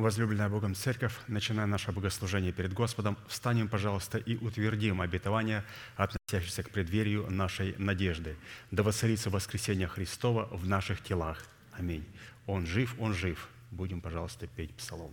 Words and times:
Возлюбленная 0.00 0.48
Богом 0.48 0.74
Церковь, 0.74 1.12
начиная 1.28 1.66
наше 1.66 1.92
богослужение 1.92 2.52
перед 2.52 2.72
Господом, 2.72 3.18
встанем, 3.28 3.68
пожалуйста, 3.68 4.16
и 4.16 4.38
утвердим 4.38 5.02
обетование, 5.02 5.62
относящееся 5.94 6.62
к 6.62 6.70
преддверию 6.70 7.30
нашей 7.30 7.74
надежды. 7.76 8.34
Да 8.70 8.82
воцарится 8.82 9.28
воскресение 9.28 9.88
Христова 9.88 10.48
в 10.52 10.66
наших 10.66 11.02
телах. 11.02 11.44
Аминь. 11.72 12.06
Он 12.46 12.64
жив, 12.64 12.94
Он 12.98 13.12
жив. 13.12 13.46
Будем, 13.70 14.00
пожалуйста, 14.00 14.46
петь 14.46 14.74
псалом. 14.74 15.12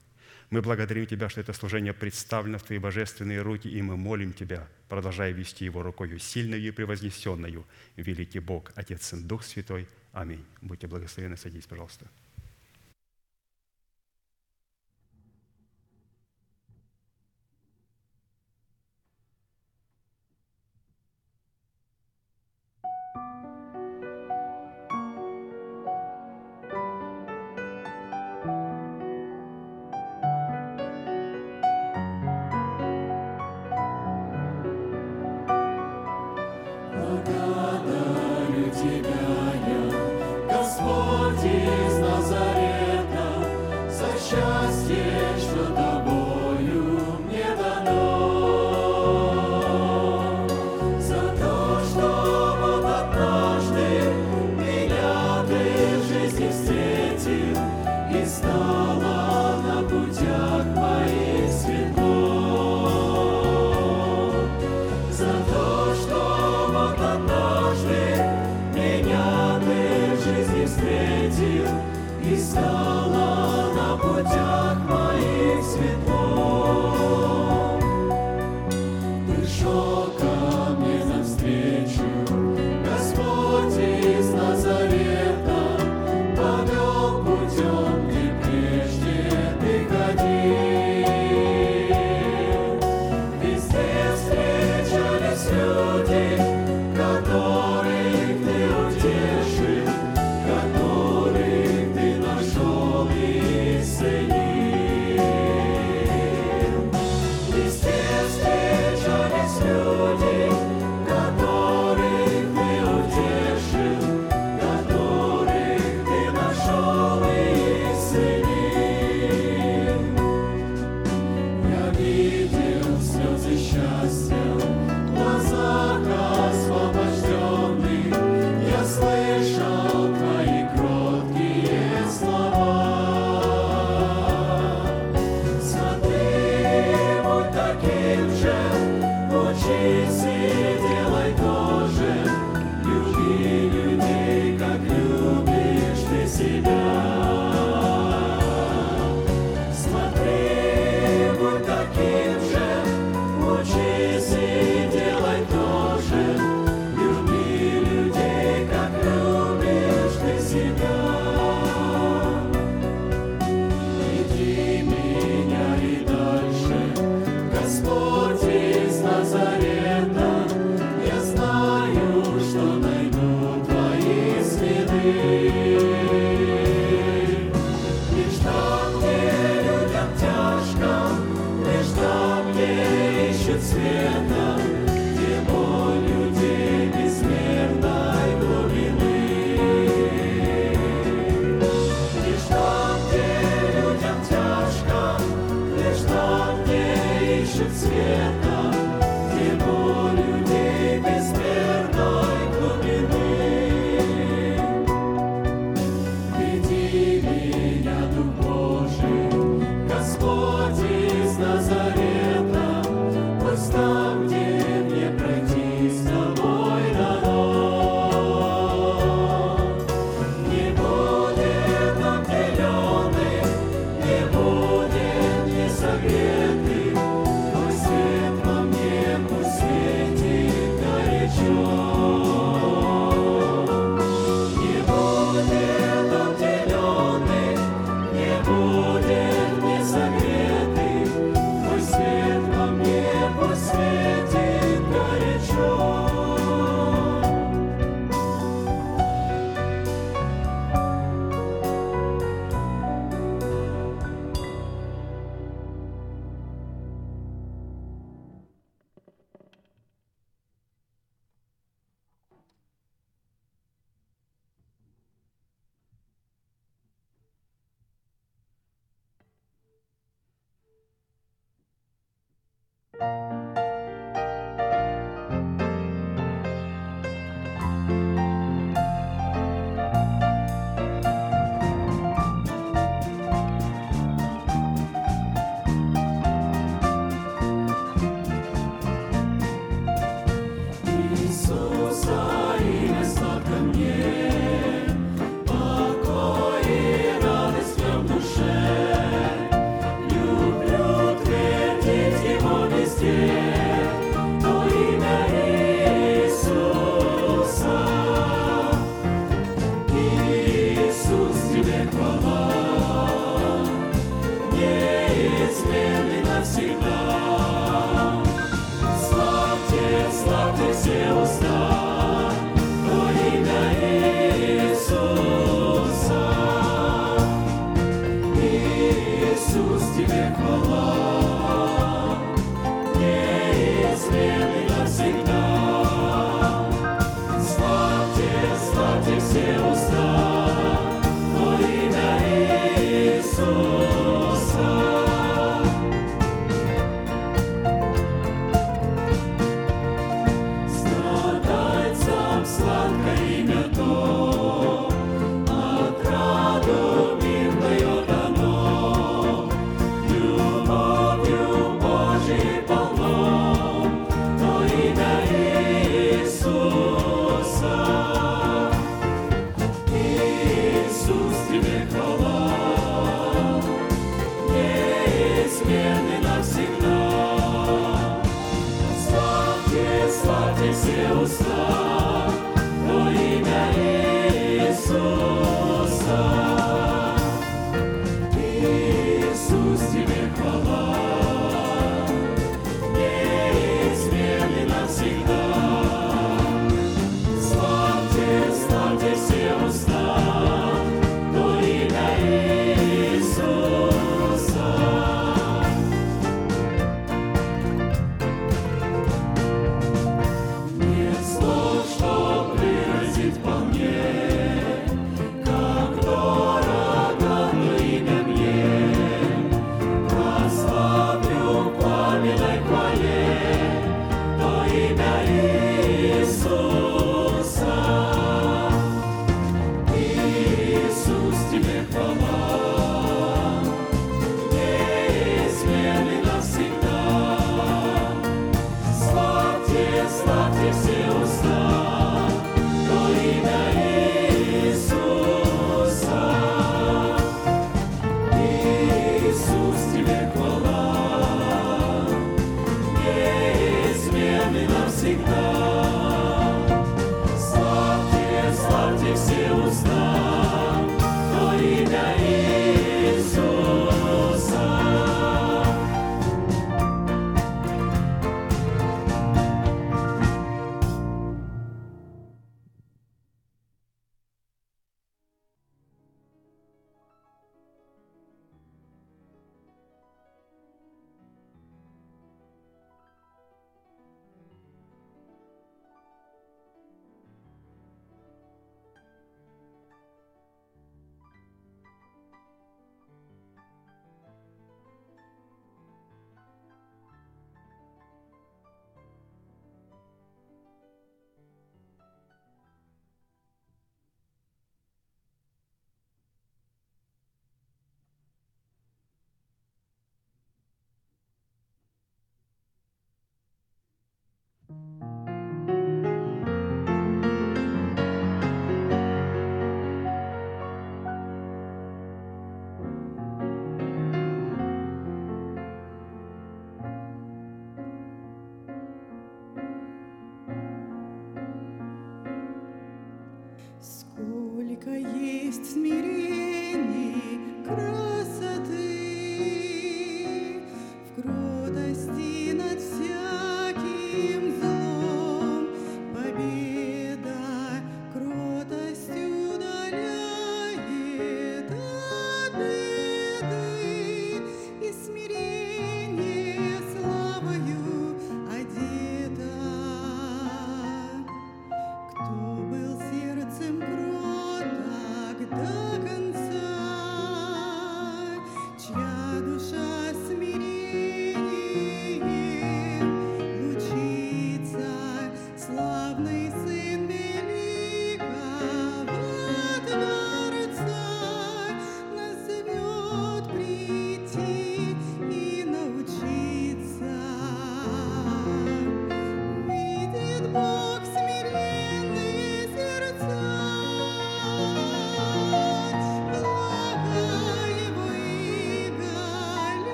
мы 0.51 0.61
благодарим 0.61 1.07
Тебя, 1.07 1.29
что 1.29 1.41
это 1.41 1.53
служение 1.53 1.93
представлено 1.93 2.57
в 2.57 2.63
Твои 2.63 2.77
божественные 2.77 3.41
руки, 3.41 3.69
и 3.69 3.81
мы 3.81 3.95
молим 3.95 4.33
Тебя, 4.33 4.67
продолжая 4.89 5.31
вести 5.31 5.65
его 5.65 5.81
рукою 5.81 6.19
сильную 6.19 6.61
и 6.61 6.71
превознесенную, 6.71 7.65
великий 7.95 8.39
Бог, 8.39 8.71
Отец 8.75 9.13
и 9.13 9.15
Дух 9.15 9.43
Святой. 9.43 9.87
Аминь. 10.11 10.45
Будьте 10.61 10.87
благословены. 10.87 11.37
Садитесь, 11.37 11.67
пожалуйста. 11.67 12.05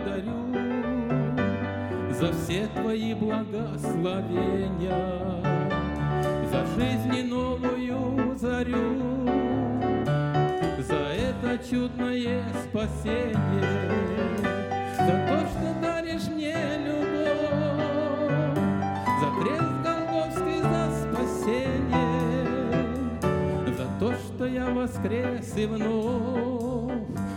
Благодарю 0.00 0.32
за 2.12 2.32
все 2.32 2.66
Твои 2.74 3.14
благословения, 3.14 4.92
за 6.50 6.66
жизнь 6.76 7.28
новую 7.28 8.36
зарю, 8.36 9.26
за 10.78 10.96
это 10.96 11.58
чудное 11.68 12.42
спасение, 12.68 13.88
за 14.96 15.14
то, 15.28 15.38
что 15.48 15.66
даришь 15.80 16.28
мне 16.28 16.56
любовь, 16.86 18.58
за 19.20 19.28
крест 19.40 19.74
Голговский, 19.84 20.60
за 20.62 20.82
спасение, 21.02 22.14
за 23.76 23.86
то, 23.98 24.08
что 24.14 24.44
я 24.46 24.66
воскрес 24.70 25.56
и 25.56 25.66
вновь 25.66 26.92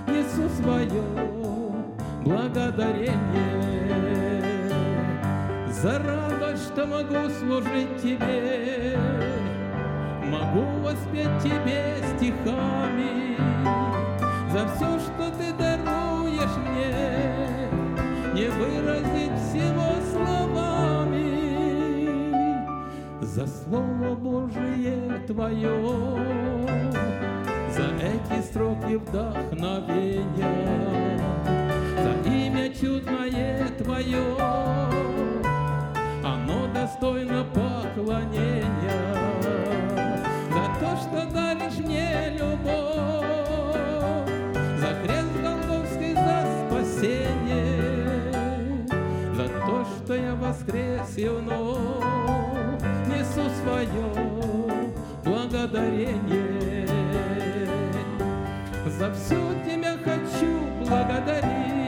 несу 0.08 0.50
свое 0.62 1.33
благодарение. 2.54 3.12
За 5.70 6.00
радость, 6.00 6.68
что 6.68 6.86
могу 6.86 7.30
служить 7.30 8.02
Тебе, 8.02 8.98
Могу 10.26 10.64
воспеть 10.82 11.40
Тебе 11.42 11.96
стихами. 12.16 13.38
За 14.52 14.68
все, 14.76 15.00
что 15.00 15.32
Ты 15.38 15.54
даруешь 15.54 16.58
мне, 16.58 17.70
Не 18.34 18.50
выразить 18.50 19.38
всего 19.50 19.90
словами. 20.12 21.30
За 23.22 23.48
Слово 23.48 24.16
Божие 24.16 25.22
Твое, 25.28 25.82
За 27.72 27.86
эти 28.00 28.42
строки 28.44 28.96
вдохновения, 28.98 31.20
чудное 32.54 33.68
Твое, 33.80 34.38
оно 36.24 36.68
достойно 36.74 37.44
поклонения 37.46 38.64
за 40.52 40.66
то, 40.80 40.96
что 40.98 41.26
даришь 41.34 41.80
мне 41.80 42.38
любовь, 42.38 43.26
за 44.78 44.94
крест 45.04 45.34
Голговский, 45.42 46.14
за 46.14 46.46
спасение, 46.68 47.78
за 49.36 49.48
то, 49.48 49.86
что 49.98 50.14
я 50.14 50.36
воскрес 50.36 51.18
и 51.18 51.28
вновь 51.28 51.80
несу 53.08 53.50
свое 53.64 54.08
благодарение. 55.24 56.88
За 59.00 59.12
все 59.14 59.42
Тебя 59.66 59.98
хочу 60.04 60.54
благодарить, 60.86 61.83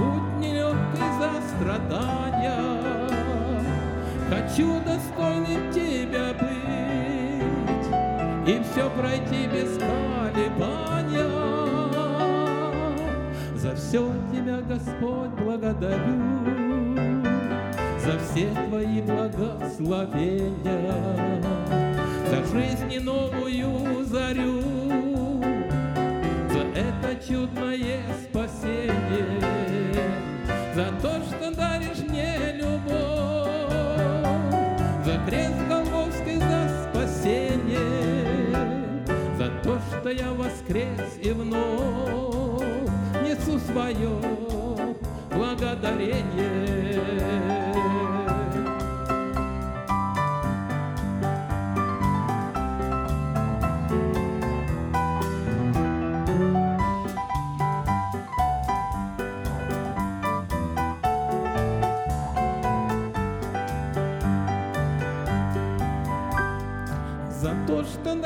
путь 0.00 0.40
нелегкий, 0.40 1.08
за 1.18 1.30
страдания. 1.48 2.60
Хочу 4.30 4.80
достойным 4.80 5.62
Тебя 5.72 6.28
быть 6.38 7.88
И 8.48 8.50
все 8.62 8.84
пройти 8.90 9.48
без 9.48 9.76
колебания. 9.76 11.28
За 13.56 13.74
все 13.74 14.12
Тебя, 14.32 14.60
Господь, 14.60 15.30
благодарю, 15.42 16.20
За 17.98 18.16
все 18.18 18.48
Твои 18.68 19.02
благословения, 19.02 20.94
за 22.30 22.38
жизнь 22.52 23.00
новую 23.04 24.04
зарю, 24.06 24.62
за 26.50 26.62
это 26.74 27.08
чудное 27.26 28.00
спасение, 28.24 29.59
за 30.80 30.88
то, 31.02 31.12
что 31.26 31.50
даришь 31.54 32.02
мне 32.08 32.54
любовь, 32.54 33.50
за 35.04 35.20
крест 35.26 35.58
Голгофский, 35.68 36.38
за 36.38 36.88
спасение, 36.88 39.04
за 39.36 39.50
то, 39.62 39.78
что 39.90 40.08
я 40.08 40.32
воскрес 40.32 41.18
и 41.22 41.32
вновь 41.32 42.64
несу 43.22 43.58
свое 43.58 44.08
благодарение. 45.30 47.69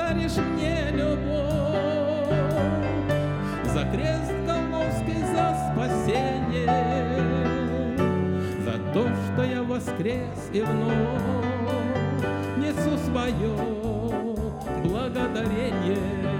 Даришь 0.04 0.36
мне 0.36 0.90
любовь, 0.92 2.28
за 3.72 3.84
крест 3.90 4.32
Голгофский, 4.46 5.22
за 5.34 5.46
спасение, 5.72 6.66
за 8.64 8.74
то, 8.92 9.08
что 9.08 9.44
я 9.44 9.62
воскрес 9.62 10.50
и 10.52 10.60
вновь 10.60 12.22
несу 12.58 12.98
свое 12.98 13.56
благодарение. 14.84 16.33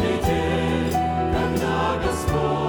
день, 0.00 0.92
когда 1.32 1.98
Господь. 2.02 2.59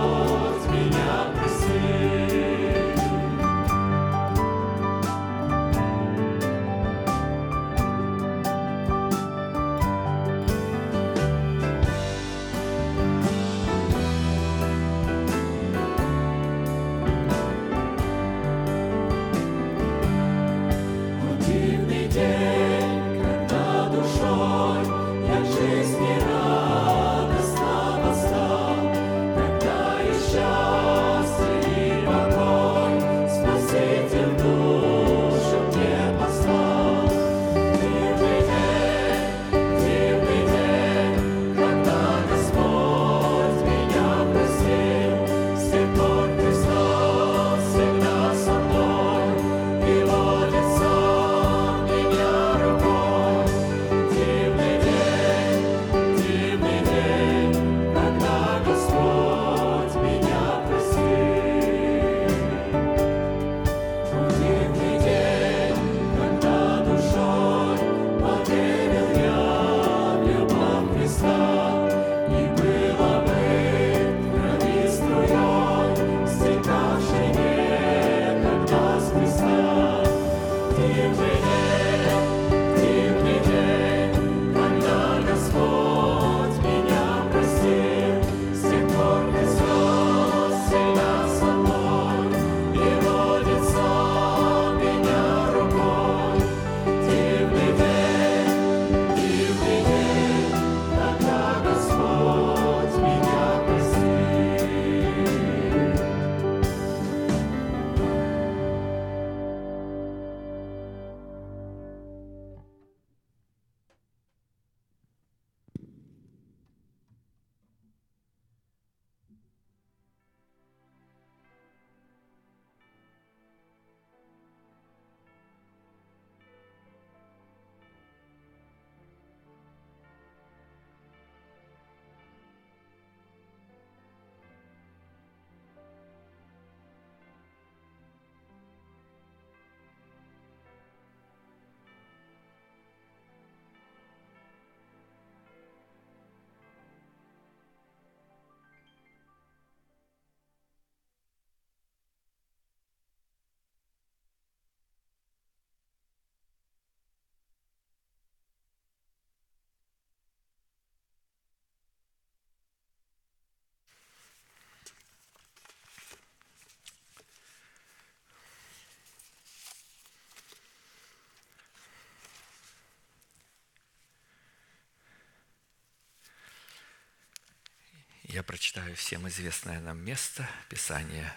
Я 178.32 178.44
прочитаю 178.44 178.96
всем 178.96 179.28
известное 179.28 179.82
нам 179.82 179.98
место 180.06 180.50
Писания, 180.70 181.36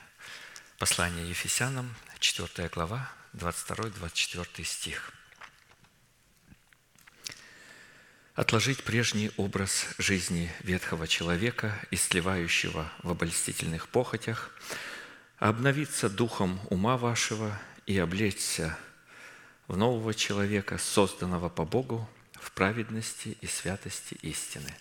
послание 0.78 1.28
Ефесянам, 1.28 1.92
4 2.20 2.68
глава, 2.68 3.10
22-24 3.32 4.62
стих. 4.62 5.12
Отложить 8.36 8.84
прежний 8.84 9.32
образ 9.36 9.86
жизни 9.98 10.52
ветхого 10.60 11.08
человека, 11.08 11.76
истлевающего 11.90 12.92
в 13.02 13.10
обольстительных 13.10 13.88
похотях, 13.88 14.56
обновиться 15.38 16.08
духом 16.08 16.60
ума 16.70 16.96
вашего 16.96 17.60
и 17.86 17.98
облечься 17.98 18.78
в 19.66 19.76
нового 19.76 20.14
человека, 20.14 20.78
созданного 20.78 21.48
по 21.48 21.64
Богу 21.64 22.08
в 22.34 22.52
праведности 22.52 23.36
и 23.40 23.48
святости 23.48 24.14
истины. 24.22 24.72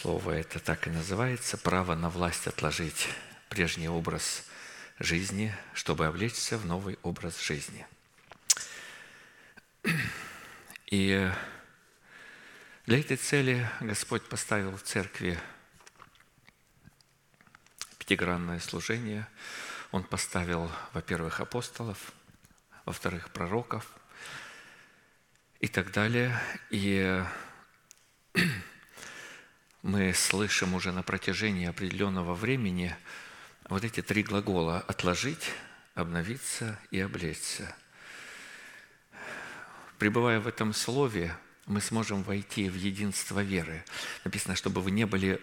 Слово 0.00 0.30
это 0.30 0.60
так 0.60 0.86
и 0.86 0.90
называется– 0.90 1.58
право 1.58 1.94
на 1.94 2.08
власть 2.08 2.46
отложить 2.46 3.06
прежний 3.50 3.86
образ 3.86 4.48
жизни, 4.98 5.54
чтобы 5.74 6.06
облечься 6.06 6.56
в 6.56 6.64
новый 6.64 6.98
образ 7.02 7.38
жизни. 7.38 7.86
И 10.86 11.30
для 12.86 12.98
этой 12.98 13.18
цели 13.18 13.68
Господь 13.80 14.26
поставил 14.26 14.74
в 14.74 14.82
церкви 14.82 15.38
пятигранное 17.98 18.60
служение. 18.60 19.28
Он 19.92 20.02
поставил, 20.02 20.72
во-первых, 20.94 21.40
апостолов, 21.40 22.12
во-вторых, 22.86 23.28
пророков 23.32 23.86
и 25.60 25.68
так 25.68 25.92
далее. 25.92 26.40
И 26.70 27.22
мы 29.82 30.12
слышим 30.14 30.74
уже 30.74 30.92
на 30.92 31.02
протяжении 31.02 31.66
определенного 31.66 32.34
времени 32.34 32.94
вот 33.68 33.84
эти 33.84 34.02
три 34.02 34.22
глагола 34.22 34.80
«отложить», 34.80 35.50
«обновиться» 35.94 36.78
и 36.90 37.00
«облечься». 37.00 37.74
Пребывая 39.98 40.40
в 40.40 40.46
этом 40.46 40.72
слове, 40.72 41.36
мы 41.66 41.80
сможем 41.80 42.22
войти 42.22 42.68
в 42.68 42.74
единство 42.74 43.40
веры. 43.40 43.84
Написано, 44.24 44.56
чтобы 44.56 44.80
вы 44.80 44.90
не 44.90 45.06
были 45.06 45.40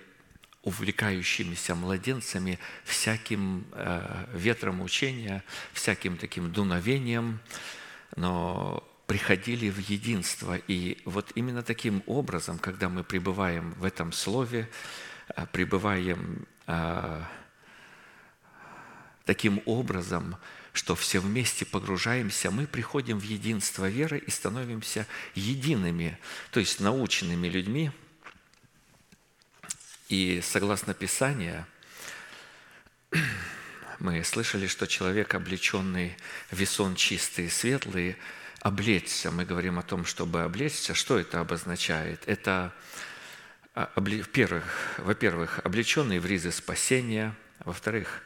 увлекающимися 0.63 1.75
младенцами 1.75 2.59
всяким 2.83 3.65
э, 3.71 4.25
ветром 4.33 4.81
учения, 4.81 5.43
всяким 5.73 6.17
таким 6.17 6.51
дуновением, 6.51 7.39
но 8.15 8.83
приходили 9.07 9.69
в 9.69 9.79
единство. 9.79 10.57
И 10.67 10.97
вот 11.05 11.31
именно 11.35 11.63
таким 11.63 12.03
образом, 12.05 12.59
когда 12.59 12.89
мы 12.89 13.03
пребываем 13.03 13.71
в 13.73 13.85
этом 13.85 14.11
слове, 14.11 14.69
э, 15.35 15.45
пребываем 15.51 16.45
э, 16.67 17.23
таким 19.25 19.61
образом, 19.65 20.35
что 20.73 20.95
все 20.95 21.19
вместе 21.19 21.65
погружаемся, 21.65 22.51
мы 22.51 22.67
приходим 22.67 23.17
в 23.17 23.23
единство 23.23 23.89
веры 23.89 24.19
и 24.19 24.29
становимся 24.29 25.07
едиными, 25.33 26.19
то 26.51 26.59
есть 26.59 26.79
наученными 26.79 27.47
людьми. 27.47 27.91
И 30.09 30.41
согласно 30.43 30.93
Писанию, 30.93 31.65
мы 33.99 34.23
слышали, 34.23 34.67
что 34.67 34.85
человек, 34.85 35.33
облеченный 35.33 36.15
весон 36.51 36.95
чистый 36.95 37.45
и 37.45 37.49
светлый, 37.49 38.17
облечься. 38.61 39.31
Мы 39.31 39.45
говорим 39.45 39.79
о 39.79 39.83
том, 39.83 40.05
чтобы 40.05 40.43
облечься. 40.43 40.93
Что 40.93 41.19
это 41.19 41.39
обозначает? 41.39 42.23
Это, 42.27 42.73
а, 43.73 43.91
во-первых, 43.95 45.59
облеченный 45.63 46.19
в 46.19 46.25
ризы 46.25 46.51
спасения, 46.51 47.35
во-вторых, 47.59 48.23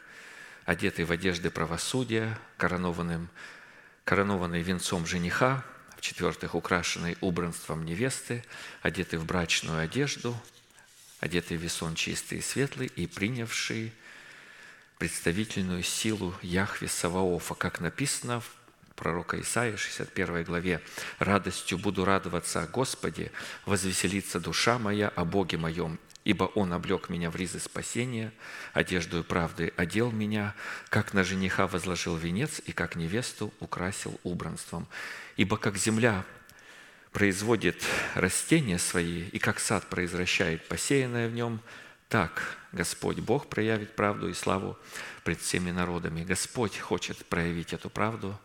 одетый 0.64 1.04
в 1.04 1.12
одежды 1.12 1.50
правосудия, 1.50 2.38
коронованным, 2.56 3.28
коронованный 4.04 4.62
венцом 4.62 5.06
жениха, 5.06 5.64
в-четвертых, 5.96 6.54
украшенный 6.54 7.16
убранством 7.20 7.84
невесты, 7.84 8.44
одетый 8.80 9.18
в 9.18 9.24
брачную 9.24 9.80
одежду, 9.80 10.36
одетый 11.20 11.56
в 11.56 11.60
весон 11.60 11.94
чистый 11.94 12.38
и 12.38 12.42
светлый 12.42 12.88
и 12.88 13.06
принявший 13.06 13.92
представительную 14.98 15.82
силу 15.82 16.34
Яхве 16.42 16.88
Саваофа, 16.88 17.54
как 17.54 17.80
написано 17.80 18.40
в 18.40 18.61
пророка 18.94 19.40
Исаия, 19.40 19.76
61 19.76 20.44
главе. 20.44 20.80
«Радостью 21.18 21.78
буду 21.78 22.04
радоваться 22.04 22.62
о 22.62 22.66
Господе, 22.66 23.32
возвеселится 23.66 24.40
душа 24.40 24.78
моя 24.78 25.08
о 25.08 25.24
Боге 25.24 25.56
моем, 25.56 25.98
ибо 26.24 26.44
Он 26.44 26.72
облег 26.72 27.08
меня 27.08 27.30
в 27.30 27.36
ризы 27.36 27.58
спасения, 27.58 28.32
одежду 28.72 29.20
и 29.20 29.22
правды 29.22 29.72
одел 29.76 30.10
меня, 30.10 30.54
как 30.88 31.14
на 31.14 31.24
жениха 31.24 31.66
возложил 31.66 32.16
венец 32.16 32.60
и 32.64 32.72
как 32.72 32.96
невесту 32.96 33.52
украсил 33.60 34.18
убранством. 34.22 34.86
Ибо 35.36 35.56
как 35.56 35.76
земля 35.76 36.24
производит 37.12 37.82
растения 38.14 38.78
свои, 38.78 39.24
и 39.28 39.38
как 39.38 39.60
сад 39.60 39.88
произвращает 39.88 40.66
посеянное 40.68 41.28
в 41.28 41.32
нем, 41.32 41.60
так 42.08 42.58
Господь 42.72 43.20
Бог 43.20 43.48
проявит 43.48 43.96
правду 43.96 44.28
и 44.28 44.34
славу 44.34 44.78
пред 45.24 45.40
всеми 45.40 45.70
народами. 45.70 46.24
Господь 46.24 46.78
хочет 46.78 47.24
проявить 47.26 47.72
эту 47.72 47.88
правду, 47.90 48.38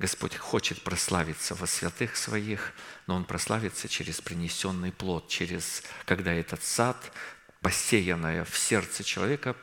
Господь 0.00 0.34
хочет 0.34 0.82
прославиться 0.82 1.54
во 1.54 1.66
святых 1.66 2.16
своих, 2.16 2.72
но 3.06 3.16
Он 3.16 3.26
прославится 3.26 3.86
через 3.86 4.22
принесенный 4.22 4.92
плод, 4.92 5.28
через, 5.28 5.82
когда 6.06 6.32
этот 6.32 6.64
сад, 6.64 7.12
посеянное 7.60 8.46
в 8.46 8.56
сердце 8.56 9.04
человека, 9.04 9.54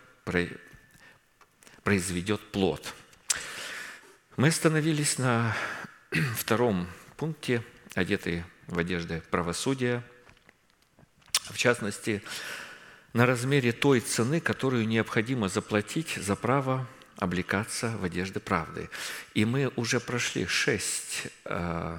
произведет 1.81 2.51
плод. 2.51 2.93
Мы 4.35 4.49
остановились 4.49 5.17
на 5.17 5.57
втором 6.37 6.87
пункте, 7.15 7.63
одетые 7.95 8.45
в 8.67 8.77
одежды 8.77 9.23
правосудия, 9.31 10.03
в 11.49 11.57
частности, 11.57 12.21
на 13.13 13.25
размере 13.25 13.71
той 13.71 14.01
цены, 14.01 14.39
которую 14.39 14.87
необходимо 14.87 15.49
заплатить 15.49 16.13
за 16.15 16.35
право 16.35 16.87
облекаться 17.17 17.95
в 17.97 18.03
одежды 18.03 18.39
правды. 18.39 18.89
И 19.33 19.45
мы 19.45 19.71
уже 19.75 19.99
прошли 19.99 20.45
шесть 20.45 21.27
э, 21.45 21.97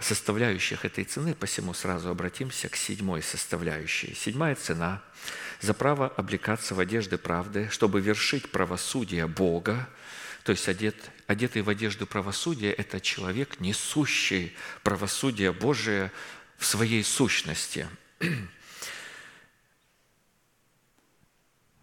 составляющих 0.00 0.84
этой 0.84 1.04
цены, 1.04 1.34
посему 1.34 1.74
сразу 1.74 2.08
обратимся 2.08 2.68
к 2.68 2.76
седьмой 2.76 3.22
составляющей. 3.22 4.14
Седьмая 4.14 4.54
цена 4.54 5.02
за 5.60 5.74
право 5.74 6.08
облекаться 6.08 6.74
в 6.74 6.80
одежды 6.80 7.18
правды, 7.18 7.68
чтобы 7.70 8.00
вершить 8.00 8.50
правосудие 8.50 9.26
Бога, 9.26 9.88
то 10.44 10.52
есть 10.52 10.68
одет, 10.68 10.96
одетый 11.26 11.62
в 11.62 11.68
одежду 11.68 12.06
правосудия– 12.06 12.72
это 12.72 13.00
человек, 13.00 13.58
несущий 13.58 14.54
правосудие 14.82 15.52
Божие 15.52 16.12
в 16.56 16.66
своей 16.66 17.02
сущности– 17.04 17.88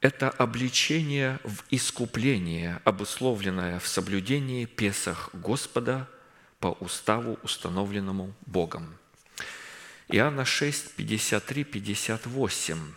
это 0.04 0.30
обличение 0.30 1.40
в 1.46 1.64
искупление, 1.72 2.82
обусловленное 2.84 3.80
в 3.80 3.88
соблюдении 3.88 4.66
Песах 4.66 5.30
Господа 5.32 6.10
по 6.60 6.68
уставу, 6.82 7.40
установленному 7.42 8.34
Богом. 8.46 8.98
Иоанна 10.10 10.44
6, 10.44 10.96
53, 10.96 11.64
58. 11.64 12.94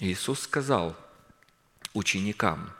Иисус 0.00 0.40
сказал 0.40 0.96
ученикам, 1.92 2.72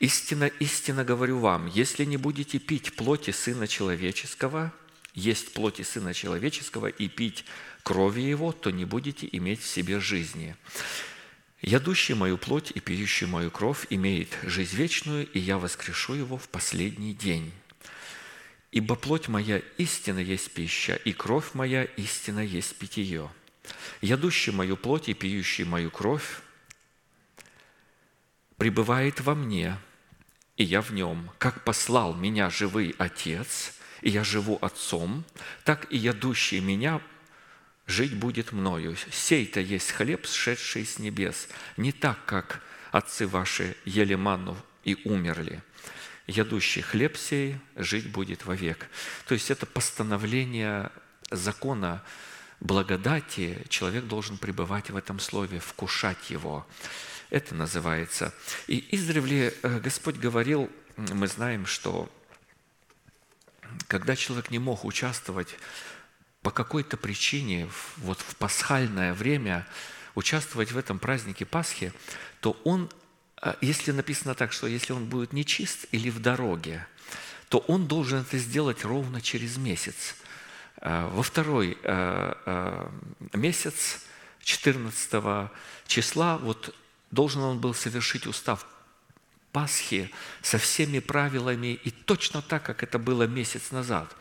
«Истинно, 0.00 0.44
истинно 0.60 1.02
говорю 1.02 1.38
вам, 1.38 1.66
если 1.66 2.04
не 2.04 2.18
будете 2.18 2.58
пить 2.58 2.94
плоти 2.94 3.30
Сына 3.30 3.66
Человеческого, 3.66 4.70
есть 5.14 5.54
плоти 5.54 5.80
Сына 5.80 6.12
Человеческого 6.12 6.88
и 6.88 7.08
пить 7.08 7.46
крови 7.82 8.20
Его, 8.20 8.52
то 8.52 8.70
не 8.70 8.84
будете 8.84 9.26
иметь 9.32 9.62
в 9.62 9.66
себе 9.66 9.98
жизни. 9.98 10.56
Ядущий 11.60 12.14
мою 12.14 12.38
плоть 12.38 12.70
и 12.72 12.78
пьющий 12.78 13.26
мою 13.26 13.50
кровь 13.50 13.86
имеет 13.90 14.38
жизнь 14.44 14.76
вечную, 14.76 15.26
и 15.32 15.40
я 15.40 15.58
воскрешу 15.58 16.14
его 16.14 16.38
в 16.38 16.48
последний 16.48 17.14
день. 17.14 17.52
Ибо 18.70 18.94
плоть 18.94 19.28
моя 19.28 19.58
истина 19.76 20.20
есть 20.20 20.52
пища, 20.52 20.94
и 20.94 21.12
кровь 21.12 21.54
моя 21.54 21.82
истина 21.82 22.40
есть 22.40 22.76
питье. 22.76 23.28
Ядущий 24.00 24.52
мою 24.52 24.76
плоть 24.76 25.08
и 25.08 25.14
пьющий 25.14 25.64
мою 25.64 25.90
кровь 25.90 26.40
пребывает 28.56 29.20
во 29.20 29.34
мне, 29.34 29.78
и 30.56 30.62
я 30.64 30.80
в 30.80 30.92
нем, 30.92 31.30
как 31.38 31.64
послал 31.64 32.14
меня 32.14 32.50
живый 32.50 32.94
Отец, 32.98 33.74
и 34.00 34.10
я 34.10 34.22
живу 34.22 34.58
Отцом, 34.60 35.24
так 35.64 35.92
и 35.92 35.96
ядущий 35.96 36.60
меня– 36.60 37.00
жить 37.88 38.14
будет 38.14 38.52
мною. 38.52 38.96
Сей-то 39.10 39.58
есть 39.58 39.90
хлеб, 39.90 40.26
сшедший 40.26 40.86
с 40.86 41.00
небес, 41.00 41.48
не 41.76 41.90
так, 41.90 42.24
как 42.26 42.62
отцы 42.92 43.26
ваши 43.26 43.76
ели 43.84 44.14
манну 44.14 44.56
и 44.84 44.96
умерли. 45.04 45.62
Ядущий 46.26 46.82
хлеб 46.82 47.16
сей 47.16 47.56
жить 47.74 48.10
будет 48.12 48.44
вовек. 48.44 48.86
То 49.26 49.34
есть 49.34 49.50
это 49.50 49.64
постановление 49.64 50.92
закона 51.30 52.04
благодати, 52.60 53.64
человек 53.68 54.04
должен 54.04 54.36
пребывать 54.36 54.90
в 54.90 54.96
этом 54.96 55.18
слове, 55.18 55.58
вкушать 55.58 56.30
его. 56.30 56.66
Это 57.30 57.54
называется. 57.54 58.34
И 58.66 58.86
издревле 58.94 59.54
э, 59.62 59.80
Господь 59.80 60.16
говорил, 60.16 60.70
мы 60.96 61.26
знаем, 61.26 61.66
что 61.66 62.10
когда 63.86 64.16
человек 64.16 64.50
не 64.50 64.58
мог 64.58 64.84
участвовать 64.84 65.54
по 66.42 66.50
какой-то 66.50 66.96
причине 66.96 67.68
вот 67.96 68.20
в 68.20 68.36
пасхальное 68.36 69.14
время, 69.14 69.66
участвовать 70.14 70.72
в 70.72 70.78
этом 70.78 70.98
празднике 70.98 71.44
Пасхи, 71.44 71.92
то 72.40 72.60
он, 72.64 72.90
э, 73.42 73.54
если 73.60 73.92
написано 73.92 74.34
так, 74.34 74.52
что 74.52 74.66
если 74.66 74.92
он 74.92 75.06
будет 75.06 75.32
нечист 75.32 75.86
или 75.92 76.10
в 76.10 76.20
дороге, 76.20 76.86
то 77.48 77.58
он 77.58 77.86
должен 77.86 78.20
это 78.20 78.38
сделать 78.38 78.84
ровно 78.84 79.20
через 79.20 79.56
месяц. 79.56 80.16
Э, 80.80 81.08
во 81.12 81.22
второй 81.22 81.78
месяц, 83.32 84.04
14 84.42 85.50
числа, 85.86 86.38
вот 86.38 86.74
должен 87.10 87.42
он 87.42 87.58
был 87.60 87.74
совершить 87.74 88.26
устав 88.26 88.66
Пасхи 89.52 90.10
со 90.42 90.58
всеми 90.58 90.98
правилами 90.98 91.78
и 91.82 91.90
точно 91.90 92.42
так, 92.42 92.62
как 92.62 92.82
это 92.82 92.98
было 92.98 93.24
месяц 93.24 93.70
назад. 93.70 94.14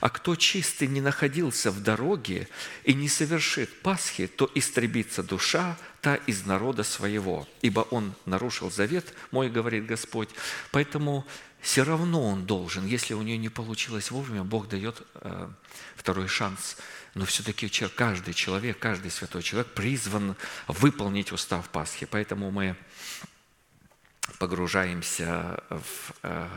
А 0.00 0.10
кто 0.10 0.36
чистый 0.36 0.88
не 0.88 1.00
находился 1.00 1.70
в 1.70 1.82
дороге 1.82 2.48
и 2.84 2.92
не 2.92 3.08
совершит 3.08 3.82
Пасхи, 3.82 4.26
то 4.26 4.50
истребится 4.54 5.22
душа 5.22 5.76
та 6.00 6.16
из 6.16 6.44
народа 6.44 6.82
своего, 6.82 7.48
ибо 7.62 7.80
он 7.80 8.14
нарушил 8.26 8.70
завет 8.70 9.14
мой, 9.30 9.48
говорит 9.48 9.86
Господь. 9.86 10.28
Поэтому 10.70 11.26
все 11.60 11.82
равно 11.82 12.22
он 12.28 12.44
должен, 12.44 12.86
если 12.86 13.14
у 13.14 13.22
нее 13.22 13.38
не 13.38 13.48
получилось 13.48 14.10
вовремя, 14.10 14.44
Бог 14.44 14.68
дает 14.68 15.00
э, 15.14 15.48
второй 15.96 16.28
шанс 16.28 16.76
но 17.14 17.24
все-таки 17.24 17.68
каждый 17.68 18.34
человек, 18.34 18.78
каждый 18.78 19.10
святой 19.10 19.42
человек 19.42 19.72
призван 19.72 20.36
выполнить 20.66 21.30
устав 21.32 21.68
Пасхи. 21.68 22.06
Поэтому 22.06 22.50
мы 22.50 22.76
погружаемся 24.38 25.62
в 25.70 26.12
э, 26.22 26.48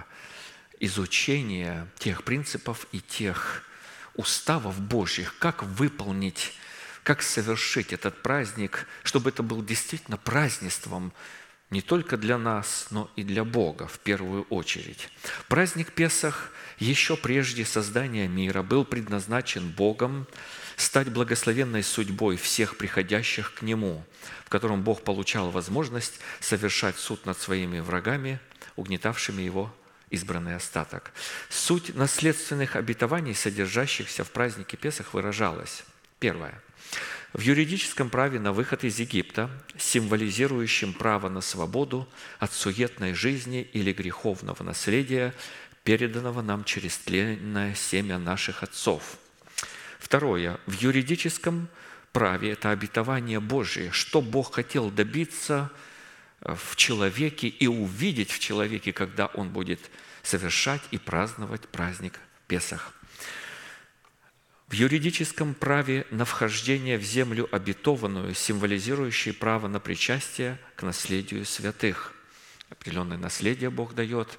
изучение 0.80 1.88
тех 1.98 2.24
принципов 2.24 2.88
и 2.92 3.00
тех 3.00 3.64
уставов 4.16 4.80
Божьих, 4.80 5.38
как 5.40 5.64
выполнить, 5.64 6.54
как 7.04 7.22
совершить 7.22 7.94
этот 7.94 8.22
праздник, 8.22 8.88
чтобы 9.04 9.30
это 9.30 9.44
был 9.44 9.64
действительно 9.64 10.18
празднеством 10.18 11.14
не 11.70 11.82
только 11.82 12.18
для 12.18 12.38
нас, 12.38 12.88
но 12.92 13.12
и 13.16 13.24
для 13.24 13.44
Бога 13.44 13.88
в 13.88 14.00
первую 14.00 14.44
очередь. 14.44 15.10
Праздник 15.48 15.92
Песах 15.92 16.52
еще 16.80 17.18
прежде 17.18 17.66
создания 17.66 18.28
мира 18.28 18.62
был 18.64 18.86
предназначен 18.86 19.70
Богом 19.70 20.28
стать 20.78 21.10
благословенной 21.10 21.84
судьбой 21.84 22.38
всех 22.38 22.78
приходящих 22.78 23.54
к 23.56 23.62
Нему, 23.64 24.06
в 24.46 24.50
котором 24.50 24.84
Бог 24.84 25.04
получал 25.04 25.50
возможность 25.50 26.20
совершать 26.40 26.96
суд 26.96 27.26
над 27.26 27.38
своими 27.38 27.82
врагами, 27.82 28.40
угнетавшими 28.78 29.42
Его 29.42 29.74
избранный 30.10 30.56
остаток. 30.56 31.12
Суть 31.50 31.94
наследственных 31.96 32.78
обетований, 32.78 33.36
содержащихся 33.36 34.24
в 34.24 34.32
празднике 34.32 34.78
Песах, 34.78 35.14
выражалась. 35.14 35.84
Первое– 36.20 36.62
в 37.34 37.42
юридическом 37.42 38.10
праве 38.10 38.40
на 38.40 38.54
выход 38.54 38.84
из 38.84 39.00
Египта, 39.00 39.50
символизирующем 39.78 40.94
право 40.94 41.30
на 41.30 41.42
свободу 41.42 42.08
от 42.40 42.54
суетной 42.54 43.14
жизни 43.14 43.62
или 43.74 43.92
греховного 43.92 44.64
наследия, 44.64 45.34
переданного 45.84 46.42
нам 46.42 46.64
через 46.64 46.98
тленное 46.98 47.76
семя 47.76 48.18
наших 48.18 48.64
отцов. 48.64 49.20
Второе. 50.00 50.60
В 50.66 50.74
юридическом 50.74 51.68
праве 52.12 52.52
это 52.52 52.72
обетование 52.72 53.40
Божие, 53.40 53.92
что 53.92 54.22
Бог 54.22 54.56
хотел 54.56 54.90
добиться 54.90 55.72
в 56.42 56.76
человеке 56.76 57.48
и 57.48 57.68
увидеть 57.68 58.32
в 58.32 58.40
человеке, 58.40 58.94
когда 58.94 59.28
он 59.28 59.50
будет 59.50 59.80
совершать 60.24 60.82
и 60.92 60.98
праздновать 60.98 61.68
праздник 61.68 62.20
Песах 62.48 62.94
в 64.68 64.74
юридическом 64.74 65.54
праве 65.54 66.06
на 66.12 66.26
вхождение 66.26 66.98
в 66.98 67.02
землю 67.02 67.48
обетованную, 67.52 68.34
символизирующее 68.34 69.34
право 69.34 69.68
на 69.68 69.80
причастие 69.80 70.60
к 70.76 70.84
наследию 70.84 71.46
святых. 71.46 72.14
Определенное 72.70 73.18
наследие 73.18 73.70
Бог 73.70 73.96
дает. 73.96 74.38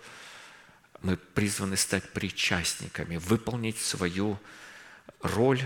Мы 1.01 1.17
призваны 1.17 1.77
стать 1.77 2.13
причастниками, 2.13 3.17
выполнить 3.17 3.79
свою 3.79 4.39
роль 5.21 5.63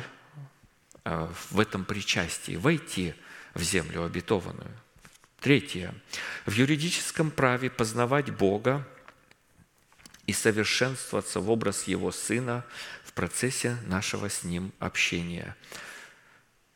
э, 1.05 1.29
в 1.51 1.61
этом 1.61 1.85
причастии, 1.85 2.57
войти 2.57 3.15
в 3.55 3.63
землю 3.63 4.05
обетованную. 4.05 4.71
Третье. 5.41 5.95
В 6.47 6.53
юридическом 6.53 7.31
праве 7.31 7.69
познавать 7.69 8.31
Бога 8.31 8.87
и 10.27 10.33
совершенствоваться 10.33 11.41
в 11.41 11.51
образ 11.51 11.85
Его 11.89 12.13
Сына 12.13 12.65
в 13.05 13.13
процессе 13.13 13.77
нашего 13.87 14.31
с 14.31 14.45
Ним 14.45 14.73
общения, 14.79 15.57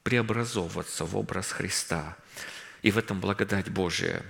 преобразовываться 0.02 1.04
в 1.04 1.16
образ 1.16 1.52
Христа. 1.52 2.16
И 2.82 2.90
в 2.90 2.98
этом 2.98 3.20
благодать 3.20 3.70
Божия. 3.70 4.22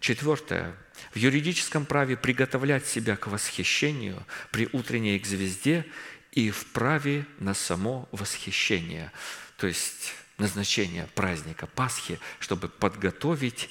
Четвертое. 0.00 0.74
В 1.12 1.16
юридическом 1.16 1.84
праве 1.84 2.16
приготовлять 2.16 2.86
себя 2.86 3.16
к 3.16 3.26
восхищению 3.26 4.24
при 4.50 4.68
утренней 4.72 5.18
к 5.18 5.26
звезде 5.26 5.84
и 6.32 6.50
в 6.50 6.66
праве 6.72 7.26
на 7.38 7.54
само 7.54 8.08
восхищение. 8.12 9.12
То 9.56 9.66
есть 9.66 10.14
назначение 10.38 11.08
праздника 11.14 11.66
Пасхи, 11.66 12.18
чтобы 12.38 12.68
подготовить 12.68 13.70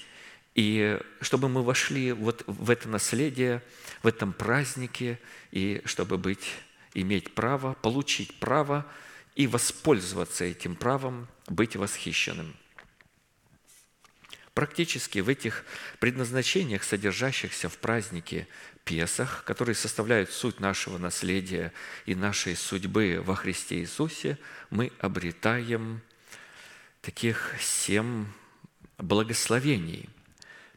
и 0.56 1.00
чтобы 1.22 1.50
мы 1.50 1.64
вошли 1.64 2.12
вот 2.12 2.44
в 2.48 2.70
это 2.70 2.90
наследие, 2.90 3.64
в 4.02 4.08
этом 4.08 4.34
празднике, 4.34 5.20
и 5.52 5.82
чтобы 5.86 6.18
быть 6.18 6.56
иметь 6.94 7.36
право, 7.36 7.74
получить 7.76 8.40
право 8.40 8.86
и 9.36 9.46
воспользоваться 9.46 10.46
этим 10.46 10.76
правом, 10.76 11.28
быть 11.48 11.76
восхищенным. 11.76 12.56
Практически 14.56 15.20
в 15.20 15.30
этих 15.30 15.64
предназначениях, 16.00 16.84
содержащихся 16.84 17.70
в 17.70 17.78
празднике 17.78 18.48
Песах, 18.88 19.44
которые 19.44 19.76
составляют 19.76 20.32
суть 20.32 20.60
нашего 20.60 20.98
наследия 20.98 21.74
и 22.06 22.16
нашей 22.16 22.56
судьбы 22.56 23.22
во 23.24 23.36
Христе 23.36 23.80
Иисусе, 23.80 24.40
мы 24.70 24.92
обретаем 25.00 26.02
таких 27.02 27.54
семь 27.60 28.26
благословений. 28.98 30.10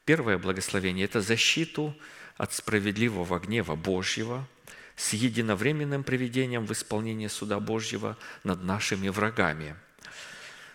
Первое 0.05 0.37
благословение– 0.39 1.05
это 1.07 1.21
защиту 1.21 1.97
от 2.37 2.53
справедливого 2.53 3.39
гнева 3.39 3.77
Божьего– 3.77 4.47
с 5.01 5.15
единовременным 5.15 6.05
приведением 6.05 6.67
в 6.67 6.73
исполнение 6.73 7.31
суда 7.31 7.59
Божьего 7.59 8.19
над 8.45 8.63
нашими 8.65 9.09
врагами. 9.09 9.75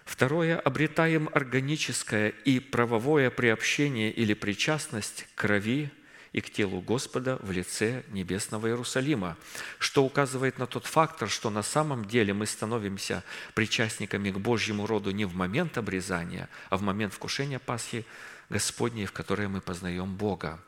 Второе, 0.03 0.59
обретаем 0.59 1.29
органическое 1.31 2.29
и 2.29 2.59
правовое 2.59 3.29
приобщение 3.29 4.11
или 4.11 4.33
причастность 4.33 5.27
к 5.35 5.41
крови 5.41 5.91
и 6.35 6.41
к 6.41 6.49
телу 6.49 6.81
Господа 6.81 7.37
в 7.41 7.51
лице 7.51 8.03
Небесного 8.09 8.67
Иерусалима, 8.67 9.37
что 9.79 10.03
указывает 10.03 10.59
на 10.59 10.67
тот 10.67 10.85
фактор, 10.85 11.29
что 11.29 11.49
на 11.49 11.63
самом 11.63 12.03
деле 12.03 12.33
мы 12.33 12.45
становимся 12.45 13.23
причастниками 13.53 14.31
к 14.31 14.37
Божьему 14.37 14.85
роду 14.85 15.11
не 15.11 15.23
в 15.23 15.33
момент 15.33 15.77
обрезания, 15.77 16.49
а 16.69 16.75
в 16.75 16.81
момент 16.81 17.13
вкушения 17.13 17.57
Пасхи 17.57 18.05
Господней, 18.49 19.05
в 19.05 19.13
которой 19.13 19.47
мы 19.47 19.61
познаем 19.61 20.13
Бога. 20.13 20.59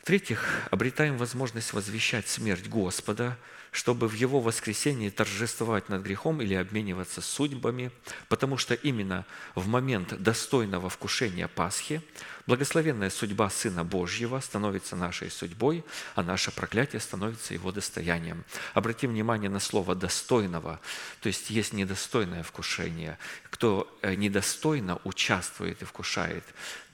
В-третьих, 0.00 0.62
обретаем 0.70 1.18
возможность 1.18 1.74
возвещать 1.74 2.26
смерть 2.26 2.68
Господа, 2.68 3.36
чтобы 3.72 4.06
в 4.06 4.12
Его 4.12 4.40
воскресении 4.40 5.08
торжествовать 5.08 5.88
над 5.88 6.02
грехом 6.02 6.42
или 6.42 6.54
обмениваться 6.54 7.22
судьбами, 7.22 7.90
потому 8.28 8.58
что 8.58 8.74
именно 8.74 9.24
в 9.54 9.66
момент 9.66 10.22
достойного 10.22 10.90
вкушения 10.90 11.48
Пасхи 11.48 12.02
благословенная 12.46 13.08
судьба 13.08 13.48
Сына 13.48 13.82
Божьего 13.82 14.38
становится 14.40 14.94
нашей 14.94 15.30
судьбой, 15.30 15.84
а 16.14 16.22
наше 16.22 16.52
проклятие 16.52 17.00
становится 17.00 17.54
Его 17.54 17.72
достоянием. 17.72 18.44
Обратим 18.74 19.10
внимание 19.10 19.48
на 19.48 19.60
слово 19.60 19.94
«достойного», 19.94 20.78
то 21.22 21.28
есть 21.28 21.48
есть 21.48 21.72
недостойное 21.72 22.42
вкушение. 22.42 23.18
Кто 23.50 23.88
э, 24.02 24.14
недостойно 24.14 25.00
участвует 25.04 25.80
и 25.80 25.86
вкушает, 25.86 26.44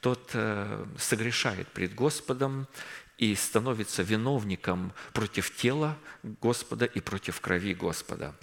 тот 0.00 0.30
э, 0.34 0.86
согрешает 0.96 1.66
пред 1.68 1.94
Господом 1.96 2.68
и 3.18 3.34
становится 3.34 4.02
виновником 4.02 4.92
против 5.12 5.54
тела 5.54 5.98
Господа 6.22 6.84
и 6.86 7.00
против 7.00 7.40
крови 7.40 7.74
Господа. 7.74 8.34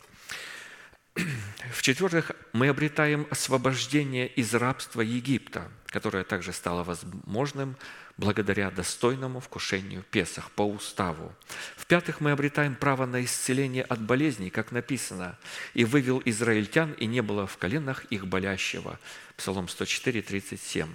В-четвертых, 1.71 2.34
мы 2.51 2.67
обретаем 2.67 3.26
освобождение 3.30 4.28
из 4.28 4.53
рабства 4.53 4.99
Египта, 4.99 5.71
которое 5.88 6.26
также 6.26 6.51
стало 6.51 6.84
возможным 6.84 7.78
благодаря 8.17 8.69
достойному 8.69 9.39
вкушению 9.39 10.03
Песах 10.11 10.51
по 10.51 10.63
уставу. 10.63 11.34
В-пятых, 11.78 12.19
мы 12.19 12.32
обретаем 12.32 12.76
право 12.76 13.05
на 13.05 13.23
исцеление 13.23 13.84
от 13.84 14.01
болезней, 14.01 14.49
как 14.49 14.73
написано, 14.73 15.38
«И 15.73 15.86
вывел 15.86 16.21
израильтян, 16.26 16.91
и 16.93 17.05
не 17.05 17.21
было 17.21 17.47
в 17.47 17.57
коленах 17.57 18.03
их 18.05 18.28
болящего». 18.28 18.99
Псалом 19.38 19.69
104, 19.69 20.21
37. 20.21 20.89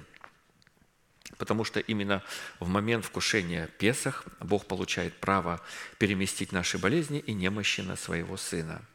Потому 1.40 1.64
что 1.64 1.80
именно 1.80 2.22
в 2.60 2.68
момент 2.68 3.04
вкушения 3.04 3.66
Песах 3.78 4.24
Бог 4.38 4.66
получает 4.66 5.14
право 5.14 5.60
переместить 5.98 6.52
наши 6.52 6.78
болезни 6.78 7.18
и 7.18 7.32
немощи 7.32 7.80
на 7.80 7.96
своего 7.96 8.36
Сына– 8.36 8.82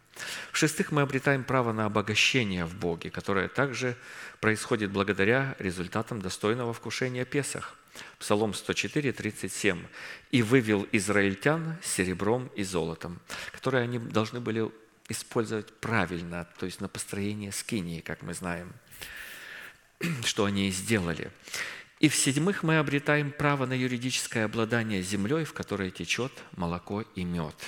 в-шестых, 0.52 0.92
мы 0.92 1.02
обретаем 1.02 1.44
право 1.44 1.74
на 1.74 1.86
обогащение 1.86 2.66
в 2.66 2.76
Боге, 2.76 3.10
которое 3.10 3.48
также 3.48 3.98
происходит 4.40 4.92
благодаря 4.92 5.56
результатам 5.60 6.22
достойного 6.22 6.74
вкушения 6.74 7.26
Песах. 7.26 7.76
Псалом 8.20 8.54
104, 8.54 9.12
37. 9.12 9.86
«И 10.32 10.42
вывел 10.42 10.88
израильтян 10.92 11.78
серебром 11.82 12.50
и 12.56 12.64
золотом», 12.64 13.20
которые 13.52 13.84
они 13.84 14.00
должны 14.00 14.40
были 14.40 14.70
использовать 15.08 15.72
правильно, 15.80 16.48
то 16.58 16.66
есть 16.66 16.82
на 16.82 16.88
построение 16.88 17.52
скинии, 17.52 18.02
как 18.02 18.22
мы 18.22 18.34
знаем, 18.34 18.74
что 20.24 20.46
они 20.46 20.70
и 20.70 20.72
сделали. 20.72 21.32
И 22.00 22.10
в-седьмых, 22.10 22.64
мы 22.64 22.78
обретаем 22.78 23.32
право 23.32 23.66
на 23.66 23.74
юридическое 23.74 24.46
обладание 24.46 25.02
землей, 25.02 25.46
в 25.46 25.54
которой 25.54 25.92
течет 25.92 26.32
молоко 26.56 27.02
и 27.02 27.24
мед– 27.24 27.56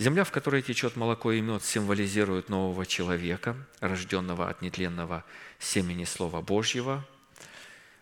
Земля, 0.00 0.24
в 0.24 0.30
которой 0.30 0.62
течет 0.62 0.96
молоко 0.96 1.30
и 1.30 1.42
мед, 1.42 1.62
символизирует 1.62 2.48
нового 2.48 2.86
человека, 2.86 3.54
рожденного 3.80 4.48
от 4.48 4.62
нетленного 4.62 5.26
семени 5.58 6.04
Слова 6.04 6.40
Божьего, 6.40 7.06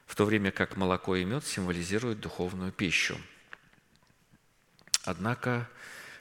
в 0.06 0.14
то 0.14 0.24
время 0.24 0.52
как 0.52 0.76
молоко 0.76 1.16
и 1.16 1.24
мед 1.24 1.44
символизируют 1.44 2.20
духовную 2.20 2.70
пищу. 2.70 3.18
Однако, 5.02 5.68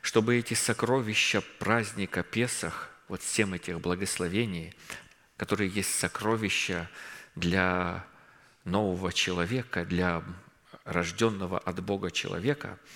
чтобы 0.01 0.38
эти 0.38 0.55
сокровища 0.55 1.43
праздника 1.59 2.23
Песах, 2.23 2.89
вот 3.07 3.21
всем 3.21 3.53
этих 3.53 3.80
благословений, 3.80 4.73
которые 5.38 5.69
есть 5.69 5.93
сокровища 5.93 6.89
для 7.36 8.03
нового 8.68 9.11
человека, 9.11 9.86
для 9.86 10.24
рожденного 10.86 11.57
от 11.57 11.84
Бога 11.84 12.11
человека– 12.11 12.78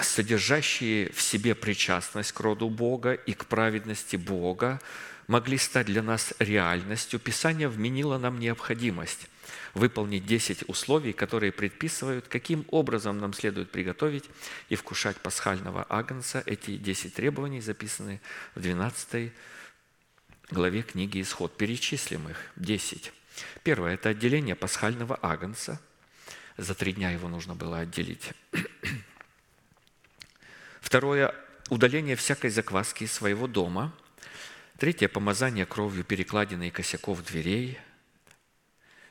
содержащие 0.00 1.12
в 1.12 1.20
себе 1.20 1.54
причастность 1.54 2.32
к 2.32 2.40
роду 2.40 2.68
Бога 2.68 3.12
и 3.12 3.32
к 3.32 3.46
праведности 3.46 4.16
Бога, 4.16 4.80
могли 5.26 5.56
стать 5.56 5.86
для 5.86 6.02
нас 6.02 6.34
реальностью, 6.38 7.20
Писание 7.20 7.68
вменило 7.68 8.18
нам 8.18 8.38
необходимость 8.38 9.28
выполнить 9.72 10.24
10 10.26 10.68
условий, 10.68 11.12
которые 11.12 11.50
предписывают, 11.52 12.28
каким 12.28 12.64
образом 12.70 13.18
нам 13.18 13.32
следует 13.32 13.70
приготовить 13.70 14.24
и 14.68 14.76
вкушать 14.76 15.16
пасхального 15.16 15.84
агнца. 15.88 16.42
Эти 16.46 16.76
10 16.76 17.14
требований 17.14 17.60
записаны 17.60 18.20
в 18.54 18.60
12 18.60 19.32
главе 20.50 20.82
книги 20.82 21.20
«Исход». 21.20 21.56
Перечислим 21.56 22.28
их. 22.28 22.36
10. 22.56 23.12
Первое– 23.62 23.94
это 23.94 24.10
отделение 24.10 24.54
пасхального 24.54 25.18
агнца. 25.22 25.80
За 26.56 26.74
три 26.74 26.92
дня 26.92 27.10
его 27.10 27.28
нужно 27.28 27.54
было 27.54 27.80
отделить. 27.80 28.32
Второе– 30.80 31.34
удаление 31.70 32.14
всякой 32.14 32.50
закваски 32.50 33.04
из 33.04 33.12
своего 33.12 33.46
дома. 33.46 33.92
Третье– 34.78 35.08
помазание 35.08 35.66
кровью 35.66 36.04
перекладины 36.04 36.68
и 36.68 36.70
косяков 36.70 37.24
дверей. 37.24 37.78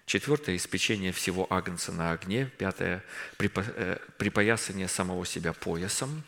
Четвертое– 0.05 0.55
испечение 0.57 1.11
всего 1.11 1.47
агнца 1.49 1.91
на 1.91 2.11
огне. 2.11 2.49
Пятое– 2.57 3.03
э, 3.39 3.97
припоясание 4.17 4.87
самого 4.87 5.25
себя 5.25 5.53
поясом. 5.53 6.23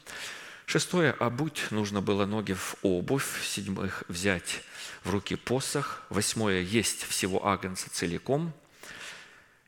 Шестое– 0.65 1.11
обуть 1.19 1.71
нужно 1.71 2.01
было 2.01 2.25
ноги 2.25 2.53
в 2.53 2.75
обувь. 2.81 3.43
Седьмых– 3.45 4.03
взять 4.07 4.63
в 5.05 5.09
руки 5.09 5.37
посох. 5.37 6.03
Восьмое– 6.09 6.61
есть 6.61 7.03
всего 7.03 7.47
агнца 7.47 7.89
целиком– 7.89 8.53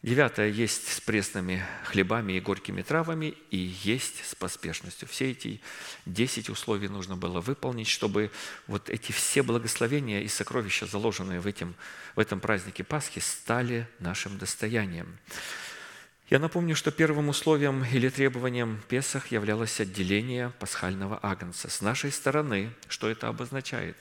Девятое– 0.04 0.48
есть 0.50 0.94
с 0.94 1.02
пресными 1.02 1.66
хлебами 1.84 2.34
и 2.34 2.40
горькими 2.40 2.84
травами, 2.84 3.34
и 3.50 3.58
есть 3.84 4.24
с 4.24 4.36
поспешностью. 4.36 5.08
Все 5.08 5.32
эти 5.32 5.60
десять 6.06 6.50
условий 6.50 6.88
нужно 6.88 7.18
было 7.18 7.42
выполнить, 7.42 7.88
чтобы 7.88 8.32
вот 8.68 8.90
эти 8.90 9.12
все 9.12 9.42
благословения 9.42 10.22
и 10.22 10.28
сокровища, 10.28 10.86
заложенные 10.86 11.40
в, 11.40 11.48
этим, 11.48 11.76
в 12.16 12.20
этом 12.20 12.40
празднике 12.40 12.84
Пасхи, 12.84 13.20
стали 13.20 13.88
нашим 13.98 14.38
достоянием. 14.38 15.18
Я 16.30 16.38
напомню, 16.38 16.76
что 16.76 16.92
первым 16.92 17.30
условием 17.30 17.84
или 17.84 18.10
требованием 18.10 18.82
Песах 18.88 19.32
являлось 19.32 19.80
отделение 19.80 20.52
пасхального 20.60 21.20
агнца. 21.24 21.70
С 21.70 21.82
нашей 21.82 22.12
стороны, 22.12 22.72
что 22.88 23.10
это 23.10 23.30
обозначает? 23.30 23.98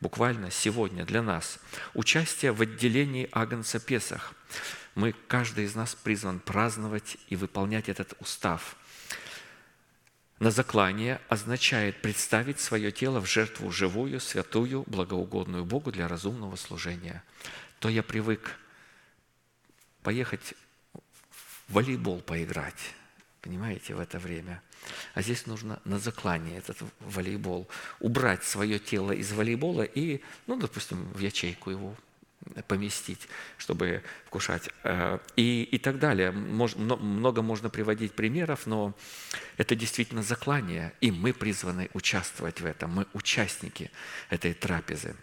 Буквально 0.00 0.50
сегодня 0.50 1.04
для 1.04 1.22
нас. 1.22 1.58
Участие 1.94 2.52
в 2.52 2.60
отделении 2.62 3.28
агнца 3.32 3.80
Песах– 3.80 4.34
мы, 4.98 5.14
каждый 5.28 5.64
из 5.64 5.76
нас 5.76 5.94
призван 5.94 6.40
праздновать 6.40 7.18
и 7.28 7.36
выполнять 7.36 7.88
этот 7.88 8.14
устав. 8.18 8.74
На 10.40 10.50
заклание 10.50 11.20
означает 11.28 12.02
представить 12.02 12.58
свое 12.58 12.90
тело 12.90 13.20
в 13.20 13.26
жертву 13.26 13.70
живую, 13.70 14.18
святую, 14.18 14.82
благоугодную 14.88 15.64
Богу 15.64 15.92
для 15.92 16.08
разумного 16.08 16.56
служения. 16.56 17.22
То 17.78 17.88
я 17.88 18.02
привык 18.02 18.56
поехать 20.02 20.54
в 20.92 21.72
волейбол 21.72 22.20
поиграть, 22.20 22.94
понимаете, 23.48 23.94
в 23.94 24.00
это 24.00 24.18
время. 24.18 24.60
А 25.14 25.22
здесь 25.22 25.46
нужно 25.46 25.80
на 25.86 25.98
заклание 25.98 26.58
этот 26.58 26.76
волейбол, 27.00 27.66
убрать 27.98 28.44
свое 28.44 28.78
тело 28.78 29.12
из 29.12 29.32
волейбола 29.32 29.84
и, 29.84 30.20
ну, 30.46 30.56
допустим, 30.56 31.04
в 31.14 31.18
ячейку 31.18 31.70
его 31.70 31.96
поместить, 32.66 33.26
чтобы 33.56 34.02
вкушать. 34.26 34.68
Э, 34.84 35.18
и, 35.36 35.62
и 35.62 35.78
так 35.78 35.98
далее. 35.98 36.30
Много 36.30 37.40
можно 37.40 37.70
приводить 37.70 38.12
примеров, 38.12 38.66
но 38.66 38.94
это 39.56 39.74
действительно 39.74 40.22
заклание, 40.22 40.92
и 41.00 41.10
мы 41.10 41.32
призваны 41.32 41.88
участвовать 41.94 42.60
в 42.60 42.66
этом. 42.66 42.90
Мы 42.90 43.06
участники 43.14 43.90
этой 44.28 44.52
трапезы. 44.52 45.16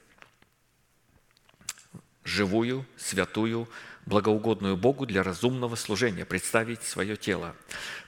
Живую, 2.23 2.87
святую, 2.97 3.69
благоугодную 4.05 4.77
Богу 4.77 5.05
для 5.05 5.23
разумного 5.23 5.75
служения, 5.75 6.25
представить 6.25 6.83
свое 6.83 7.17
тело. 7.17 7.55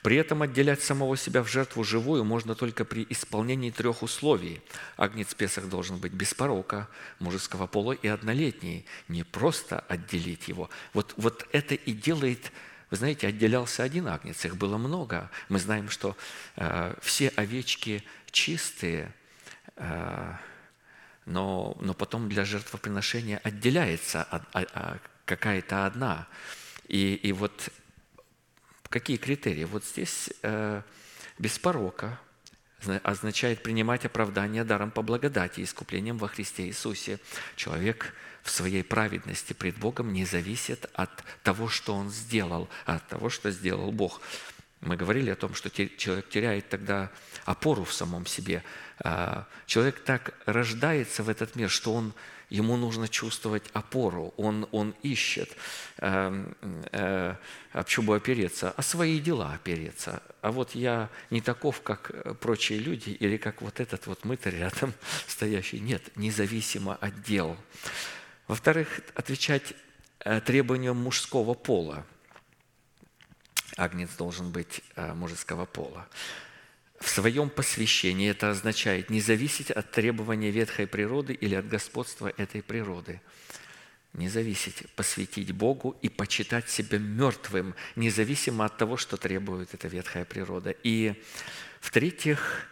При 0.04 0.16
этом 0.16 0.42
отделять 0.42 0.82
самого 0.82 1.18
себя 1.18 1.42
в 1.42 1.48
жертву 1.48 1.84
живую 1.84 2.24
можно 2.24 2.56
только 2.56 2.86
при 2.86 3.06
исполнении 3.10 3.72
трех 3.72 4.04
условий. 4.04 4.62
Агнец 4.96 5.34
Песах 5.34 5.68
должен 5.70 5.98
быть 5.98 6.14
без 6.14 6.34
порока, 6.34 6.88
мужеского 7.20 7.68
пола 7.68 7.94
и 7.94 8.08
однолетний. 8.08 8.86
Не 9.08 9.24
просто 9.24 9.80
отделить 9.88 10.48
его. 10.48 10.70
Вот, 10.94 11.14
вот 11.18 11.48
это 11.52 11.76
и 11.76 11.94
делает 11.94 12.52
вы 12.90 12.96
знаете, 12.96 13.28
отделялся 13.28 13.84
один 13.84 14.08
агнец, 14.08 14.46
их 14.46 14.56
было 14.56 14.78
много. 14.78 15.30
Мы 15.50 15.60
знаем, 15.60 15.90
что 15.90 16.16
э, 16.56 16.96
все 17.02 17.28
овечки 17.36 18.02
чистые, 18.32 19.14
э, 19.76 20.34
но, 21.26 21.76
но 21.82 21.94
потом 21.94 22.30
для 22.30 22.46
жертвоприношения 22.46 23.42
отделяется 23.44 24.24
а, 24.24 24.42
а, 24.54 25.00
какая-то 25.28 25.86
одна. 25.86 26.28
И, 26.88 27.14
и 27.16 27.32
вот 27.34 27.70
какие 28.90 29.18
критерии? 29.18 29.66
Вот 29.66 29.86
здесь 29.86 30.32
э, 30.42 30.82
без 31.38 31.60
порока 31.60 32.20
означает 33.04 33.62
принимать 33.62 34.06
оправдание 34.06 34.64
даром 34.64 34.92
по 34.92 35.02
благодати, 35.02 35.62
искуплением 35.62 36.18
во 36.18 36.28
Христе 36.28 36.68
Иисусе. 36.68 37.20
Человек 37.56 38.14
в 38.44 38.50
своей 38.50 38.84
праведности 38.84 39.54
пред 39.54 39.78
Богом 39.78 40.14
не 40.14 40.26
зависит 40.26 40.90
от 40.94 41.24
того, 41.44 41.68
что 41.68 41.94
он 41.94 42.10
сделал, 42.10 42.70
а 42.86 42.96
от 42.96 43.08
того, 43.08 43.30
что 43.30 43.52
сделал 43.52 43.92
Бог. 43.92 44.22
Мы 44.80 44.96
говорили 44.96 45.32
о 45.32 45.36
том, 45.36 45.54
что 45.54 45.70
человек 45.70 46.30
теряет 46.30 46.70
тогда 46.70 47.12
опору 47.46 47.84
в 47.84 47.94
самом 47.94 48.26
себе. 48.26 48.64
А, 49.00 49.48
человек 49.66 50.04
так 50.04 50.34
рождается 50.46 51.24
в 51.24 51.30
этот 51.30 51.56
мир, 51.56 51.70
что 51.70 51.94
он 51.94 52.14
ему 52.50 52.78
нужно 52.78 53.08
чувствовать 53.08 53.64
опору, 53.74 54.34
он, 54.38 54.68
он 54.72 54.96
ищет, 55.04 55.56
э, 55.98 56.54
э, 56.92 57.36
об 57.74 58.06
бы 58.06 58.16
опереться, 58.16 58.72
о 58.72 58.82
свои 58.82 59.20
дела 59.20 59.54
опереться. 59.54 60.22
А 60.42 60.52
вот 60.52 60.76
я 60.76 61.10
не 61.30 61.42
таков, 61.42 61.82
как 61.82 62.40
прочие 62.40 62.80
люди, 62.80 63.10
или 63.10 63.38
как 63.38 63.62
вот 63.62 63.80
этот 63.80 64.08
вот 64.08 64.26
мытарь 64.26 64.56
рядом 64.56 64.94
стоящий. 65.28 65.80
Нет, 65.80 66.16
независимо 66.16 66.96
от 66.96 67.22
дел. 67.24 67.58
Во-вторых, 68.48 69.02
отвечать 69.14 69.74
э, 70.20 70.40
требованиям 70.42 70.98
мужского 70.98 71.54
пола. 71.54 72.06
Агнец 73.76 74.10
должен 74.18 74.52
быть 74.52 74.82
э, 74.96 75.14
мужского 75.14 75.66
пола. 75.66 76.08
В 77.00 77.10
своем 77.10 77.50
посвящении. 77.50 78.30
Это 78.30 78.50
означает 78.50 79.10
не 79.10 79.22
зависеть 79.22 79.72
от 79.72 79.92
требования 79.92 80.52
ветхой 80.52 80.88
природы 80.88 81.34
или 81.34 81.56
от 81.56 81.68
господства 81.68 82.34
этой 82.38 82.62
природы. 82.62 83.22
Не 84.14 84.30
зависеть, 84.30 84.90
посвятить 84.96 85.52
Богу 85.52 85.96
и 86.02 86.10
почитать 86.10 86.70
себя 86.70 86.98
мертвым, 86.98 87.76
независимо 87.96 88.66
от 88.66 88.78
того, 88.78 88.98
что 88.98 89.18
требует 89.18 89.74
эта 89.74 89.88
ветхая 89.88 90.26
природа. 90.26 90.72
И 90.84 91.22
в-третьих, 91.82 92.68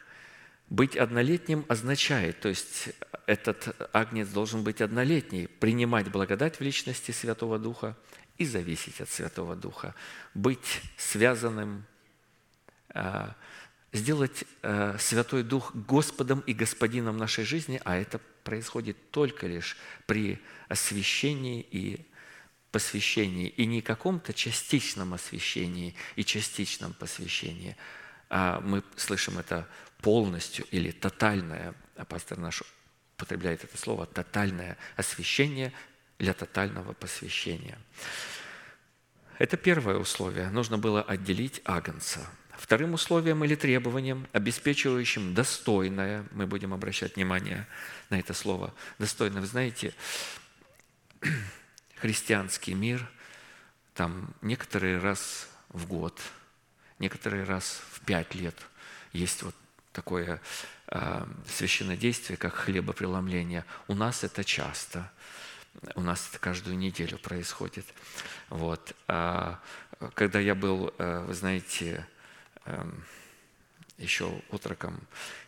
быть 0.69 0.97
однолетним 0.97 1.63
означает, 1.67 2.39
то 2.39 2.49
есть 2.49 2.89
этот 3.27 3.75
агнец 3.93 4.27
должен 4.29 4.63
быть 4.63 4.81
однолетний, 4.81 5.47
принимать 5.47 6.09
благодать 6.09 6.59
в 6.59 6.61
личности 6.61 7.11
Святого 7.11 7.59
Духа 7.59 7.95
и 8.37 8.45
зависеть 8.45 8.99
от 8.99 9.09
Святого 9.09 9.55
Духа, 9.55 9.93
быть 10.33 10.81
связанным, 10.97 11.85
а, 12.89 13.35
сделать 13.95 14.43
а, 14.61 14.97
Святой 14.99 15.43
Дух 15.43 15.73
Господом 15.73 16.41
и 16.41 16.53
Господином 16.53 17.17
нашей 17.17 17.45
жизни, 17.45 17.81
а 17.85 17.95
это 17.95 18.19
происходит 18.43 19.11
только 19.11 19.47
лишь 19.47 19.77
при 20.05 20.39
освящении 20.67 21.65
и 21.71 22.05
посвящении, 22.71 23.47
и 23.47 23.65
не 23.65 23.81
каком-то 23.81 24.33
частичном 24.33 25.13
освящении 25.13 25.95
и 26.15 26.25
частичном 26.25 26.93
посвящении, 26.93 27.77
а 28.29 28.59
мы 28.59 28.83
слышим 28.97 29.39
это 29.39 29.67
полностью 29.99 30.65
или 30.71 30.91
тотальное, 30.91 31.73
а 31.95 32.05
пастор 32.05 32.37
наш 32.37 32.63
употребляет 33.15 33.63
это 33.63 33.77
слово, 33.77 34.05
тотальное 34.05 34.77
освящение 34.97 35.71
для 36.19 36.33
тотального 36.33 36.93
посвящения. 36.93 37.79
Это 39.37 39.57
первое 39.57 39.97
условие. 39.97 40.49
Нужно 40.49 40.77
было 40.77 41.01
отделить 41.01 41.61
агнца. 41.65 42.29
Вторым 42.57 42.93
условием 42.93 43.43
или 43.43 43.55
требованием, 43.55 44.27
обеспечивающим 44.31 45.33
достойное, 45.33 46.25
мы 46.31 46.47
будем 46.47 46.73
обращать 46.73 47.15
внимание 47.15 47.67
на 48.09 48.19
это 48.19 48.33
слово, 48.33 48.73
достойное. 48.99 49.41
Вы 49.41 49.47
знаете, 49.47 49.93
христианский 51.97 52.73
мир, 52.73 53.09
там 53.93 54.33
некоторые 54.41 54.99
раз 54.99 55.47
в 55.69 55.87
год, 55.87 56.19
некоторые 56.99 57.43
раз 57.43 57.81
в 57.91 58.01
пять 58.01 58.35
лет 58.35 58.55
есть 59.11 59.43
вот 59.43 59.55
такое 59.91 60.41
э, 60.87 61.25
священное 61.47 61.97
действие, 61.97 62.37
как 62.37 62.53
хлебопреломление. 62.53 63.65
У 63.87 63.95
нас 63.95 64.23
это 64.23 64.43
часто. 64.43 65.11
У 65.95 66.01
нас 66.01 66.29
это 66.29 66.39
каждую 66.39 66.77
неделю 66.77 67.17
происходит. 67.17 67.85
Вот. 68.49 68.93
А 69.07 69.59
когда 70.13 70.39
я 70.39 70.55
был, 70.55 70.93
э, 70.97 71.25
вы 71.27 71.33
знаете, 71.33 72.05
еще 73.97 74.41
отроком, 74.51 74.99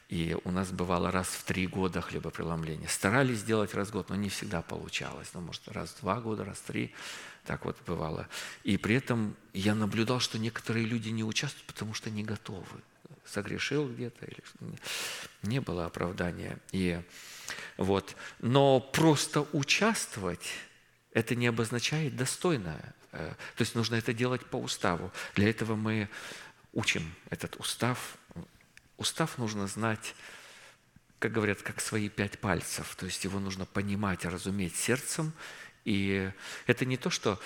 и 0.10 0.38
у 0.46 0.52
нас 0.52 0.72
бывало 0.72 1.12
раз 1.12 1.28
в 1.28 1.44
три 1.44 1.68
года 1.68 2.02
хлебопреломление. 2.02 2.88
Старались 2.88 3.40
сделать 3.40 3.74
раз 3.74 3.90
в 3.90 3.92
год, 3.92 4.10
но 4.10 4.16
не 4.16 4.30
всегда 4.30 4.62
получалось. 4.62 5.30
Ну, 5.34 5.42
может, 5.42 5.68
раз 5.68 5.90
в 5.92 6.02
два 6.02 6.22
года, 6.22 6.46
раз 6.46 6.58
в 6.58 6.64
три. 6.64 6.94
Так 7.46 7.66
вот 7.66 7.78
бывало. 7.86 8.28
И 8.64 8.78
при 8.78 8.96
этом 8.96 9.36
я 9.54 9.76
наблюдал, 9.76 10.20
что 10.20 10.40
некоторые 10.40 10.86
люди 10.86 11.10
не 11.10 11.24
участвуют, 11.24 11.66
потому 11.68 11.94
что 11.94 12.10
не 12.10 12.24
готовы 12.24 12.82
согрешил 13.26 13.88
где-то, 13.88 14.26
или 14.26 14.42
не 15.44 15.60
было 15.60 15.86
оправдания. 15.86 16.58
И 16.72 17.02
вот. 17.78 18.16
Но 18.40 18.80
просто 18.80 19.46
участвовать, 19.54 20.54
это 21.12 21.36
не 21.36 21.48
обозначает 21.48 22.16
достойно. 22.16 22.80
Э, 23.12 23.34
то 23.56 23.62
есть 23.62 23.76
нужно 23.76 23.96
это 23.96 24.14
делать 24.14 24.46
по 24.46 24.58
уставу. 24.58 25.12
Для 25.36 25.50
этого 25.50 25.76
мы 25.76 26.10
учим 26.78 27.16
этот 27.32 27.56
устав. 27.56 28.18
Устав 28.98 29.40
нужно 29.40 29.68
знать, 29.68 30.14
как 31.18 31.32
говорят, 31.32 31.64
как 31.64 31.82
свои 31.82 32.08
пять 32.08 32.40
пальцев. 32.40 32.96
То 32.96 33.08
есть 33.08 33.24
его 33.24 33.40
нужно 33.40 33.66
понимать, 33.66 34.26
разуметь 34.26 34.76
сердцем. 34.76 35.34
И 35.86 36.32
это 36.68 36.86
не 36.86 36.98
то, 36.98 37.10
что 37.10 37.40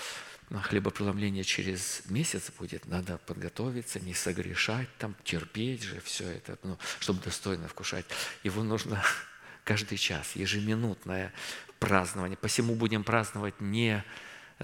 хлебопреломление 0.64 1.46
через 1.46 2.02
месяц 2.10 2.52
будет, 2.60 2.86
надо 2.88 3.20
подготовиться, 3.20 4.02
не 4.02 4.14
согрешать, 4.14 4.90
там, 4.98 5.16
терпеть 5.24 5.84
же 5.84 6.02
все 6.02 6.30
это, 6.30 6.58
ну, 6.64 6.78
чтобы 7.00 7.24
достойно 7.24 7.70
вкушать. 7.70 8.06
Его 8.44 8.64
нужно 8.64 9.02
каждый 9.64 9.98
час, 9.98 10.36
ежеминутное 10.36 11.32
празднование. 11.80 12.36
Посему 12.36 12.76
будем 12.76 13.06
праздновать 13.06 13.62
не 13.62 14.04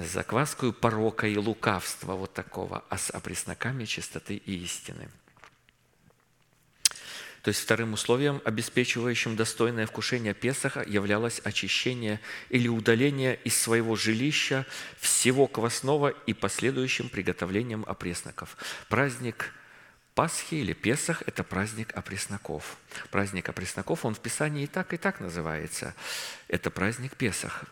закваскую 0.06 0.74
порока 0.74 1.28
и 1.28 1.38
лукавства 1.38 2.14
вот 2.14 2.34
такого, 2.34 2.84
а 2.90 2.98
с 2.98 3.10
опресноками 3.10 3.86
чистоты 3.86 4.36
и 4.36 4.64
истины. 4.64 5.10
То 7.44 7.50
есть 7.50 7.62
вторым 7.62 7.94
условием, 7.94 8.42
обеспечивающим 8.44 9.38
достойное 9.38 9.88
вкушение 9.88 10.34
Песаха, 10.34 10.84
являлось 10.86 11.40
очищение 11.44 12.20
или 12.50 12.68
удаление 12.68 13.40
из 13.46 13.58
своего 13.58 13.96
жилища 13.96 14.66
всего 15.00 15.48
квасного 15.48 16.10
и 16.10 16.34
последующим 16.34 17.08
приготовлением 17.08 17.86
опресноков. 17.88 18.58
Праздник 18.90 19.54
Пасхи 20.14 20.56
или 20.56 20.74
Песах– 20.74 21.24
это 21.26 21.44
праздник 21.44 21.96
опресноков. 21.96 22.78
Праздник 23.12 23.48
опресноков, 23.48 24.04
он 24.04 24.16
в 24.16 24.20
Писании 24.20 24.64
и 24.64 24.68
так, 24.68 24.92
и 24.94 24.98
так 24.98 25.20
называется. 25.20 25.94
Это 26.48 26.70
праздник 26.70 27.16
Песах. 27.16 27.66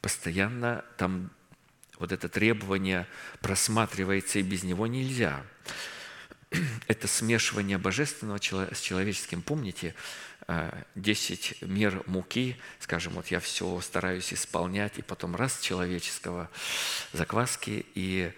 Постоянно 0.00 0.84
там 0.96 1.30
вот 1.98 2.12
это 2.12 2.28
требование 2.28 3.06
просматривается, 3.40 4.38
и 4.38 4.42
без 4.42 4.62
него 4.62 4.86
нельзя– 4.86 5.42
это 6.86 7.08
смешивание 7.08 7.78
божественного 7.78 8.38
с 8.38 8.80
человеческим. 8.80 9.42
Помните, 9.42 9.94
10 10.94 11.56
э, 11.60 11.66
мер 11.66 12.02
муки, 12.06 12.56
скажем, 12.80 13.12
вот 13.12 13.26
я 13.28 13.38
все 13.38 13.80
стараюсь 13.82 14.32
исполнять, 14.32 14.98
и 14.98 15.02
потом 15.02 15.36
раз 15.36 15.60
человеческого 15.60 16.48
закваски, 17.12 17.84
и 17.94 18.32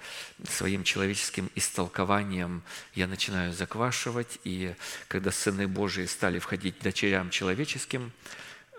своим 0.48 0.82
человеческим 0.82 1.50
истолкованием 1.54 2.62
я 2.94 3.06
начинаю 3.06 3.52
заквашивать, 3.52 4.40
и 4.42 4.74
когда 5.06 5.30
сыны 5.30 5.68
Божии 5.68 6.06
стали 6.06 6.40
входить 6.40 6.80
дочерям 6.80 7.30
человеческим, 7.30 8.10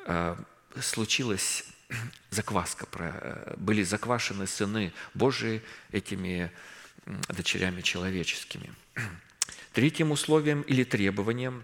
э, 0.08 0.36
случилась 0.82 1.64
закваска, 2.30 2.88
э, 2.94 3.54
были 3.58 3.84
заквашены 3.84 4.48
сыны 4.48 4.94
Божии 5.14 5.62
этими 5.92 6.52
дочерями 7.30 7.82
человеческими. 7.82 8.74
Третьим 9.74 10.12
условием 10.12 10.62
или 10.64 10.84
требованием, 10.84 11.64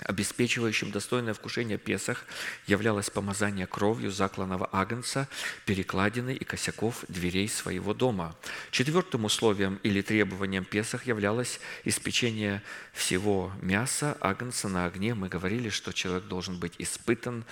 обеспечивающим 0.00 0.90
достойное 0.90 1.32
вкушение 1.32 1.78
Песах, 1.78 2.26
являлось 2.66 3.08
помазание 3.10 3.66
кровью 3.66 4.10
закланного 4.10 4.68
агнца, 4.72 5.28
перекладины 5.64 6.34
и 6.34 6.44
косяков 6.44 7.04
дверей 7.08 7.48
своего 7.48 7.94
дома. 7.94 8.36
Четвертым 8.70 9.24
условием 9.24 9.80
или 9.82 10.02
требованием 10.02 10.64
Песах 10.64 11.06
являлось 11.06 11.60
испечение 11.84 12.62
всего 12.92 13.52
мяса 13.62 14.16
агнца 14.20 14.68
на 14.68 14.84
огне. 14.84 15.14
Мы 15.14 15.28
говорили, 15.28 15.70
что 15.70 15.92
человек 15.92 16.24
должен 16.24 16.58
быть 16.58 16.74
испытан, 16.78 17.44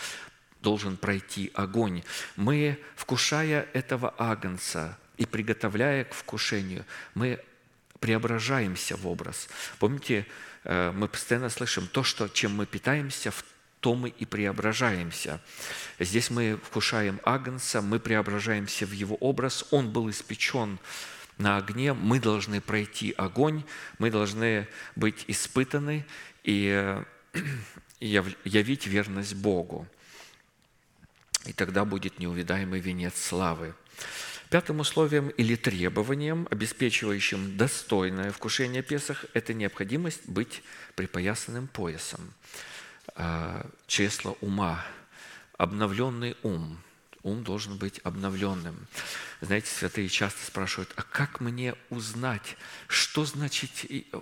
должен 0.63 0.97
пройти 0.97 1.51
огонь. 1.55 2.03
Мы, 2.37 2.79
вкушая 2.97 3.69
этого 3.73 4.15
агнца, 4.17 4.99
и 5.17 5.27
приготовляя 5.27 6.05
к 6.05 6.15
вкушению, 6.15 6.85
мы 7.15 7.39
преображаемся 8.01 8.97
в 8.97 9.07
образ. 9.07 9.49
Помните, 9.79 10.27
э, 10.65 10.91
мы 10.93 11.07
постоянно 11.09 11.49
слышим 11.49 11.87
то, 11.87 12.03
что, 12.03 12.29
чем 12.29 12.57
мы 12.57 12.67
питаемся, 12.67 13.31
в 13.31 13.45
то 13.81 13.95
мы 13.95 14.11
и 14.11 14.25
преображаемся. 14.25 15.41
Здесь 15.99 16.31
мы 16.31 16.59
вкушаем 16.65 17.21
Агнца, 17.25 17.83
мы 17.83 17.99
преображаемся 17.99 18.87
в 18.87 18.93
его 18.93 19.17
образ. 19.17 19.65
Он 19.73 19.93
был 19.93 20.09
испечен 20.09 20.79
на 21.37 21.57
огне, 21.57 21.93
мы 21.93 22.21
должны 22.21 22.61
пройти 22.61 23.13
огонь, 23.19 23.65
мы 23.99 24.11
должны 24.11 24.69
быть 24.95 25.25
испытаны 25.27 26.07
и 26.45 26.97
явить 28.01 28.87
верность 28.87 29.35
Богу. 29.35 29.87
И 31.47 31.53
тогда 31.53 31.84
будет 31.84 32.18
неувидаемый 32.18 32.80
венец 32.80 33.14
славы. 33.20 33.74
Пятым 34.49 34.80
условием 34.80 35.28
или 35.30 35.57
требованием, 35.57 36.47
обеспечивающим 36.51 37.57
достойное 37.57 38.30
вкушение 38.32 38.82
Песах, 38.82 39.24
это 39.32 39.55
необходимость 39.55 40.28
быть 40.28 40.62
припоясанным 40.95 41.68
поясом. 41.68 42.34
А, 43.14 43.66
чресло 43.86 44.36
ума, 44.40 44.84
обновленный 45.57 46.36
ум. 46.43 46.78
Ум 47.22 47.45
должен 47.45 47.76
быть 47.78 48.01
обновленным. 48.05 48.86
Знаете, 49.40 49.68
святые 49.68 50.09
часто 50.09 50.45
спрашивают, 50.45 50.93
а 50.97 51.03
как 51.03 51.40
мне 51.40 51.74
узнать, 51.88 52.57
что 52.88 53.24
значит 53.24 53.70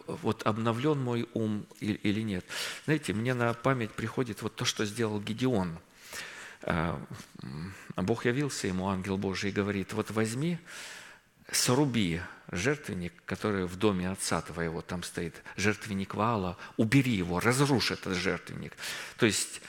вот 0.06 0.46
обновлен 0.46 1.00
мой 1.00 1.28
ум 1.34 1.66
или 1.80 2.20
нет? 2.20 2.44
Знаете, 2.84 3.14
мне 3.14 3.34
на 3.34 3.52
память 3.54 3.90
приходит 3.90 4.42
вот 4.42 4.54
то, 4.54 4.64
что 4.64 4.86
сделал 4.86 5.20
Гедеон– 5.20 5.78
Бог 6.62 8.24
явился 8.24 8.66
ему, 8.66 8.88
ангел 8.88 9.16
Божий, 9.16 9.50
и 9.50 9.52
говорит, 9.52 9.92
вот 9.92 10.10
возьми, 10.10 10.58
сруби 11.50 12.20
жертвенник, 12.50 13.12
который 13.26 13.66
в 13.66 13.76
доме 13.76 14.10
отца 14.10 14.40
твоего, 14.40 14.82
там 14.82 15.02
стоит 15.02 15.42
жертвенник 15.56 16.14
Ваала, 16.14 16.56
убери 16.76 17.12
его, 17.12 17.40
разрушь 17.40 17.92
этот 17.92 18.16
жертвенник. 18.16 18.72
То 19.18 19.26
есть 19.26 19.62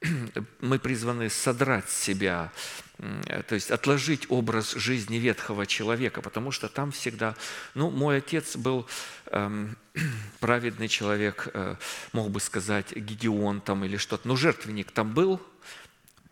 мы 0.60 0.78
призваны 0.78 1.28
содрать 1.28 1.88
себя, 1.90 2.50
то 2.98 3.54
есть 3.54 3.70
отложить 3.70 4.26
образ 4.30 4.72
жизни 4.72 5.16
ветхого 5.16 5.66
человека, 5.66 6.22
потому 6.22 6.52
что 6.52 6.68
там 6.68 6.92
всегда, 6.92 7.36
ну, 7.74 7.90
мой 7.90 8.18
отец 8.18 8.56
был 8.56 8.86
эм, 9.26 9.76
праведный 10.40 10.88
человек, 10.88 11.48
э, 11.52 11.76
мог 12.12 12.30
бы 12.30 12.40
сказать, 12.40 12.92
Гедеон 12.96 13.60
там 13.60 13.84
или 13.84 13.96
что-то, 13.96 14.26
но 14.26 14.36
жертвенник 14.36 14.90
там 14.90 15.12
был– 15.12 15.40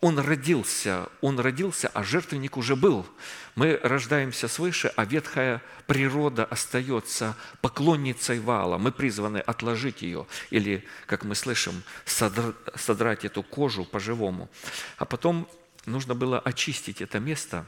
он 0.01 0.17
родился, 0.17 1.07
он 1.21 1.39
родился, 1.39 1.87
а 1.93 2.03
жертвенник 2.03 2.57
уже 2.57 2.75
был. 2.75 3.05
Мы 3.53 3.79
рождаемся 3.83 4.47
свыше, 4.47 4.91
а 4.95 5.05
ветхая 5.05 5.61
природа 5.85 6.43
остается 6.43 7.37
поклонницей 7.61 8.39
вала. 8.39 8.79
Мы 8.79 8.91
призваны 8.91 9.37
отложить 9.37 10.01
ее 10.01 10.25
или, 10.49 10.83
как 11.05 11.23
мы 11.23 11.35
слышим, 11.35 11.83
содрать 12.05 13.25
эту 13.25 13.43
кожу 13.43 13.85
по-живому. 13.85 14.49
А 14.97 15.05
потом 15.05 15.47
нужно 15.85 16.15
было 16.15 16.39
очистить 16.39 17.01
это 17.01 17.19
место, 17.19 17.65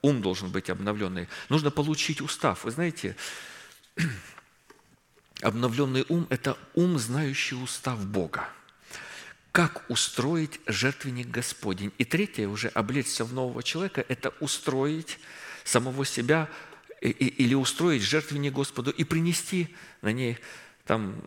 ум 0.00 0.22
должен 0.22 0.50
быть 0.50 0.70
обновленный. 0.70 1.28
Нужно 1.50 1.70
получить 1.70 2.22
устав. 2.22 2.64
Вы 2.64 2.70
знаете, 2.70 3.14
обновленный 5.42 6.06
ум– 6.08 6.26
это 6.30 6.56
ум, 6.74 6.98
знающий 6.98 7.56
устав 7.56 8.06
Бога 8.06 8.48
как 9.56 9.88
устроить 9.88 10.60
жертвенник 10.66 11.28
Господень. 11.28 11.90
И 11.96 12.04
третье, 12.04 12.46
уже 12.46 12.68
облечься 12.68 13.24
в 13.24 13.32
нового 13.32 13.62
человека, 13.62 14.04
это 14.06 14.34
устроить 14.40 15.18
самого 15.64 16.04
себя 16.04 16.50
или 17.00 17.54
устроить 17.54 18.02
жертвенник 18.02 18.52
Господу 18.52 18.90
и 18.90 19.02
принести 19.02 19.74
на 20.02 20.12
ней, 20.12 20.36
там, 20.84 21.22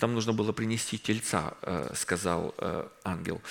там 0.00 0.14
нужно 0.14 0.32
было 0.32 0.52
принести 0.52 0.96
тельца, 0.96 1.58
э, 1.60 1.92
сказал 1.94 2.54
э, 2.56 2.88
ангел, 3.04 3.42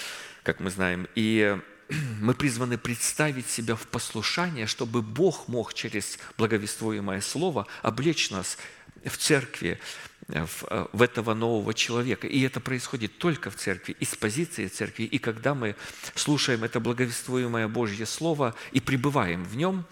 как 0.41 0.59
мы 0.59 0.71
знаем. 0.71 1.07
И 1.13 1.55
мы 2.19 2.33
призваны 2.33 2.79
представить 2.79 3.47
себя 3.47 3.75
в 3.75 3.85
послушание, 3.85 4.65
чтобы 4.65 5.03
Бог 5.03 5.47
мог 5.47 5.75
через 5.75 6.17
благовествуемое 6.39 7.21
слово 7.21 7.67
облечь 7.83 8.31
нас 8.31 8.57
в 9.05 9.15
церкви, 9.15 9.79
в, 10.27 10.63
э, 10.69 10.87
в 10.91 11.01
этого 11.01 11.33
нового 11.33 11.73
человека. 11.73 12.27
И 12.27 12.41
это 12.41 12.59
происходит 12.59 13.17
только 13.17 13.49
в 13.49 13.55
церкви, 13.55 13.95
из 13.99 14.15
позиции 14.15 14.67
церкви. 14.67 15.03
И 15.03 15.17
когда 15.17 15.53
мы 15.53 15.75
слушаем 16.15 16.63
это 16.63 16.79
благовествуемое 16.79 17.67
Божье 17.67 18.05
Слово 18.05 18.55
и 18.71 18.79
пребываем 18.79 19.43
в 19.43 19.55
нем, 19.55 19.85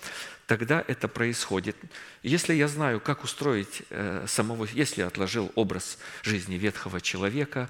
тогда 0.47 0.83
это 0.87 1.07
происходит. 1.07 1.75
Если 2.23 2.53
я 2.53 2.67
знаю, 2.67 2.99
как 2.99 3.23
устроить 3.23 3.83
э, 3.89 4.25
самого, 4.27 4.67
если 4.73 5.01
отложил 5.01 5.51
образ 5.55 5.97
жизни 6.23 6.55
ветхого 6.55 7.01
человека, 7.01 7.69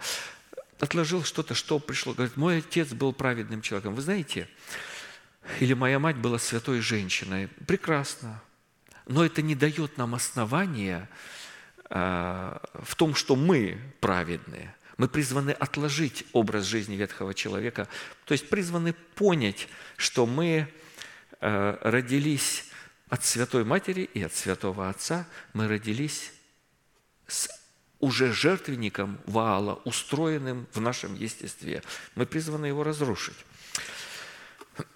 отложил 0.80 1.24
что-то, 1.24 1.54
что 1.54 1.80
пришло, 1.80 2.14
говорит, 2.14 2.38
мой 2.38 2.60
отец 2.60 2.90
был 2.90 3.14
праведным 3.14 3.62
человеком. 3.62 3.96
Вы 3.96 4.02
знаете, 4.02 4.48
или 5.60 5.74
моя 5.74 6.00
мать 6.00 6.18
была 6.18 6.40
святой 6.40 6.82
женщиной. 6.82 7.50
Прекрасно. 7.68 8.42
Но 9.08 9.26
это 9.26 9.42
не 9.42 9.56
дает 9.56 9.98
нам 9.98 10.16
основания 10.16 11.10
Э, 11.10 11.41
в 11.92 12.96
том, 12.96 13.16
что 13.16 13.36
мы 13.36 13.78
праведные. 14.00 14.74
Мы 14.98 15.10
призваны 15.10 15.52
отложить 15.52 16.26
образ 16.32 16.66
жизни 16.66 16.96
ветхого 16.96 17.34
человека, 17.34 17.88
то 18.26 18.32
есть 18.32 18.48
призваны 18.50 18.94
понять, 19.16 19.68
что 19.98 20.26
мы 20.26 20.72
э, 21.42 21.78
родились 21.82 22.66
от 23.10 23.26
Святой 23.26 23.66
Матери 23.66 24.04
и 24.14 24.22
от 24.24 24.34
Святого 24.34 24.90
Отца, 24.90 25.28
мы 25.54 25.68
родились 25.68 26.32
с 27.28 27.50
уже 28.00 28.32
жертвенником 28.32 29.20
Ваала, 29.26 29.82
устроенным 29.86 30.68
в 30.74 30.80
нашем 30.80 31.16
естестве. 31.16 31.84
Мы 32.16 32.26
призваны 32.26 32.68
его 32.68 32.84
разрушить. 32.84 33.38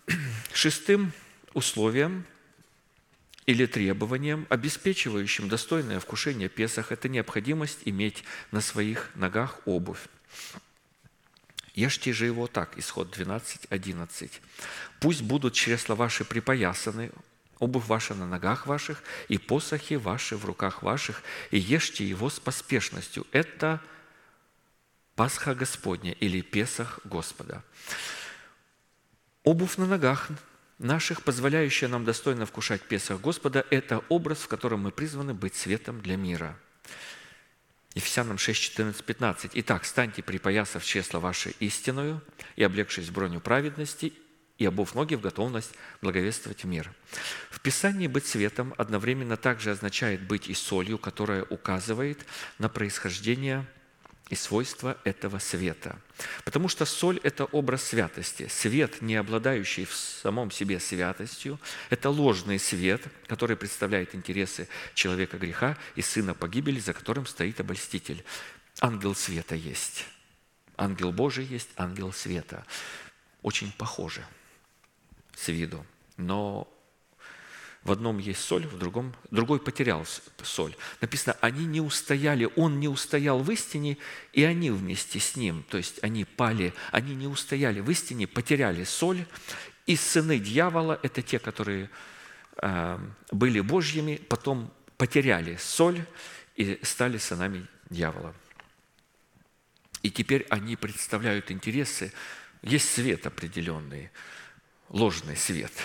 Шестым 0.54 1.14
условием 1.54 2.26
или 3.46 3.66
требованием, 3.66 4.48
обеспечивающим 4.50 5.50
достойное 5.50 6.00
вкушение 6.00 6.50
Песах, 6.50 6.92
это 6.92 7.10
необходимость 7.10 7.80
иметь 7.86 8.24
на 8.52 8.62
своих 8.62 9.12
ногах 9.16 9.60
обувь. 9.66 10.08
Ешьте 11.76 12.14
же 12.14 12.26
его 12.26 12.48
так, 12.48 12.78
исход 12.78 13.12
12, 13.12 13.68
11. 13.70 14.42
«Пусть 15.00 15.22
будут 15.22 15.54
чресла 15.54 15.96
ваши 15.96 16.24
припоясаны, 16.24 17.12
обувь 17.60 17.86
ваша 17.86 18.16
на 18.16 18.26
ногах 18.26 18.66
ваших, 18.66 19.04
и 19.28 19.38
посохи 19.38 19.96
ваши 19.96 20.38
в 20.38 20.46
руках 20.46 20.84
ваших, 20.84 21.22
и 21.52 21.60
ешьте 21.60 22.08
его 22.08 22.30
с 22.30 22.40
поспешностью». 22.40 23.28
Это 23.32 23.82
Пасха 25.16 25.54
Господня 25.54 26.14
или 26.14 26.42
Песах 26.42 27.00
Господа. 27.04 27.64
Обувь 29.44 29.78
на 29.78 29.86
ногах 29.86 30.30
наших, 30.80 31.24
позволяющая 31.24 31.88
нам 31.88 32.06
достойно 32.06 32.46
вкушать 32.46 32.82
Песах 32.82 33.22
Господа, 33.22 33.66
это 33.70 34.04
образ, 34.10 34.40
в 34.40 34.48
котором 34.48 34.82
мы 34.82 34.92
призваны 34.92 35.34
быть 35.34 35.56
светом 35.56 36.02
для 36.02 36.18
мира. 36.18 36.58
Ефесянам 37.96 38.38
6, 38.38 38.62
14, 38.62 39.04
15. 39.06 39.52
«Итак, 39.54 39.86
станьте, 39.86 40.22
припоясав 40.22 40.84
чресло 40.84 41.20
ваше 41.20 41.54
истинную 41.62 42.22
и 42.58 42.64
облегшись 42.64 43.10
броню 43.10 43.40
праведности, 43.40 44.12
и 44.58 44.66
обув 44.66 44.96
ноги 44.96 45.16
в 45.16 45.22
готовность 45.22 45.72
благовествовать 46.02 46.66
мир». 46.66 46.92
В 47.50 47.62
Писании 47.62 48.08
«быть 48.08 48.28
светом» 48.28 48.74
одновременно 48.78 49.38
также 49.38 49.72
означает 49.72 50.22
быть 50.22 50.50
и 50.50 50.54
солью, 50.54 50.98
которая 50.98 51.44
указывает 51.44 52.26
на 52.60 52.68
происхождение 52.68 53.66
и 54.30 54.36
свойства 54.36 54.98
этого 55.04 55.38
света. 55.40 56.00
Потому 56.46 56.68
что 56.68 56.86
соль– 56.86 57.20
это 57.24 57.46
образ 57.46 57.84
святости. 57.84 58.48
Свет, 58.48 59.02
не 59.02 59.16
обладающий 59.16 59.86
в 59.86 59.94
самом 59.94 60.50
себе 60.50 60.80
святостью, 60.80 61.60
это 61.90 62.10
ложный 62.10 62.58
свет, 62.58 63.04
который 63.28 63.56
представляет 63.56 64.16
интересы 64.16 64.68
человека 64.96 65.38
греха 65.38 65.78
и 65.96 66.02
сына 66.02 66.34
погибели, 66.34 66.80
за 66.80 66.94
которым 66.94 67.28
стоит 67.28 67.60
обольститель. 67.60 68.24
Ангел 68.80 69.14
света 69.14 69.56
есть. 69.56 70.06
Ангел 70.76 71.12
Божий 71.12 71.46
есть, 71.46 71.70
ангел 71.78 72.12
света. 72.12 72.66
Очень 73.44 73.72
похожи 73.72 74.26
с 75.36 75.50
виду, 75.50 75.86
но 76.18 76.68
в 77.86 77.92
одном 77.92 78.18
есть 78.18 78.42
соль, 78.42 78.66
в 78.66 78.80
другом, 78.80 79.14
другой 79.30 79.60
потерял 79.60 80.06
соль. 80.44 80.76
Написано, 81.02 81.38
они 81.40 81.66
не 81.66 81.82
устояли, 81.82 82.50
он 82.56 82.80
не 82.80 82.88
устоял 82.88 83.40
в 83.40 83.52
истине, 83.52 84.00
и 84.34 84.44
они 84.44 84.72
вместе 84.72 85.20
с 85.20 85.36
ним, 85.36 85.64
то 85.70 85.78
есть 85.78 86.04
они 86.04 86.26
пали, 86.26 86.74
они 86.92 87.14
не 87.14 87.28
устояли 87.28 87.82
в 87.82 87.92
истине, 87.92 88.26
потеряли 88.26 88.84
соль, 88.84 89.24
и 89.86 89.96
сыны 89.96 90.40
дьявола– 90.40 91.00
это 91.04 91.22
те, 91.22 91.38
которые 91.38 91.92
э, 92.58 93.00
были 93.32 93.60
Божьими, 93.60 94.16
потом 94.30 94.74
потеряли 94.98 95.56
соль 95.58 96.04
и 96.56 96.80
стали 96.82 97.20
сынами 97.20 97.68
дьявола. 97.92 98.34
И 100.02 100.10
теперь 100.10 100.48
они 100.50 100.76
представляют 100.76 101.52
интересы, 101.52 102.12
есть 102.64 102.92
свет 102.92 103.28
определенный, 103.28 104.10
ложный 104.90 105.38
свет– 105.38 105.72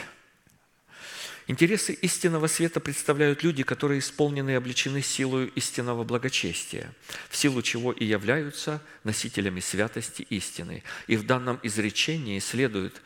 Интересы 1.51 1.95
истинного 1.95 2.47
света 2.47 2.79
представляют 2.79 3.43
люди, 3.43 3.65
которые 3.65 3.99
исполнены 3.99 4.51
и 4.51 4.55
облечены 4.55 5.03
силою 5.03 5.51
истинного 5.55 6.05
благочестия, 6.05 6.95
в 7.29 7.37
силу 7.37 7.61
чего 7.61 7.91
и 7.91 8.05
являются 8.05 8.81
носителями 9.03 9.59
святости 9.59 10.23
истины. 10.31 10.85
И 11.09 11.17
в 11.17 11.27
данном 11.27 11.59
изречении 11.65 12.39
следует 12.39 13.03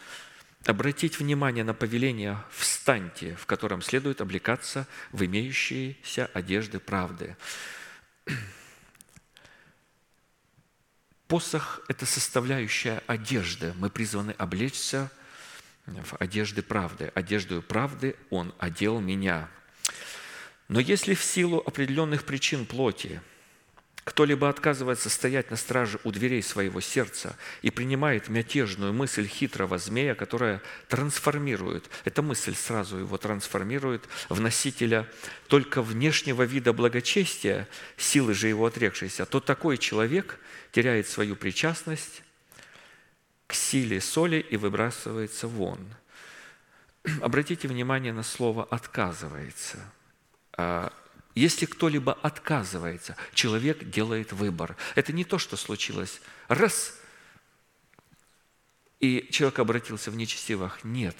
обратить 0.66 1.18
внимание 1.20 1.64
на 1.64 1.72
повеление 1.72 2.44
«встаньте», 2.50 3.34
в 3.36 3.46
котором 3.46 3.80
следует 3.80 4.20
облекаться 4.20 4.86
в 5.10 5.24
имеющиеся 5.24 6.26
одежды 6.34 6.80
правды. 6.80 7.38
Посох– 11.28 11.80
это 11.88 12.04
составляющая 12.04 13.02
одежды. 13.06 13.72
Мы 13.78 13.88
призваны 13.88 14.32
облечься– 14.32 15.10
в 15.86 16.14
одежды 16.18 16.62
правды. 16.62 17.12
Одеждою 17.14 17.62
правды 17.62 18.16
Он 18.30 18.54
одел 18.58 19.00
меня. 19.00 19.48
Но 20.68 20.80
если 20.80 21.14
в 21.14 21.22
силу 21.22 21.62
определенных 21.64 22.24
причин 22.24 22.66
плоти 22.66 23.20
кто-либо 24.04 24.50
отказывается 24.50 25.08
стоять 25.08 25.50
на 25.50 25.56
страже 25.56 25.98
у 26.04 26.12
дверей 26.12 26.42
своего 26.42 26.80
сердца 26.80 27.36
и 27.62 27.70
принимает 27.70 28.28
мятежную 28.28 28.92
мысль 28.92 29.26
хитрого 29.26 29.78
змея, 29.78 30.14
которая 30.14 30.60
трансформирует, 30.88 31.88
эта 32.04 32.20
мысль 32.20 32.54
сразу 32.54 32.98
его 32.98 33.16
трансформирует 33.16 34.04
в 34.28 34.40
носителя 34.40 35.08
только 35.48 35.80
внешнего 35.80 36.42
вида 36.42 36.74
благочестия, 36.74 37.66
силы 37.96 38.34
же 38.34 38.48
его 38.48 38.66
отрекшейся, 38.66 39.24
то 39.24 39.40
такой 39.40 39.78
человек 39.78 40.38
теряет 40.70 41.08
свою 41.08 41.34
причастность 41.34 42.23
к 43.46 43.54
силе 43.54 44.00
соли 44.00 44.36
и 44.36 44.56
выбрасывается 44.56 45.48
вон. 45.48 45.78
Обратите 47.20 47.68
внимание 47.68 48.12
на 48.12 48.22
слово 48.22 48.64
«отказывается». 48.64 49.78
а, 50.56 50.92
если 51.34 51.66
кто-либо 51.66 52.12
отказывается, 52.12 53.16
человек 53.32 53.90
делает 53.90 54.32
выбор. 54.32 54.76
Это 54.94 55.12
не 55.12 55.24
то, 55.24 55.38
что 55.38 55.56
случилось 55.56 56.20
раз, 56.46 56.96
и 59.00 59.28
человек 59.32 59.58
обратился 59.58 60.12
в 60.12 60.16
нечестивых. 60.16 60.84
Нет, 60.84 61.16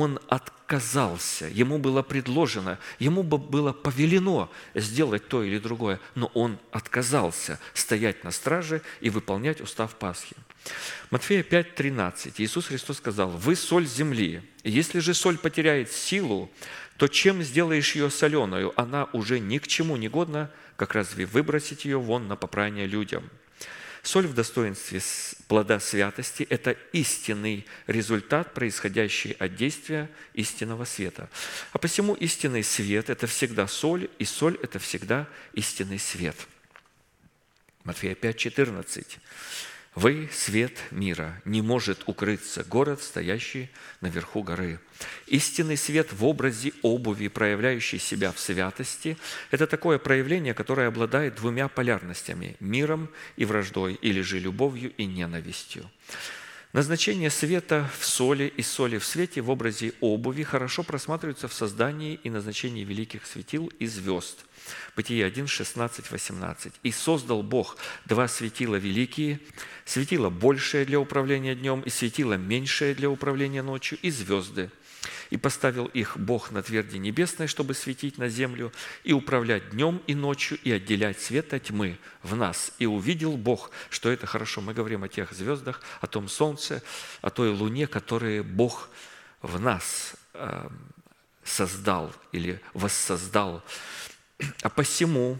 он 0.00 0.18
отказался, 0.28 1.46
ему 1.48 1.78
было 1.78 2.02
предложено, 2.02 2.78
ему 2.98 3.22
было 3.22 3.72
повелено 3.72 4.50
сделать 4.74 5.28
то 5.28 5.42
или 5.42 5.58
другое, 5.58 6.00
но 6.14 6.30
он 6.34 6.58
отказался 6.70 7.60
стоять 7.74 8.24
на 8.24 8.30
страже 8.30 8.82
и 9.00 9.10
выполнять 9.10 9.60
устав 9.60 9.94
Пасхи. 9.94 10.36
Матфея 11.10 11.42
5:13 11.42 12.34
Иисус 12.38 12.66
Христос 12.66 12.98
сказал, 12.98 13.28
«Вы 13.28 13.54
соль 13.54 13.86
земли, 13.86 14.42
если 14.64 14.98
же 15.00 15.14
соль 15.14 15.38
потеряет 15.38 15.92
силу, 15.92 16.50
то 16.96 17.08
чем 17.08 17.42
сделаешь 17.42 17.94
ее 17.94 18.10
соленую? 18.10 18.72
Она 18.80 19.04
уже 19.12 19.40
ни 19.40 19.58
к 19.58 19.66
чему 19.66 19.96
не 19.96 20.08
годна, 20.08 20.50
как 20.76 20.94
разве 20.94 21.26
выбросить 21.26 21.84
ее 21.84 21.98
вон 21.98 22.28
на 22.28 22.36
попрание 22.36 22.86
людям?» 22.86 23.30
Соль 24.04 24.26
в 24.26 24.34
достоинстве 24.34 25.00
плода 25.48 25.80
святости– 25.80 26.46
это 26.50 26.72
истинный 26.92 27.64
результат, 27.86 28.52
происходящий 28.52 29.32
от 29.32 29.56
действия 29.56 30.10
истинного 30.34 30.84
света. 30.84 31.30
А 31.72 31.78
посему 31.78 32.12
истинный 32.12 32.62
свет– 32.62 33.08
это 33.08 33.26
всегда 33.26 33.66
соль, 33.66 34.10
и 34.18 34.26
соль– 34.26 34.58
это 34.62 34.78
всегда 34.78 35.26
истинный 35.54 35.98
свет. 35.98 36.36
Матфея 37.84 38.14
5, 38.14 38.36
14. 38.36 39.18
Вы– 39.94 40.28
свет 40.32 40.78
мира, 40.90 41.40
не 41.46 41.62
может 41.62 42.02
укрыться 42.06 42.62
город, 42.62 43.02
стоящий 43.02 43.70
наверху 44.02 44.42
горы. 44.42 44.80
Истинный 45.26 45.76
свет 45.76 46.12
в 46.12 46.24
образе 46.24 46.72
обуви, 46.82 47.28
проявляющий 47.28 47.98
себя 47.98 48.32
в 48.32 48.38
святости, 48.38 49.16
это 49.50 49.66
такое 49.66 49.98
проявление, 49.98 50.54
которое 50.54 50.88
обладает 50.88 51.36
двумя 51.36 51.68
полярностями– 51.68 52.56
миром 52.60 53.08
и 53.36 53.44
враждой, 53.44 53.94
или 53.94 54.20
же 54.20 54.38
любовью 54.38 54.92
и 54.96 55.06
ненавистью. 55.06 55.90
Назначение 56.72 57.30
света 57.30 57.88
в 57.98 58.04
соли 58.04 58.52
и 58.56 58.62
соли 58.62 58.98
в 58.98 59.04
свете 59.04 59.40
в 59.40 59.50
образе 59.50 59.92
обуви 60.00 60.42
хорошо 60.42 60.82
просматривается 60.82 61.46
в 61.46 61.54
создании 61.54 62.18
и 62.22 62.30
назначении 62.30 62.84
великих 62.84 63.26
светил 63.26 63.72
и 63.78 63.86
звезд– 63.86 64.44
Бытие 64.96 65.26
1, 65.26 65.46
16, 65.46 66.10
18. 66.10 66.72
«И 66.82 66.92
создал 66.92 67.42
Бог 67.42 67.76
два 68.04 68.28
светила 68.28 68.76
великие, 68.76 69.40
светило 69.84 70.30
большее 70.30 70.84
для 70.84 71.00
управления 71.00 71.54
днем 71.54 71.80
и 71.80 71.90
светило 71.90 72.34
меньшее 72.34 72.94
для 72.94 73.10
управления 73.10 73.62
ночью, 73.62 73.98
и 74.02 74.10
звезды. 74.10 74.70
И 75.30 75.36
поставил 75.36 75.86
их 75.86 76.16
Бог 76.16 76.50
на 76.50 76.62
тверди 76.62 76.96
небесной, 76.96 77.46
чтобы 77.46 77.74
светить 77.74 78.18
на 78.18 78.28
землю, 78.28 78.72
и 79.02 79.12
управлять 79.12 79.70
днем 79.70 80.02
и 80.06 80.14
ночью, 80.14 80.58
и 80.62 80.70
отделять 80.72 81.20
свет 81.20 81.52
от 81.54 81.64
тьмы 81.64 81.98
в 82.22 82.36
нас. 82.36 82.72
И 82.78 82.86
увидел 82.86 83.36
Бог, 83.36 83.70
что 83.90 84.10
это 84.10 84.26
хорошо. 84.26 84.60
Мы 84.60 84.74
говорим 84.74 85.04
о 85.04 85.08
тех 85.08 85.32
звездах, 85.32 85.82
о 86.00 86.06
том 86.06 86.28
солнце, 86.28 86.82
о 87.22 87.30
той 87.30 87.50
луне, 87.50 87.86
которые 87.86 88.42
Бог 88.42 88.88
в 89.42 89.60
нас 89.60 90.14
э, 90.34 90.68
создал 91.44 92.12
или 92.32 92.60
воссоздал. 92.72 93.62
А 94.62 94.68
посему 94.68 95.38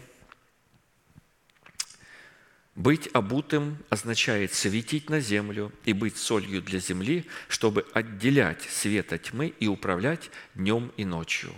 быть 2.75 3.09
обутым 3.13 3.77
означает 3.89 4.53
светить 4.53 5.09
на 5.09 5.19
землю 5.19 5.71
и 5.85 5.93
быть 5.93 6.17
солью 6.17 6.61
для 6.61 6.79
земли, 6.79 7.25
чтобы 7.47 7.85
отделять 7.93 8.61
свет 8.61 9.13
от 9.13 9.23
тьмы 9.23 9.47
и 9.47 9.67
управлять 9.67 10.29
днем 10.53 10.91
и 10.97 11.05
ночью. 11.05 11.51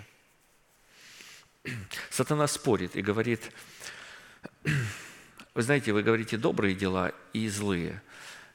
Сатана 2.10 2.48
спорит 2.48 2.96
и 2.96 3.02
говорит, 3.02 3.52
вы 4.64 5.62
знаете, 5.62 5.92
вы 5.92 6.04
говорите 6.04 6.38
добрые 6.38 6.76
дела 6.76 7.12
и 7.34 7.50
злые. 7.50 8.02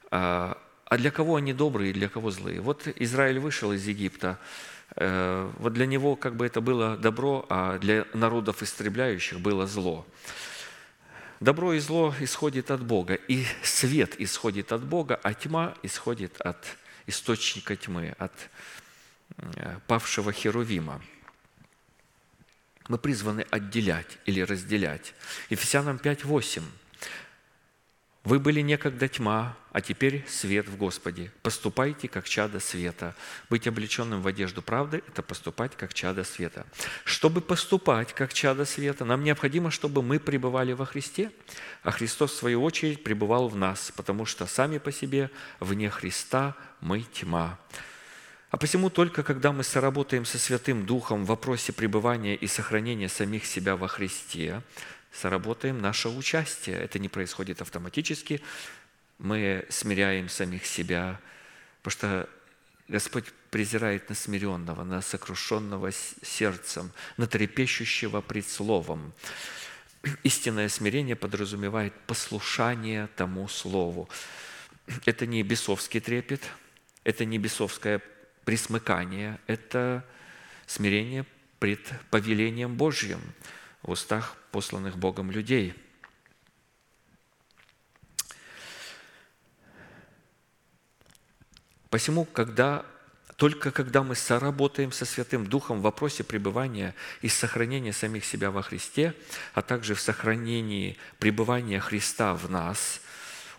А, 0.09 0.57
а 0.85 0.97
для 0.97 1.11
кого 1.11 1.35
они 1.35 1.53
добрые 1.53 1.91
и 1.91 1.93
для 1.93 2.09
кого 2.09 2.31
злые? 2.31 2.61
Вот 2.61 2.87
Израиль 2.95 3.39
вышел 3.39 3.71
из 3.73 3.85
Египта, 3.85 4.39
Э, 4.95 5.51
вот 5.57 5.73
для 5.73 5.85
него 5.85 6.15
как 6.15 6.35
бы 6.35 6.45
это 6.45 6.61
было 6.61 6.97
добро, 6.97 7.45
а 7.49 7.77
для 7.79 8.05
народов 8.13 8.61
истребляющих 8.61 9.39
было 9.39 9.65
зло. 9.65 10.05
Добро 11.43 11.73
и 11.73 11.79
зло 11.79 12.15
исходит 12.21 12.71
от 12.71 12.85
Бога, 12.85 13.15
и 13.15 13.43
свет 13.63 14.15
исходит 14.17 14.71
от 14.71 14.81
Бога, 14.81 15.19
а 15.21 15.33
тьма 15.33 15.75
исходит 15.83 16.39
от 16.39 16.77
источника 17.05 17.75
тьмы, 17.75 18.15
от 18.17 18.31
э, 19.35 19.77
павшего 19.87 20.31
Херувима. 20.31 21.01
Мы 22.87 22.97
призваны 22.97 23.45
отделять 23.51 24.19
или 24.25 24.39
разделять. 24.39 25.13
Ефесянам 25.49 25.97
5.8 25.97 26.63
вы 28.23 28.39
были 28.39 28.61
некогда 28.61 29.09
тьма, 29.09 29.57
а 29.73 29.81
теперь 29.81 30.23
свет 30.29 30.69
в 30.69 30.77
Господе. 30.77 31.31
Поступайте, 31.41 32.07
как 32.07 32.27
чада 32.27 32.61
света. 32.61 33.15
Быть 33.49 33.67
облеченным 33.67 34.21
в 34.21 34.27
одежду 34.27 34.61
правды– 34.61 35.03
это 35.07 35.21
поступать, 35.21 35.75
как 35.75 35.93
чада 35.93 36.23
света. 36.23 36.65
Чтобы 37.03 37.41
поступать, 37.41 38.13
как 38.13 38.33
чада 38.33 38.63
света, 38.63 39.03
нам 39.03 39.23
необходимо, 39.23 39.71
чтобы 39.71 40.01
мы 40.01 40.19
пребывали 40.19 40.71
во 40.71 40.85
Христе, 40.85 41.31
а 41.83 41.91
Христос, 41.91 42.31
в 42.31 42.37
свою 42.37 42.63
очередь, 42.63 43.03
пребывал 43.03 43.49
в 43.49 43.57
нас, 43.57 43.91
потому 43.93 44.25
что 44.25 44.45
сами 44.45 44.77
по 44.77 44.91
себе 44.91 45.29
вне 45.59 45.89
Христа 45.89 46.55
мы 46.79 47.01
тьма. 47.01 47.59
А 48.53 48.57
посему 48.57 48.91
только 48.91 49.23
когда 49.23 49.51
мы 49.51 49.63
соработаем 49.63 50.25
со 50.25 50.37
Святым 50.37 50.85
Духом 50.85 51.23
в 51.25 51.27
вопросе 51.29 51.73
пребывания 51.73 52.35
и 52.35 52.45
сохранения 52.45 53.09
самих 53.09 53.47
себя 53.47 53.75
во 53.75 53.87
Христе, 53.87 54.61
сработаем 55.13 55.79
наше 55.79 56.09
участие. 56.09 56.77
Это 56.77 56.99
не 56.99 57.09
происходит 57.09 57.61
автоматически. 57.61 58.41
Мы 59.19 59.65
смиряем 59.69 60.27
самих 60.27 60.65
себя, 60.65 61.19
потому 61.81 61.91
что 61.91 62.29
Господь 62.87 63.25
презирает 63.51 64.09
на 64.09 64.15
смиренного, 64.15 64.83
на 64.83 65.01
сокрушенного 65.01 65.91
сердцем, 65.91 66.91
на 67.17 67.27
трепещущего 67.27 68.21
пред 68.21 68.47
словом. 68.47 69.13
Истинное 70.23 70.67
смирение 70.67 71.15
подразумевает 71.15 71.93
послушание 72.07 73.07
тому 73.15 73.47
слову. 73.47 74.09
Это 75.05 75.25
не 75.25 75.43
бесовский 75.43 76.01
трепет, 76.01 76.41
это 77.05 77.23
не 77.23 77.37
бесовское 77.37 78.01
присмыкание, 78.43 79.39
это 79.47 80.03
смирение 80.65 81.25
пред 81.59 81.79
повелением 82.09 82.75
Божьим 82.75 83.21
в 83.83 83.91
устах 83.91 84.35
посланных 84.51 84.97
Богом 84.97 85.29
людей. 85.29 85.75
Посему, 91.89 92.25
когда, 92.25 92.85
только 93.35 93.71
когда 93.71 94.01
мы 94.01 94.15
соработаем 94.15 94.91
со 94.91 95.05
Святым 95.05 95.45
Духом 95.45 95.79
в 95.79 95.83
вопросе 95.83 96.23
пребывания 96.23 96.95
и 97.21 97.27
сохранения 97.27 97.93
самих 97.93 98.25
себя 98.25 98.49
во 98.49 98.63
Христе, 98.63 99.13
а 99.53 99.61
также 99.61 99.93
в 99.93 100.01
сохранении 100.01 100.97
пребывания 101.19 101.79
Христа 101.79 102.33
в 102.33 102.49
нас, 102.49 103.01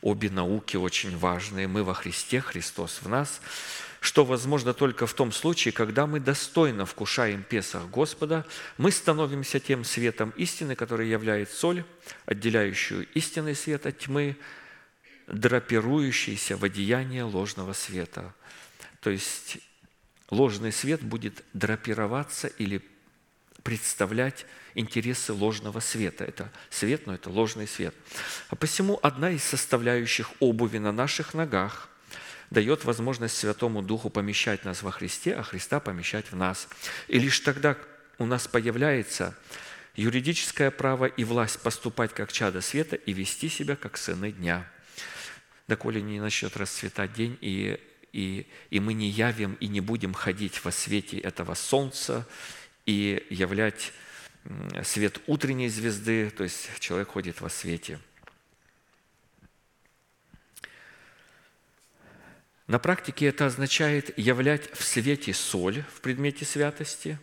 обе 0.01 0.31
науки 0.31 0.77
очень 0.77 1.17
важные, 1.17 1.69
мы 1.69 1.85
во 1.85 1.95
Христе, 1.95 2.41
Христос 2.41 3.03
в 3.03 3.09
нас– 3.09 3.41
что 4.05 4.27
возможно 4.27 4.75
только 4.75 5.07
в 5.07 5.15
том 5.15 5.33
случае, 5.33 5.73
когда 5.73 6.07
мы 6.07 6.21
достойно 6.21 6.85
вкушаем 6.85 7.43
Песах 7.43 7.89
Господа, 7.89 8.45
мы 8.77 8.91
становимся 8.91 9.61
тем 9.61 9.83
светом 9.83 10.29
истины, 10.37 10.77
который 10.77 11.09
является 11.09 11.57
соль, 11.57 11.85
отделяющую 12.27 13.07
истинный 13.15 13.55
свет 13.55 13.87
от 13.87 13.99
тьмы, 13.99 14.37
драпирующийся 15.27 16.59
в 16.59 16.65
одеяние 16.65 17.23
ложного 17.23 17.73
света. 17.73 18.35
То 19.01 19.09
есть 19.09 19.57
ложный 20.29 20.71
свет 20.71 21.03
будет 21.03 21.43
драпироваться 21.55 22.49
или 22.49 22.83
представлять 23.63 24.45
интересы 24.75 25.33
ложного 25.33 25.81
света. 25.81 26.25
Это 26.25 26.53
свет, 26.69 27.07
но 27.07 27.15
это 27.15 27.31
ложный 27.31 27.67
свет. 27.67 27.95
А 28.51 28.55
посему 28.55 28.99
одна 29.03 29.31
из 29.31 29.43
составляющих 29.43 30.31
обуви 30.41 30.77
на 30.77 30.93
наших 30.93 31.33
ногах– 31.33 31.89
дает 32.51 32.85
возможность 32.85 33.37
Святому 33.37 33.83
Духу 33.83 34.11
помещать 34.11 34.65
нас 34.65 34.83
во 34.83 34.91
Христе, 34.91 35.35
а 35.35 35.43
Христа 35.43 35.81
помещать 35.81 36.31
в 36.31 36.37
нас. 36.37 36.69
И 37.09 37.19
лишь 37.19 37.41
тогда 37.41 37.77
у 38.19 38.27
нас 38.27 38.47
появляется 38.47 39.37
юридическое 39.97 40.71
право 40.71 41.07
и 41.07 41.25
власть 41.25 41.61
поступать 41.61 42.13
как 42.13 42.33
чада 42.33 42.61
света 42.61 42.97
и 42.97 43.13
вести 43.13 43.49
себя 43.49 43.77
как 43.77 43.97
сыны 43.97 44.33
дня. 44.33 44.69
Доколе 45.69 46.03
не 46.03 46.21
начнет 46.21 46.57
расцветать 46.57 47.13
день, 47.13 47.39
и, 47.41 47.81
и, 48.13 48.47
и 48.71 48.81
мы 48.81 48.93
не 48.95 49.09
явим 49.09 49.55
и 49.61 49.67
не 49.67 49.81
будем 49.81 50.13
ходить 50.13 50.63
во 50.65 50.73
свете 50.73 51.19
этого 51.19 51.55
солнца 51.55 52.27
и 52.87 53.27
являть 53.31 53.93
свет 54.83 55.21
утренней 55.27 55.69
звезды, 55.69 56.31
то 56.31 56.45
есть 56.45 56.69
человек 56.81 57.09
ходит 57.09 57.41
во 57.41 57.49
свете– 57.49 57.99
На 62.67 62.79
практике 62.79 63.27
это 63.27 63.47
означает 63.47 64.17
являть 64.19 64.73
в 64.73 64.83
свете 64.83 65.35
соль 65.35 65.85
в 65.95 66.01
предмете 66.01 66.45
святости, 66.47 67.19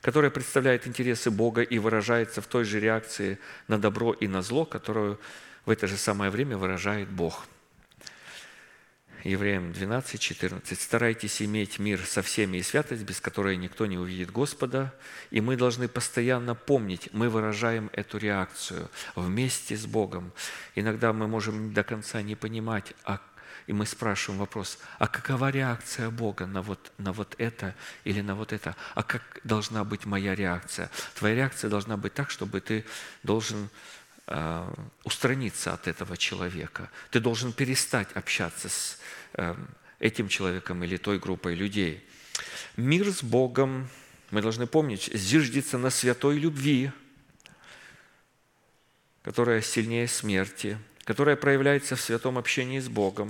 которая 0.00 0.30
представляет 0.30 0.86
интересы 0.86 1.30
Бога 1.30 1.60
и 1.62 1.78
выражается 1.78 2.40
в 2.40 2.46
той 2.46 2.64
же 2.64 2.80
реакции 2.80 3.38
на 3.66 3.78
добро 3.78 4.12
и 4.12 4.26
на 4.26 4.40
зло, 4.40 4.64
которую 4.64 5.20
в 5.66 5.70
это 5.70 5.86
же 5.86 5.98
самое 5.98 6.30
время 6.30 6.56
выражает 6.56 7.10
Бог– 7.10 7.46
Евреям 9.24 9.72
12, 9.72 10.20
14. 10.20 10.80
«Старайтесь 10.80 11.42
иметь 11.42 11.78
мир 11.78 12.00
со 12.04 12.22
всеми 12.22 12.58
и 12.58 12.62
святость, 12.62 13.02
без 13.02 13.20
которой 13.20 13.56
никто 13.56 13.86
не 13.86 13.98
увидит 13.98 14.30
Господа». 14.30 14.94
И 15.30 15.40
мы 15.40 15.56
должны 15.56 15.88
постоянно 15.88 16.54
помнить, 16.54 17.08
мы 17.12 17.28
выражаем 17.28 17.90
эту 17.92 18.18
реакцию 18.18 18.88
вместе 19.16 19.76
с 19.76 19.86
Богом. 19.86 20.32
Иногда 20.76 21.12
мы 21.12 21.26
можем 21.26 21.74
до 21.74 21.82
конца 21.82 22.22
не 22.22 22.36
понимать, 22.36 22.94
а 23.04 23.20
и 23.68 23.72
мы 23.72 23.86
спрашиваем 23.86 24.40
вопрос, 24.40 24.78
а 24.98 25.06
какова 25.06 25.50
реакция 25.50 26.10
Бога 26.10 26.46
на 26.46 26.62
вот, 26.62 26.90
на 26.98 27.12
вот 27.12 27.36
это 27.38 27.76
или 28.02 28.20
на 28.20 28.34
вот 28.34 28.52
это? 28.52 28.74
А 28.96 29.04
как 29.04 29.22
должна 29.44 29.84
быть 29.84 30.04
моя 30.06 30.34
реакция? 30.34 30.90
Твоя 31.14 31.36
реакция 31.36 31.70
должна 31.70 31.96
быть 31.96 32.14
так, 32.14 32.30
чтобы 32.30 32.60
ты 32.60 32.84
должен 33.22 33.70
э, 34.26 34.74
устраниться 35.04 35.72
от 35.72 35.86
этого 35.86 36.16
человека. 36.16 36.90
Ты 37.12 37.20
должен 37.20 37.52
перестать 37.52 38.08
общаться 38.14 38.68
с 38.68 38.98
Эм, 39.34 39.68
этим 40.00 40.28
человеком 40.28 40.82
или 40.84 40.96
той 40.96 41.18
группой 41.18 41.54
людей. 41.54 42.04
Мир 42.76 43.10
с 43.10 43.22
Богом, 43.22 43.88
мы 44.30 44.42
должны 44.42 44.66
помнить, 44.66 45.10
зиждется 45.12 45.76
на 45.76 45.90
святой 45.90 46.38
любви, 46.38 46.92
которая 49.22 49.60
сильнее 49.60 50.06
смерти, 50.06 50.78
которая 51.04 51.34
проявляется 51.34 51.96
в 51.96 52.00
святом 52.00 52.38
общении 52.38 52.78
с 52.78 52.88
Богом, 52.88 53.28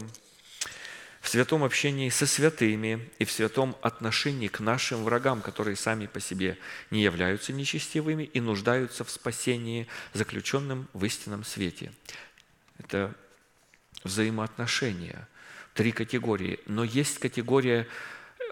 в 1.21 1.29
святом 1.29 1.65
общении 1.65 2.09
со 2.11 2.27
святыми 2.27 3.09
и 3.19 3.25
в 3.25 3.31
святом 3.31 3.77
отношении 3.83 4.49
к 4.49 4.61
нашим 4.61 5.05
врагам, 5.05 5.41
которые 5.43 5.77
сами 5.77 6.07
по 6.07 6.21
себе 6.21 6.59
не 6.91 7.03
являются 7.03 7.53
нечестивыми 7.53 8.25
и 8.25 8.41
нуждаются 8.41 9.05
в 9.05 9.11
спасении, 9.11 9.87
заключенным 10.13 10.89
в 10.93 11.05
истинном 11.05 11.45
свете. 11.45 11.93
Это 12.79 13.15
взаимоотношения– 14.05 15.29
три 15.79 15.93
категории. 15.93 16.59
Но 16.67 16.83
есть 16.83 17.21
категория, 17.21 17.87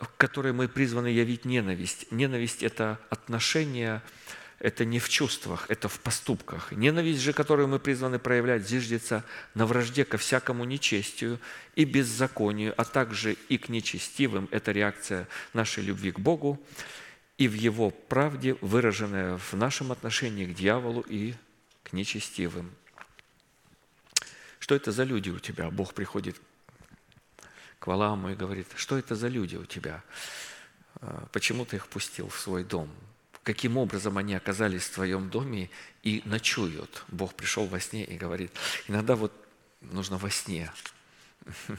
в 0.01 0.09
которой 0.17 0.53
мы 0.53 0.69
призваны 0.69 1.09
явить 1.09 1.45
ненависть. 1.45 2.07
Ненависть– 2.13 2.63
это 2.65 3.01
отношение, 3.11 4.01
это 4.59 4.85
не 4.85 4.99
в 4.99 5.09
чувствах, 5.09 5.67
это 5.69 5.89
в 5.89 6.01
поступках. 6.01 6.73
Ненависть 6.73 7.21
же, 7.21 7.33
которую 7.33 7.69
мы 7.69 7.79
призваны 7.79 8.19
проявлять, 8.19 8.67
зиждется 8.67 9.25
на 9.55 9.67
вражде 9.67 10.05
ко 10.05 10.17
всякому 10.17 10.65
нечестию 10.65 11.39
и 11.75 11.85
беззаконию, 11.85 12.75
а 12.77 12.85
также 12.85 13.35
и 13.49 13.59
к 13.59 13.69
нечестивым. 13.69 14.49
Это 14.51 14.73
реакция 14.73 15.29
нашей 15.53 15.85
любви 15.85 16.11
к 16.11 16.19
Богу 16.19 16.61
и 17.37 17.49
в 17.49 17.55
Его 17.55 17.91
правде, 17.91 18.57
выраженная 18.63 19.37
в 19.37 19.53
нашем 19.55 19.93
отношении 19.93 20.47
к 20.47 20.55
дьяволу 20.55 21.03
и 21.03 21.35
к 21.83 21.93
нечестивым. 21.93 22.75
Что 24.59 24.75
это 24.75 24.91
за 24.91 25.05
люди 25.05 25.29
у 25.29 25.39
тебя? 25.39 25.71
Бог 25.71 25.93
приходит 25.93 26.41
к 27.79 27.87
Валааму 27.87 28.31
и 28.31 28.35
говорит, 28.35 28.69
что 28.75 28.97
это 28.97 29.15
за 29.15 29.29
люди 29.29 29.57
у 29.57 29.67
тебя? 29.67 30.03
А, 30.97 31.29
почему 31.31 31.67
ты 31.67 31.77
их 31.77 31.89
пустил 31.89 32.29
в 32.31 32.41
свой 32.41 32.65
дом? 32.65 32.91
Каким 33.47 33.77
образом 33.77 34.19
они 34.19 34.35
оказались 34.35 34.83
в 34.83 34.95
твоем 34.95 35.31
доме 35.31 35.71
и 36.03 36.21
ночуют? 36.25 37.05
Бог 37.07 37.33
пришел 37.35 37.65
во 37.67 37.79
сне 37.79 38.03
и 38.03 38.17
говорит, 38.17 38.51
иногда 38.89 39.15
вот 39.15 39.33
нужно 39.83 40.19
во 40.19 40.31
сне. 40.31 40.73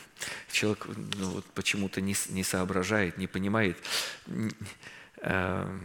Человек 0.53 0.87
ну, 1.17 1.31
вот 1.31 1.45
почему-то 1.47 1.99
не, 1.99 2.15
не 2.29 2.45
соображает, 2.45 3.17
не 3.17 3.27
понимает 3.27 3.77
э, 5.17 5.79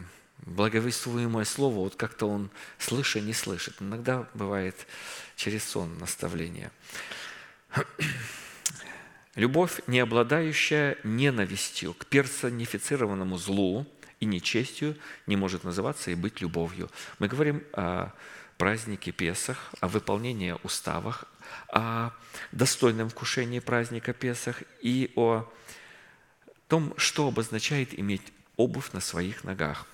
благовествуемое 0.46 1.44
слово, 1.44 1.74
вот 1.74 1.96
как-то 1.96 2.26
он 2.28 2.52
слыша 2.78 3.20
не 3.20 3.32
слышит. 3.32 3.74
Иногда 3.80 4.28
бывает 4.34 4.86
через 5.34 5.64
сон 5.64 5.98
наставление. 5.98 6.70
Любовь, 9.34 9.80
не 9.88 9.98
обладающая 9.98 10.96
ненавистью 11.02 11.92
к 11.94 12.06
персонифицированному 12.06 13.36
злу 13.36 13.84
и 14.22 14.24
нечестию, 14.24 14.96
не 15.26 15.34
может 15.34 15.64
называться 15.64 16.12
и 16.12 16.14
быть 16.14 16.40
любовью. 16.40 16.88
Мы 17.18 17.26
говорим 17.26 17.64
о 17.72 18.12
празднике 18.56 19.10
Песах, 19.10 19.72
о 19.80 19.88
выполнении 19.88 20.54
уставах, 20.62 21.24
о 21.68 22.10
достойном 22.52 23.08
вкушении 23.08 23.58
праздника 23.58 24.12
Песах 24.12 24.62
и 24.80 25.12
о 25.16 25.52
том, 26.68 26.94
что 26.96 27.26
обозначает 27.26 27.98
иметь 27.98 28.22
обувь 28.56 28.92
на 28.92 29.00
своих 29.00 29.42
ногах. 29.42 29.86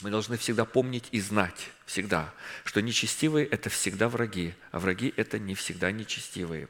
Мы 0.00 0.10
должны 0.10 0.36
всегда 0.36 0.64
помнить 0.64 1.08
и 1.10 1.20
знать, 1.20 1.70
всегда, 1.84 2.32
что 2.64 2.80
нечестивые– 2.80 3.46
это 3.50 3.68
всегда 3.68 4.08
враги, 4.08 4.54
а 4.70 4.78
враги– 4.78 5.12
это 5.16 5.40
не 5.40 5.56
всегда 5.56 5.90
нечестивые. 5.90 6.68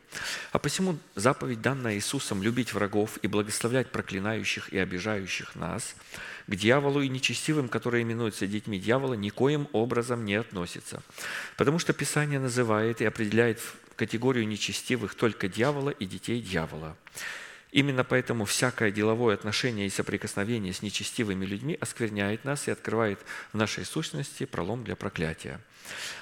А 0.50 0.58
посему 0.58 0.98
заповедь, 1.14 1.60
данная 1.60 1.96
Иисусом, 1.96 2.42
любить 2.42 2.72
врагов 2.72 3.18
и 3.20 3.26
благословлять 3.26 3.90
проклинающих 3.90 4.72
и 4.72 4.78
обижающих 4.78 5.56
нас, 5.56 5.94
к 6.46 6.54
дьяволу 6.54 7.02
и 7.02 7.08
нечестивым, 7.08 7.68
которые 7.68 8.02
именуются 8.02 8.46
детьми 8.46 8.78
дьявола, 8.78 9.12
никоим 9.12 9.68
образом 9.72 10.24
не 10.24 10.36
относится. 10.36 11.02
Потому 11.58 11.78
что 11.78 11.92
Писание 11.92 12.40
называет 12.40 13.02
и 13.02 13.04
определяет 13.04 13.60
в 13.60 13.94
категорию 13.94 14.48
нечестивых 14.48 15.14
только 15.14 15.48
дьявола 15.48 15.90
и 15.90 16.06
детей 16.06 16.40
дьявола. 16.40 16.96
Именно 17.70 18.02
поэтому 18.02 18.46
всякое 18.46 18.90
деловое 18.90 19.34
отношение 19.34 19.86
и 19.86 19.90
соприкосновение 19.90 20.72
с 20.72 20.80
нечестивыми 20.80 21.44
людьми 21.44 21.76
оскверняет 21.78 22.44
нас 22.44 22.66
и 22.66 22.70
открывает 22.70 23.18
в 23.52 23.56
нашей 23.56 23.84
сущности 23.84 24.46
пролом 24.46 24.84
для 24.84 24.96
проклятия. 24.96 25.60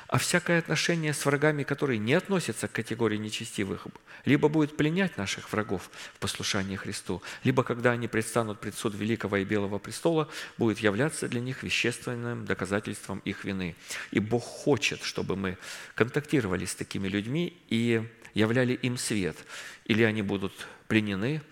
А 0.09 0.19
всякое 0.19 0.59
отношение 0.59 1.13
с 1.13 1.25
врагами, 1.25 1.65
которые 1.65 1.99
не 1.99 2.15
относятся 2.15 2.69
к 2.69 2.73
категории 2.73 3.17
нечестивых, 3.17 3.87
либо 4.25 4.49
будет 4.49 4.77
пленять 4.77 5.17
наших 5.17 5.53
врагов 5.53 5.91
в 6.15 6.19
послушании 6.19 6.77
Христу, 6.77 7.23
либо, 7.43 7.65
когда 7.65 7.91
они 7.93 8.07
предстанут 8.07 8.61
пред 8.61 8.77
суд 8.77 8.95
Великого 8.95 9.39
и 9.39 9.45
Белого 9.45 9.79
престола, 9.79 10.29
будет 10.59 10.79
являться 10.79 11.29
для 11.29 11.41
них 11.41 11.63
вещественным 11.63 12.45
доказательством 12.45 13.21
их 13.25 13.45
вины. 13.45 13.75
И 14.13 14.21
Бог 14.21 14.45
хочет, 14.45 15.03
чтобы 15.03 15.37
мы 15.37 15.59
контактировали 15.95 16.65
с 16.65 16.75
такими 16.75 17.09
людьми 17.09 17.57
и 17.69 18.09
являли 18.35 18.75
им 18.75 18.99
свет. 18.99 19.37
Или 19.87 20.05
они 20.05 20.23
будут 20.23 20.53
пленены. 20.89 21.43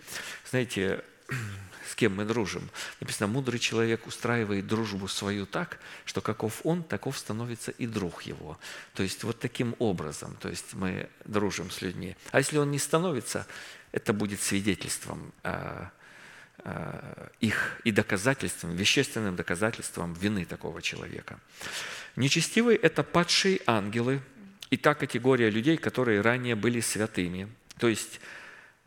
Знаете, 0.49 1.03
с 1.89 1.95
кем 1.95 2.15
мы 2.15 2.25
дружим? 2.25 2.69
Написано, 2.99 3.27
мудрый 3.27 3.59
человек 3.59 4.07
устраивает 4.07 4.67
дружбу 4.67 5.07
свою 5.07 5.45
так, 5.45 5.79
что 6.05 6.21
каков 6.21 6.61
он, 6.63 6.83
таков 6.83 7.17
становится 7.17 7.71
и 7.71 7.87
друг 7.87 8.23
его. 8.23 8.57
То 8.93 9.03
есть 9.03 9.23
вот 9.23 9.39
таким 9.39 9.75
образом, 9.79 10.37
то 10.41 10.49
есть 10.49 10.73
мы 10.73 11.09
дружим 11.25 11.71
с 11.71 11.81
людьми. 11.81 12.15
А 12.31 12.39
если 12.39 12.57
он 12.57 12.71
не 12.71 12.79
становится, 12.79 13.47
это 13.91 14.11
будет 14.13 14.41
свидетельством 14.41 15.31
а, 15.43 15.91
а, 16.59 17.29
их 17.39 17.79
и 17.83 17.91
доказательством, 17.91 18.75
вещественным 18.75 19.35
доказательством 19.35 20.13
вины 20.13 20.45
такого 20.45 20.81
человека. 20.81 21.39
Нечестивые– 22.15 22.77
это 22.81 23.03
падшие 23.03 23.61
ангелы 23.65 24.21
и 24.69 24.77
та 24.77 24.95
категория 24.95 25.49
людей, 25.49 25.77
которые 25.77 26.21
ранее 26.21 26.55
были 26.55 26.79
святыми, 26.79 27.47
то 27.77 27.87
есть 27.87 28.19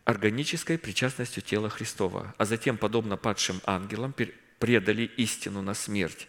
органической 0.08 0.78
причастностью 0.78 1.42
тела 1.42 1.68
Христова, 1.68 2.34
а 2.38 2.46
затем, 2.46 2.78
подобно 2.78 3.18
падшим 3.18 3.60
ангелам, 3.66 4.14
предали 4.58 5.02
истину 5.02 5.60
на 5.60 5.74
смерть. 5.74 6.28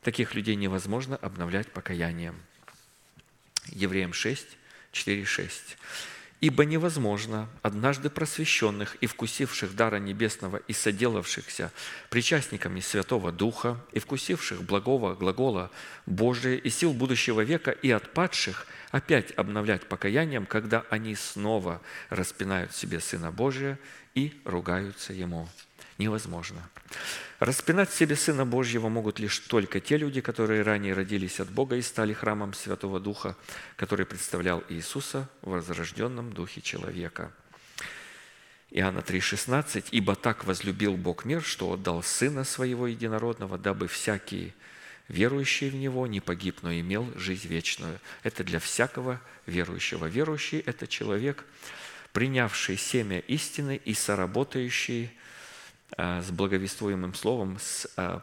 Таких 0.00 0.34
людей 0.34 0.56
невозможно 0.56 1.16
обновлять 1.16 1.70
покаянием. 1.70 2.40
Евреям 3.66 4.14
6, 4.14 4.46
4, 4.92 5.24
6. 5.26 5.76
Ибо 6.44 6.66
невозможно 6.66 7.48
однажды 7.62 8.10
просвещенных 8.10 8.96
и 8.96 9.06
вкусивших 9.06 9.74
дара 9.74 9.96
небесного 9.96 10.58
и 10.58 10.74
соделавшихся 10.74 11.72
причастниками 12.10 12.80
Святого 12.80 13.32
Духа 13.32 13.80
и 13.92 13.98
вкусивших 13.98 14.62
благого 14.62 15.14
глагола 15.14 15.70
Божия 16.04 16.56
и 16.56 16.68
сил 16.68 16.92
будущего 16.92 17.40
века 17.40 17.70
и 17.70 17.90
отпадших 17.90 18.66
опять 18.90 19.32
обновлять 19.38 19.86
покаянием, 19.86 20.44
когда 20.44 20.84
они 20.90 21.14
снова 21.14 21.80
распинают 22.10 22.74
себе 22.74 23.00
Сына 23.00 23.32
Божия 23.32 23.78
и 24.14 24.38
ругаются 24.44 25.14
Ему 25.14 25.48
невозможно. 25.98 26.68
Распинать 27.40 27.92
себе 27.92 28.16
Сына 28.16 28.46
Божьего 28.46 28.88
могут 28.88 29.18
лишь 29.18 29.38
только 29.40 29.80
те 29.80 29.96
люди, 29.96 30.20
которые 30.20 30.62
ранее 30.62 30.94
родились 30.94 31.40
от 31.40 31.50
Бога 31.50 31.76
и 31.76 31.82
стали 31.82 32.12
храмом 32.12 32.54
Святого 32.54 33.00
Духа, 33.00 33.36
который 33.76 34.06
представлял 34.06 34.62
Иисуса 34.68 35.28
в 35.42 35.50
возрожденном 35.50 36.32
Духе 36.32 36.60
человека. 36.60 37.32
Иоанна 38.70 39.00
3,16 39.00 39.88
«Ибо 39.92 40.16
так 40.16 40.44
возлюбил 40.44 40.96
Бог 40.96 41.24
мир, 41.24 41.42
что 41.42 41.70
отдал 41.70 42.02
Сына 42.02 42.44
Своего 42.44 42.88
Единородного, 42.88 43.56
дабы 43.56 43.86
всякий, 43.86 44.52
верующий 45.06 45.70
в 45.70 45.76
Него, 45.76 46.06
не 46.08 46.20
погиб, 46.20 46.58
но 46.62 46.72
имел 46.72 47.12
жизнь 47.14 47.46
вечную». 47.46 48.00
Это 48.24 48.42
для 48.42 48.58
всякого 48.58 49.20
верующего. 49.46 50.06
Верующий– 50.06 50.58
это 50.66 50.88
человек, 50.88 51.44
принявший 52.12 52.76
семя 52.76 53.20
истины 53.20 53.80
и 53.84 53.94
соработающий 53.94 55.12
с 55.96 56.30
благовествуемым 56.30 57.14
словом. 57.14 57.58
С, 57.58 57.88
а, 57.96 58.22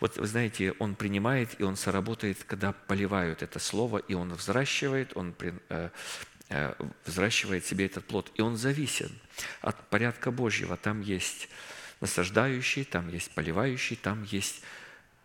вот 0.00 0.16
вы 0.16 0.26
знаете, 0.26 0.74
он 0.78 0.94
принимает, 0.94 1.60
и 1.60 1.62
он 1.62 1.76
соработает, 1.76 2.42
когда 2.44 2.72
поливают 2.72 3.42
это 3.42 3.58
слово, 3.58 3.98
и 3.98 4.14
он 4.14 4.32
взращивает, 4.34 5.16
он 5.16 5.34
а, 5.68 5.90
взращивает 7.04 7.64
себе 7.64 7.86
этот 7.86 8.06
плод. 8.06 8.30
И 8.34 8.42
он 8.42 8.56
зависен 8.56 9.10
от 9.60 9.88
порядка 9.88 10.30
Божьего. 10.30 10.76
Там 10.76 11.00
есть 11.00 11.48
насаждающий, 12.00 12.84
там 12.84 13.08
есть 13.08 13.30
поливающий, 13.30 13.96
там 13.96 14.24
есть 14.24 14.62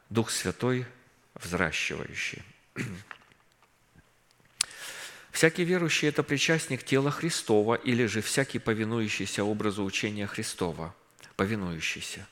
Дух 0.10 0.32
Святой 0.32 0.86
взращивающий. 1.36 2.44
Всякий 5.32 5.64
верующий– 5.64 6.08
это 6.10 6.24
причастник 6.24 6.84
тела 6.84 7.12
Христова 7.12 7.76
или 7.76 8.06
же 8.08 8.22
всякий 8.22 8.60
повинующийся 8.60 9.44
образу 9.44 9.84
учения 9.84 10.28
Христова, 10.28 10.96
повинующийся. 11.40 12.28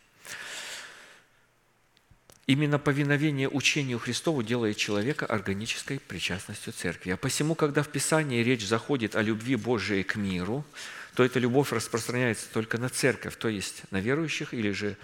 Именно 2.45 2.77
повиновение 2.77 3.47
учению 3.47 3.99
Христову 3.99 4.43
делает 4.43 4.75
человека 4.75 5.25
органической 5.25 5.99
причастностью 5.99 6.73
церкви. 6.73 7.11
А 7.11 7.17
посему, 7.17 7.55
когда 7.55 7.83
в 7.83 7.87
Писании 7.87 8.43
речь 8.43 8.67
заходит 8.67 9.15
о 9.15 9.21
любви 9.21 9.55
Божией 9.55 10.03
к 10.03 10.17
миру, 10.17 10.65
то 11.15 11.23
эта 11.23 11.39
любовь 11.39 11.71
распространяется 11.71 12.49
только 12.51 12.77
на 12.77 12.89
церковь, 12.89 13.37
то 13.37 13.47
есть 13.47 13.83
на 13.91 14.01
верующих 14.01 14.53
или 14.53 14.71
же 14.71 14.97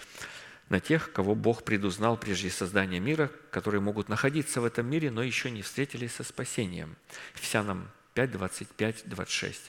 на 0.68 0.82
тех, 0.82 1.14
кого 1.14 1.34
Бог 1.34 1.64
предузнал 1.64 2.18
прежде 2.18 2.50
создания 2.50 3.00
мира, 3.00 3.32
которые 3.52 3.80
могут 3.80 4.10
находиться 4.10 4.60
в 4.60 4.66
этом 4.66 4.86
мире, 4.86 5.12
но 5.12 5.24
еще 5.24 5.50
не 5.50 5.62
встретились 5.62 6.12
со 6.12 6.26
спасением. 6.26 6.98
Ефесянам 7.38 7.90
5, 8.16 8.32
25, 8.32 9.04
26. 9.06 9.62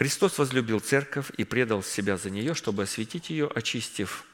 Христос 0.00 0.38
возлюбил 0.38 0.80
церковь 0.80 1.30
и 1.36 1.44
предал 1.44 1.82
себя 1.82 2.16
за 2.16 2.30
нее, 2.30 2.54
чтобы 2.54 2.84
осветить 2.84 3.28
ее, 3.28 3.46
очистив 3.54 4.24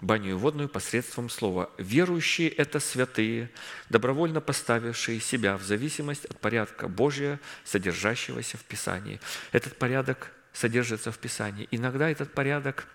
баню 0.00 0.36
водную 0.36 0.68
посредством 0.68 1.30
слова. 1.30 1.70
Верующие– 1.78 2.48
это 2.56 2.80
святые, 2.80 3.48
добровольно 3.88 4.40
поставившие 4.40 5.20
себя 5.20 5.58
в 5.58 5.62
зависимость 5.62 6.24
от 6.24 6.40
порядка 6.40 6.88
Божия, 6.88 7.38
содержащегося 7.62 8.56
в 8.56 8.64
Писании. 8.64 9.20
Этот 9.52 9.78
порядок 9.78 10.32
содержится 10.52 11.12
в 11.12 11.18
Писании. 11.18 11.68
Иногда 11.70 12.10
этот 12.10 12.32
порядок 12.32 12.88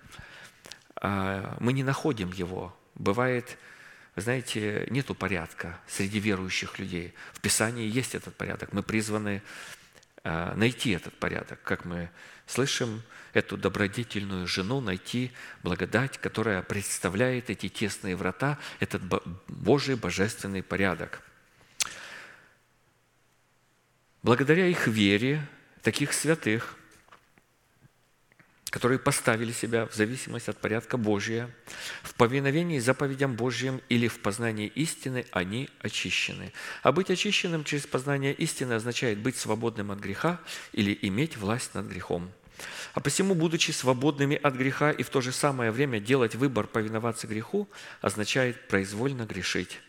а, 0.96 1.56
мы 1.62 1.72
не 1.72 1.86
находим 1.86 2.34
его. 2.34 2.78
Бывает, 2.96 3.58
знаете, 4.18 4.86
нету 4.90 5.16
порядка 5.16 5.80
среди 5.88 6.20
верующих 6.20 6.78
людей. 6.78 7.14
В 7.32 7.40
Писании 7.40 7.88
есть 7.90 8.16
этот 8.16 8.36
порядок. 8.36 8.74
Мы 8.74 8.84
призваны 8.84 9.42
найти 10.24 10.92
этот 10.92 11.14
порядок, 11.18 11.62
как 11.64 11.86
мы 11.86 12.10
слышим, 12.46 13.02
эту 13.34 13.58
добродетельную 13.58 14.46
жену 14.48 14.82
найти 14.82 15.32
благодать, 15.64 16.18
которая 16.18 16.62
представляет 16.62 17.50
эти 17.50 17.70
тесные 17.70 18.16
врата, 18.16 18.58
этот 18.80 19.02
Божий 19.48 19.96
божественный 19.96 20.62
порядок. 20.62 21.22
Благодаря 24.22 24.68
их 24.68 24.88
вере, 24.88 25.48
таких 25.82 26.14
святых, 26.14 26.76
которые 28.72 29.00
поставили 29.00 29.52
себя 29.52 29.86
в 29.86 29.94
зависимость 29.94 30.48
от 30.48 30.58
порядка 30.58 30.98
Божия, 30.98 31.54
в 32.04 32.16
повиновении 32.16 32.80
заповедям 32.80 33.36
Божьим 33.36 33.82
или 33.90 34.08
в 34.08 34.20
познании 34.22 34.68
истины, 34.68 35.26
они 35.32 35.70
очищены. 35.80 36.54
А 36.82 36.94
быть 36.94 37.12
очищенным 37.12 37.66
через 37.66 37.86
познание 37.86 38.34
истины 38.34 38.74
означает 38.74 39.20
быть 39.20 39.36
свободным 39.36 39.92
от 39.92 40.00
греха 40.00 40.40
или 40.72 40.98
иметь 41.02 41.36
власть 41.38 41.76
над 41.76 41.86
грехом. 41.88 42.32
А 42.94 43.02
посему, 43.02 43.36
будучи 43.36 43.72
свободными 43.72 44.38
от 44.38 44.56
греха 44.56 44.92
и 44.92 45.04
в 45.04 45.10
то 45.10 45.20
же 45.20 45.34
самое 45.34 45.72
время 45.72 46.00
делать 46.00 46.36
выбор 46.36 46.66
повиноваться 46.66 47.28
греху, 47.28 47.68
означает 48.02 48.70
произвольно 48.70 49.26
грешить. 49.26 49.82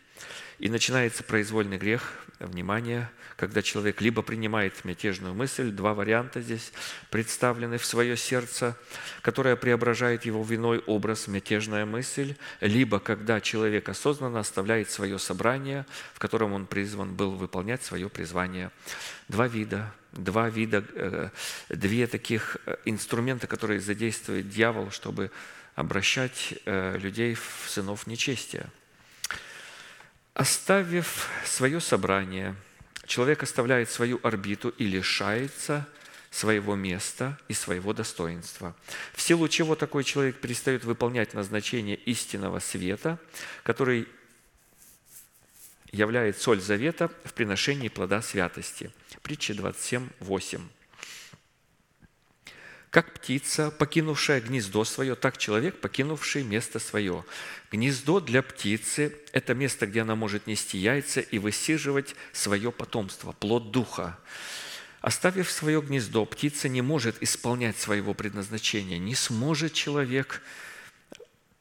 И 0.63 0.69
начинается 0.69 1.25
произвольный 1.25 1.77
грех, 1.77 2.13
внимание, 2.39 3.09
когда 3.35 3.61
человек 3.61 3.99
либо 3.99 4.21
принимает 4.21 4.85
мятежную 4.85 5.33
мысль, 5.33 5.71
два 5.71 5.93
варианта 5.93 6.39
здесь 6.39 6.71
представлены 7.09 7.77
в 7.77 7.85
свое 7.85 8.15
сердце, 8.15 8.77
которая 9.21 9.57
преображает 9.57 10.23
его 10.23 10.41
виной 10.41 10.79
образ 10.87 11.27
мятежная 11.27 11.85
мысль, 11.85 12.37
либо 12.61 13.01
когда 13.01 13.41
человек 13.41 13.89
осознанно 13.89 14.39
оставляет 14.39 14.89
свое 14.89 15.19
собрание, 15.19 15.85
в 16.13 16.19
котором 16.19 16.53
он 16.53 16.65
призван 16.65 17.13
был 17.13 17.31
выполнять 17.31 17.83
свое 17.83 18.07
призвание. 18.07 18.71
Два 19.27 19.49
вида, 19.49 19.93
два 20.13 20.47
вида, 20.47 20.81
э, 20.93 21.29
две 21.67 22.07
таких 22.07 22.55
э, 22.65 22.77
инструмента, 22.85 23.47
которые 23.47 23.81
задействует 23.81 24.47
дьявол, 24.47 24.91
чтобы 24.91 25.29
обращать 25.75 26.53
э, 26.63 26.97
людей 26.99 27.35
в 27.35 27.65
сынов 27.67 28.07
нечестия– 28.07 28.69
Оставив 30.33 31.29
свое 31.45 31.79
собрание, 31.79 32.55
человек 33.05 33.43
оставляет 33.43 33.89
свою 33.89 34.19
орбиту 34.23 34.69
и 34.69 34.85
лишается 34.85 35.87
своего 36.31 36.75
места 36.75 37.37
и 37.47 37.53
своего 37.53 37.93
достоинства. 37.93 38.75
В 39.13 39.21
силу 39.21 39.47
чего 39.47 39.75
такой 39.75 40.03
человек 40.03 40.41
перестает 40.41 40.83
выполнять 40.83 41.35
назначение 41.35 41.95
истинного 41.95 42.57
света, 42.57 43.19
который 43.61 44.07
является 45.91 46.41
соль 46.41 46.59
завета 46.59 47.11
в 47.23 47.33
приношении 47.33 47.87
плода 47.87 48.23
святости. 48.23 48.91
Притча 49.21 49.53
27, 49.53 50.09
8. 50.19 50.61
Как 52.93 53.11
птица, 53.11 53.71
покинувшая 53.71 54.39
гнездо 54.39 54.85
свое, 54.85 55.15
так 55.15 55.39
человек, 55.39 55.79
покинувший 55.79 56.43
место 56.43 56.77
свое. 56.77 57.25
Гнездо 57.71 58.19
для 58.19 58.43
птицы– 58.43 59.17
это 59.33 59.55
место, 59.55 59.87
где 59.87 60.01
она 60.01 60.15
может 60.15 60.45
нести 60.45 60.77
яйца 60.77 61.19
и 61.19 61.39
высиживать 61.39 62.13
свое 62.33 62.71
потомство, 62.71 63.31
плод 63.31 63.71
духа. 63.71 64.19
Оставив 65.01 65.49
свое 65.49 65.81
гнездо, 65.81 66.23
птица 66.27 66.69
не 66.69 66.83
может 66.83 67.15
исполнять 67.23 67.79
своего 67.79 68.13
предназначения. 68.13 68.99
Не 68.99 69.15
сможет 69.15 69.73
человек 69.73 70.43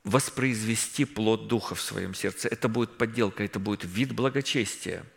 воспроизвести 0.04 1.06
плод 1.06 1.48
духа 1.48 1.74
в 1.74 1.80
своем 1.80 2.12
сердце. 2.14 2.48
Это 2.48 2.68
будет 2.68 2.98
подделка, 2.98 3.42
это 3.42 3.58
будет 3.58 3.84
вид 3.84 4.12
благочестия– 4.12 5.02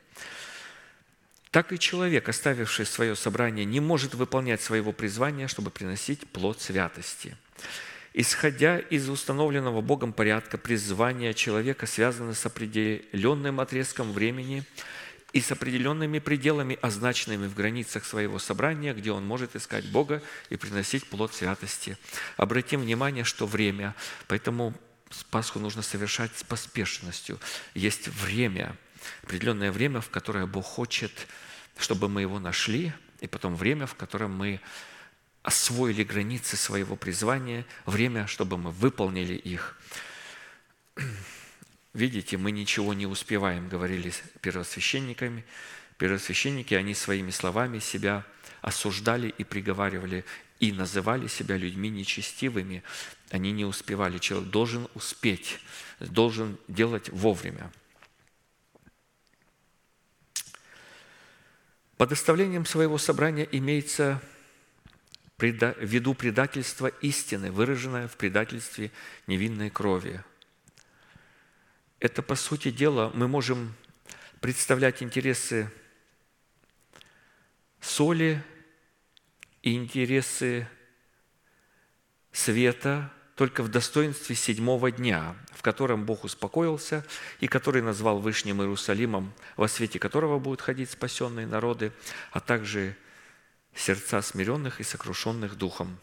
так 1.51 1.71
и 1.71 1.79
человек, 1.79 2.27
оставивший 2.27 2.85
свое 2.85 3.15
собрание, 3.15 3.65
не 3.65 3.79
может 3.79 4.13
выполнять 4.13 4.61
своего 4.61 4.91
призвания, 4.91 5.47
чтобы 5.47 5.71
приносить 5.71 6.27
плод 6.27 6.61
святости. 6.61 7.37
Исходя 8.13 8.79
из 8.79 9.09
установленного 9.09 9.81
Богом 9.81 10.13
порядка, 10.13 10.57
призвание 10.57 11.33
человека 11.33 11.85
связано 11.85 12.33
с 12.33 12.45
определенным 12.45 13.59
отрезком 13.59 14.13
времени 14.13 14.63
и 15.33 15.41
с 15.41 15.51
определенными 15.51 16.19
пределами, 16.19 16.79
означенными 16.81 17.47
в 17.47 17.55
границах 17.55 18.05
своего 18.05 18.39
собрания, 18.39 18.93
где 18.93 19.11
он 19.11 19.27
может 19.27 19.57
искать 19.57 19.85
Бога 19.91 20.21
и 20.49 20.55
приносить 20.55 21.05
плод 21.09 21.33
святости. 21.33 21.97
Обратим 22.37 22.79
внимание, 22.79 23.25
что 23.25 23.45
время, 23.45 23.95
поэтому 24.27 24.73
Пасху 25.29 25.59
нужно 25.59 25.81
совершать 25.81 26.31
с 26.37 26.43
поспешностью. 26.43 27.37
Есть 27.73 28.07
время, 28.07 28.77
определенное 29.23 29.71
время, 29.71 30.01
в 30.01 30.09
которое 30.09 30.45
Бог 30.45 30.65
хочет 30.65 31.27
чтобы 31.77 32.09
мы 32.09 32.21
его 32.21 32.39
нашли, 32.39 32.93
и 33.21 33.27
потом 33.27 33.55
время, 33.55 33.85
в 33.85 33.95
котором 33.95 34.35
мы 34.35 34.59
освоили 35.43 36.03
границы 36.03 36.57
своего 36.57 36.95
призвания, 36.95 37.65
время, 37.85 38.27
чтобы 38.27 38.57
мы 38.57 38.71
выполнили 38.71 39.33
их. 39.33 39.77
Видите, 41.93 42.37
мы 42.37 42.51
ничего 42.51 42.93
не 42.93 43.05
успеваем, 43.05 43.69
говорили 43.69 44.11
первосвященниками. 44.41 45.45
Первосвященники, 45.97 46.73
они 46.73 46.93
своими 46.93 47.31
словами 47.31 47.79
себя 47.79 48.25
осуждали 48.61 49.33
и 49.37 49.43
приговаривали, 49.43 50.25
и 50.59 50.71
называли 50.71 51.27
себя 51.27 51.57
людьми 51.57 51.89
нечестивыми. 51.89 52.83
Они 53.29 53.51
не 53.51 53.65
успевали. 53.65 54.17
Человек 54.17 54.49
должен 54.49 54.87
успеть, 54.93 55.59
должен 55.99 56.57
делать 56.67 57.09
вовремя– 57.09 57.71
Под 61.97 62.11
оставлением 62.11 62.65
своего 62.65 62.97
собрания 62.97 63.47
имеется 63.51 64.21
в 65.37 65.43
виду 65.81 66.13
предательство 66.13 66.87
истины, 66.87 67.51
выраженное 67.51 68.07
в 68.07 68.17
предательстве 68.17 68.91
невинной 69.27 69.69
крови. 69.69 70.23
Это, 71.99 72.21
по 72.21 72.35
сути 72.35 72.71
дела, 72.71 73.11
мы 73.13 73.27
можем 73.27 73.73
представлять 74.41 75.01
интересы 75.01 75.71
соли 77.79 78.43
и 79.61 79.75
интересы 79.75 80.67
света 82.31 83.11
только 83.35 83.63
в 83.63 83.69
достоинстве 83.69 84.35
седьмого 84.35 84.91
дня, 84.91 85.35
в 85.51 85.61
котором 85.61 86.05
Бог 86.05 86.23
успокоился 86.23 87.05
и 87.39 87.47
который 87.47 87.81
назвал 87.81 88.19
Вышним 88.19 88.61
Иерусалимом, 88.61 89.33
во 89.57 89.67
свете 89.67 89.99
которого 89.99 90.39
будут 90.39 90.61
ходить 90.61 90.89
спасенные 90.89 91.45
народы, 91.45 91.91
а 92.31 92.39
также 92.39 92.95
сердца 93.75 94.21
смиренных 94.21 94.79
и 94.79 94.83
сокрушенных 94.83 95.57
духом. 95.57 95.99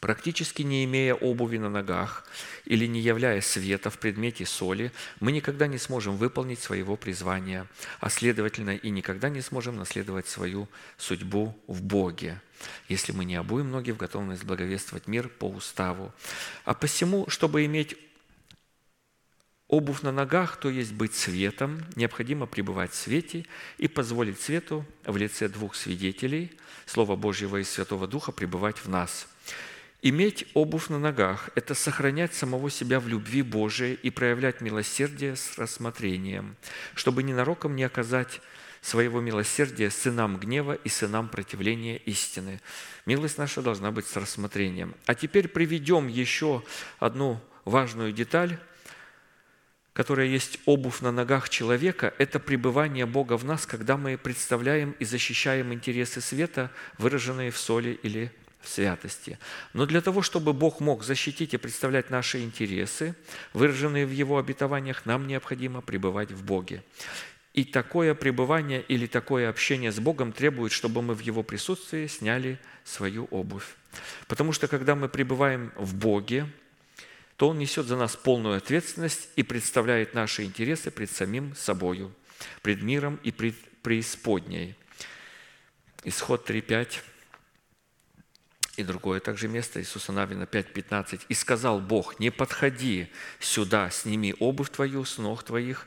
Практически 0.00 0.62
не 0.62 0.84
имея 0.84 1.14
обуви 1.14 1.58
на 1.58 1.68
ногах 1.70 2.24
или 2.64 2.86
не 2.86 3.00
являя 3.00 3.40
света 3.40 3.90
в 3.90 3.98
предмете 3.98 4.44
соли, 4.44 4.92
мы 5.20 5.32
никогда 5.32 5.66
не 5.66 5.78
сможем 5.78 6.16
выполнить 6.16 6.60
своего 6.60 6.96
призвания, 6.96 7.66
а 8.00 8.10
следовательно 8.10 8.76
и 8.76 8.90
никогда 8.90 9.28
не 9.28 9.40
сможем 9.40 9.76
наследовать 9.76 10.28
свою 10.28 10.68
судьбу 10.98 11.56
в 11.66 11.82
Боге, 11.82 12.40
если 12.88 13.12
мы 13.12 13.24
не 13.24 13.36
обуем 13.36 13.70
ноги 13.70 13.90
в 13.90 13.96
готовность 13.96 14.44
благовествовать 14.44 15.06
мир 15.06 15.28
по 15.28 15.46
уставу. 15.46 16.12
А 16.64 16.74
посему, 16.74 17.26
чтобы 17.28 17.64
иметь 17.64 17.96
Обувь 19.68 20.02
на 20.02 20.12
ногах, 20.12 20.60
то 20.60 20.70
есть 20.70 20.92
быть 20.92 21.16
светом, 21.16 21.84
необходимо 21.96 22.46
пребывать 22.46 22.92
в 22.92 22.94
свете 22.94 23.46
и 23.78 23.88
позволить 23.88 24.40
свету 24.40 24.86
в 25.04 25.16
лице 25.16 25.48
двух 25.48 25.74
свидетелей, 25.74 26.52
Слова 26.86 27.16
Божьего 27.16 27.56
и 27.56 27.64
Святого 27.64 28.06
Духа, 28.06 28.30
пребывать 28.30 28.76
в 28.76 28.88
нас. 28.88 29.26
Иметь 30.08 30.46
обувь 30.54 30.88
на 30.88 31.00
ногах– 31.00 31.50
это 31.56 31.74
сохранять 31.74 32.32
самого 32.32 32.70
себя 32.70 33.00
в 33.00 33.08
любви 33.08 33.42
Божией 33.42 33.94
и 33.94 34.10
проявлять 34.10 34.60
милосердие 34.60 35.34
с 35.34 35.58
рассмотрением, 35.58 36.54
чтобы 36.94 37.24
ненароком 37.24 37.74
не 37.74 37.82
оказать 37.82 38.40
своего 38.80 39.20
милосердия 39.20 39.90
сынам 39.90 40.36
гнева 40.36 40.74
и 40.74 40.88
сынам 40.88 41.28
противления 41.28 41.96
истины. 41.96 42.60
Милость 43.04 43.36
наша 43.36 43.62
должна 43.62 43.90
быть 43.90 44.06
с 44.06 44.14
рассмотрением. 44.14 44.94
А 45.06 45.16
теперь 45.16 45.48
приведем 45.48 46.06
еще 46.06 46.62
одну 47.00 47.40
важную 47.64 48.12
деталь– 48.12 48.60
которая 49.92 50.26
есть 50.26 50.58
обувь 50.66 51.00
на 51.00 51.10
ногах 51.10 51.48
человека, 51.48 52.12
это 52.18 52.38
пребывание 52.38 53.06
Бога 53.06 53.38
в 53.38 53.46
нас, 53.46 53.64
когда 53.64 53.96
мы 53.96 54.18
представляем 54.18 54.94
и 54.98 55.06
защищаем 55.06 55.72
интересы 55.72 56.20
света, 56.20 56.70
выраженные 56.98 57.50
в 57.50 57.56
соли 57.56 57.98
или 58.02 58.30
святости. 58.66 59.38
Но 59.72 59.86
для 59.86 60.00
того, 60.00 60.22
чтобы 60.22 60.52
Бог 60.52 60.80
мог 60.80 61.04
защитить 61.04 61.54
и 61.54 61.56
представлять 61.56 62.10
наши 62.10 62.42
интересы, 62.42 63.14
выраженные 63.52 64.06
в 64.06 64.10
Его 64.10 64.38
обетованиях, 64.38 65.06
нам 65.06 65.26
необходимо 65.26 65.80
пребывать 65.80 66.30
в 66.30 66.44
Боге. 66.44 66.82
И 67.54 67.64
такое 67.64 68.14
пребывание 68.14 68.82
или 68.82 69.06
такое 69.06 69.48
общение 69.48 69.90
с 69.90 69.98
Богом 69.98 70.32
требует, 70.32 70.72
чтобы 70.72 71.00
мы 71.00 71.14
в 71.14 71.20
Его 71.20 71.42
присутствии 71.42 72.06
сняли 72.06 72.58
свою 72.84 73.24
обувь. 73.30 73.76
Потому 74.28 74.52
что 74.52 74.68
когда 74.68 74.94
мы 74.94 75.08
пребываем 75.08 75.72
в 75.76 75.94
Боге, 75.94 76.46
то 77.36 77.48
Он 77.48 77.58
несет 77.58 77.86
за 77.86 77.96
нас 77.96 78.14
полную 78.16 78.56
ответственность 78.56 79.30
и 79.36 79.42
представляет 79.42 80.14
наши 80.14 80.44
интересы 80.44 80.90
пред 80.90 81.10
самим 81.10 81.54
собою, 81.54 82.12
пред 82.62 82.82
миром 82.82 83.18
и 83.22 83.30
пред 83.30 83.54
преисподней. 83.82 84.74
Исход 86.04 86.48
3.5 86.48 87.00
и 88.76 88.84
другое 88.84 89.20
также 89.20 89.48
место, 89.48 89.80
Иисуса 89.80 90.12
Навина 90.12 90.44
5.15. 90.44 91.22
«И 91.28 91.34
сказал 91.34 91.80
Бог, 91.80 92.20
не 92.20 92.30
подходи 92.30 93.10
сюда, 93.40 93.90
сними 93.90 94.34
обувь 94.38 94.70
твою 94.70 95.04
с 95.04 95.18
ног 95.18 95.42
твоих, 95.42 95.86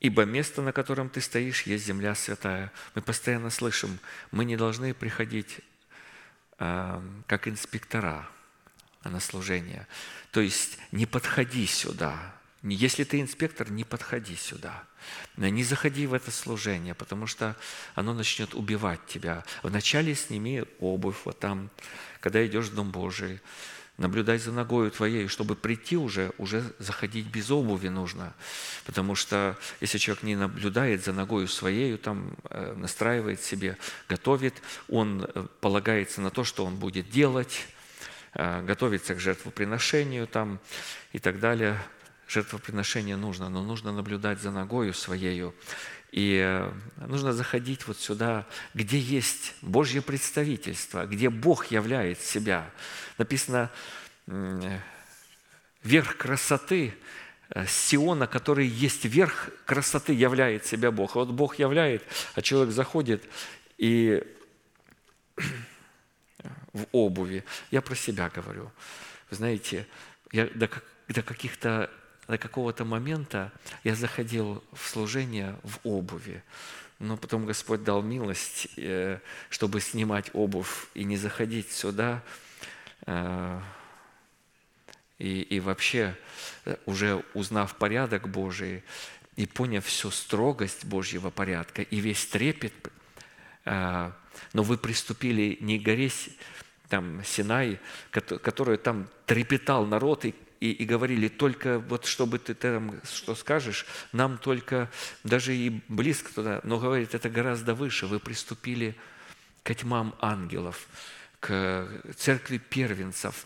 ибо 0.00 0.24
место, 0.24 0.62
на 0.62 0.72
котором 0.72 1.10
ты 1.10 1.20
стоишь, 1.20 1.62
есть 1.62 1.86
земля 1.86 2.14
святая». 2.14 2.72
Мы 2.94 3.02
постоянно 3.02 3.50
слышим, 3.50 3.98
мы 4.30 4.44
не 4.44 4.56
должны 4.56 4.94
приходить 4.94 5.60
э, 6.58 7.02
как 7.26 7.48
инспектора– 7.48 8.28
на 9.08 9.20
служение. 9.20 9.86
То 10.30 10.40
есть 10.40 10.78
не 10.92 11.06
подходи 11.06 11.66
сюда. 11.66 12.34
Если 12.62 13.04
ты 13.04 13.20
инспектор, 13.20 13.70
не 13.70 13.84
подходи 13.84 14.36
сюда. 14.36 14.84
Не 15.36 15.64
заходи 15.64 16.06
в 16.06 16.14
это 16.14 16.30
служение, 16.30 16.94
потому 16.94 17.26
что 17.26 17.56
оно 17.94 18.12
начнет 18.12 18.54
убивать 18.54 19.04
тебя. 19.06 19.44
Вначале 19.62 20.14
сними 20.14 20.64
обувь 20.78 21.16
вот 21.24 21.38
там, 21.38 21.70
когда 22.20 22.44
идешь 22.46 22.66
в 22.66 22.74
Дом 22.74 22.90
Божий. 22.90 23.40
Наблюдай 23.96 24.38
за 24.38 24.52
ногою 24.52 24.90
твоей, 24.90 25.28
чтобы 25.28 25.56
прийти 25.56 25.96
уже, 25.96 26.32
уже 26.38 26.64
заходить 26.78 27.26
без 27.26 27.50
обуви 27.50 27.88
нужно. 27.88 28.32
Потому 28.86 29.14
что 29.14 29.58
если 29.80 29.98
человек 29.98 30.22
не 30.22 30.36
наблюдает 30.36 31.04
за 31.04 31.12
ногою 31.12 31.48
своей, 31.48 31.96
там 31.98 32.34
э, 32.48 32.74
настраивает 32.76 33.42
себе, 33.42 33.76
готовит, 34.08 34.54
он 34.88 35.24
э, 35.24 35.46
полагается 35.60 36.22
на 36.22 36.30
то, 36.30 36.44
что 36.44 36.64
он 36.64 36.76
будет 36.76 37.10
делать, 37.10 37.66
Э, 38.32 38.62
готовиться 38.62 39.16
к 39.16 39.20
жертвоприношению 39.20 40.26
там 40.28 40.60
и 41.12 41.18
так 41.18 41.40
далее. 41.40 41.76
Жертвоприношение 42.30 43.16
нужно, 43.16 43.48
но 43.48 43.64
нужно 43.64 43.90
наблюдать 43.90 44.40
за 44.40 44.52
ногою 44.52 44.94
своею. 44.94 45.52
И 46.12 46.40
э, 46.40 46.72
нужно 47.08 47.32
заходить 47.32 47.88
вот 47.88 47.98
сюда, 47.98 48.46
где 48.72 49.00
есть 49.00 49.54
Божье 49.62 50.00
представительство, 50.00 51.06
где 51.06 51.28
Бог 51.28 51.72
являет 51.72 52.20
себя. 52.20 52.70
Написано, 53.18 53.68
верх 55.82 56.16
красоты 56.18 56.94
э, 57.48 57.66
Сиона, 57.66 58.28
который 58.28 58.68
есть 58.68 59.04
верх 59.06 59.50
красоты, 59.66 60.12
являет 60.12 60.64
себя 60.64 60.92
Бог. 60.92 61.16
вот 61.16 61.30
Бог 61.30 61.58
являет, 61.58 62.04
а 62.36 62.42
человек 62.42 62.72
заходит 62.72 63.24
и 63.76 64.22
в 66.72 66.86
обуви. 66.92 67.42
Я 67.72 67.82
про 67.82 67.96
себя 67.96 68.30
говорю. 68.30 68.70
Вы 69.30 69.36
знаете, 69.36 69.84
я 70.30 70.46
до, 70.46 70.70
до 71.08 71.22
каких-то 71.22 71.90
до 72.30 72.38
какого-то 72.38 72.84
момента 72.84 73.52
я 73.84 73.94
заходил 73.94 74.62
в 74.72 74.88
служение 74.88 75.56
в 75.62 75.80
обуви. 75.82 76.42
Но 77.00 77.16
потом 77.16 77.44
Господь 77.44 77.82
дал 77.82 78.02
милость, 78.02 78.68
э, 78.76 79.18
чтобы 79.48 79.80
снимать 79.80 80.30
обувь 80.32 80.86
и 80.94 81.04
не 81.04 81.16
заходить 81.16 81.72
сюда. 81.72 82.22
Э, 83.06 83.60
и, 85.18 85.42
и 85.42 85.60
вообще, 85.60 86.16
э, 86.64 86.76
уже 86.86 87.24
узнав 87.34 87.74
порядок 87.76 88.28
Божий 88.28 88.84
и 89.36 89.46
поняв 89.46 89.84
всю 89.84 90.10
строгость 90.10 90.84
Божьего 90.84 91.30
порядка 91.30 91.82
и 91.82 92.00
весь 92.00 92.26
трепет, 92.26 92.74
но 93.64 94.12
вы 94.62 94.76
приступили 94.76 95.56
не 95.60 95.78
к 95.78 95.82
горе 95.82 96.10
там 96.88 97.22
Синай, 97.24 97.78
который 98.10 98.76
там 98.76 99.08
трепетал 99.26 99.86
народ, 99.86 100.24
и, 100.24 100.34
и, 100.60 100.72
и 100.72 100.84
говорили, 100.84 101.28
только 101.28 101.78
вот 101.78 102.04
чтобы 102.04 102.38
ты 102.38 102.54
там 102.54 103.00
что 103.04 103.34
скажешь, 103.34 103.86
нам 104.12 104.38
только 104.38 104.90
даже 105.24 105.56
и 105.56 105.80
близко 105.88 106.32
туда, 106.32 106.60
но 106.64 106.78
говорит, 106.78 107.14
это 107.14 107.30
гораздо 107.30 107.74
выше, 107.74 108.06
вы 108.06 108.20
приступили 108.20 108.94
к 109.62 109.74
тьмам 109.74 110.14
ангелов, 110.20 110.86
к 111.40 111.88
церкви 112.16 112.58
первенцев, 112.58 113.44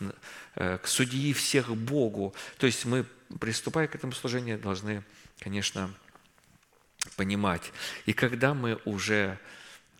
э, 0.55 0.77
к 0.77 0.87
судьи 0.87 1.33
всех 1.33 1.75
Богу. 1.75 2.35
То 2.57 2.67
есть 2.67 2.85
мы, 2.85 3.05
приступая 3.39 3.87
к 3.87 3.95
этому 3.95 4.11
служению, 4.11 4.59
должны, 4.59 5.03
конечно, 5.39 5.93
понимать. 7.15 7.71
И 8.05 8.13
когда 8.13 8.53
мы 8.53 8.79
уже, 8.83 9.39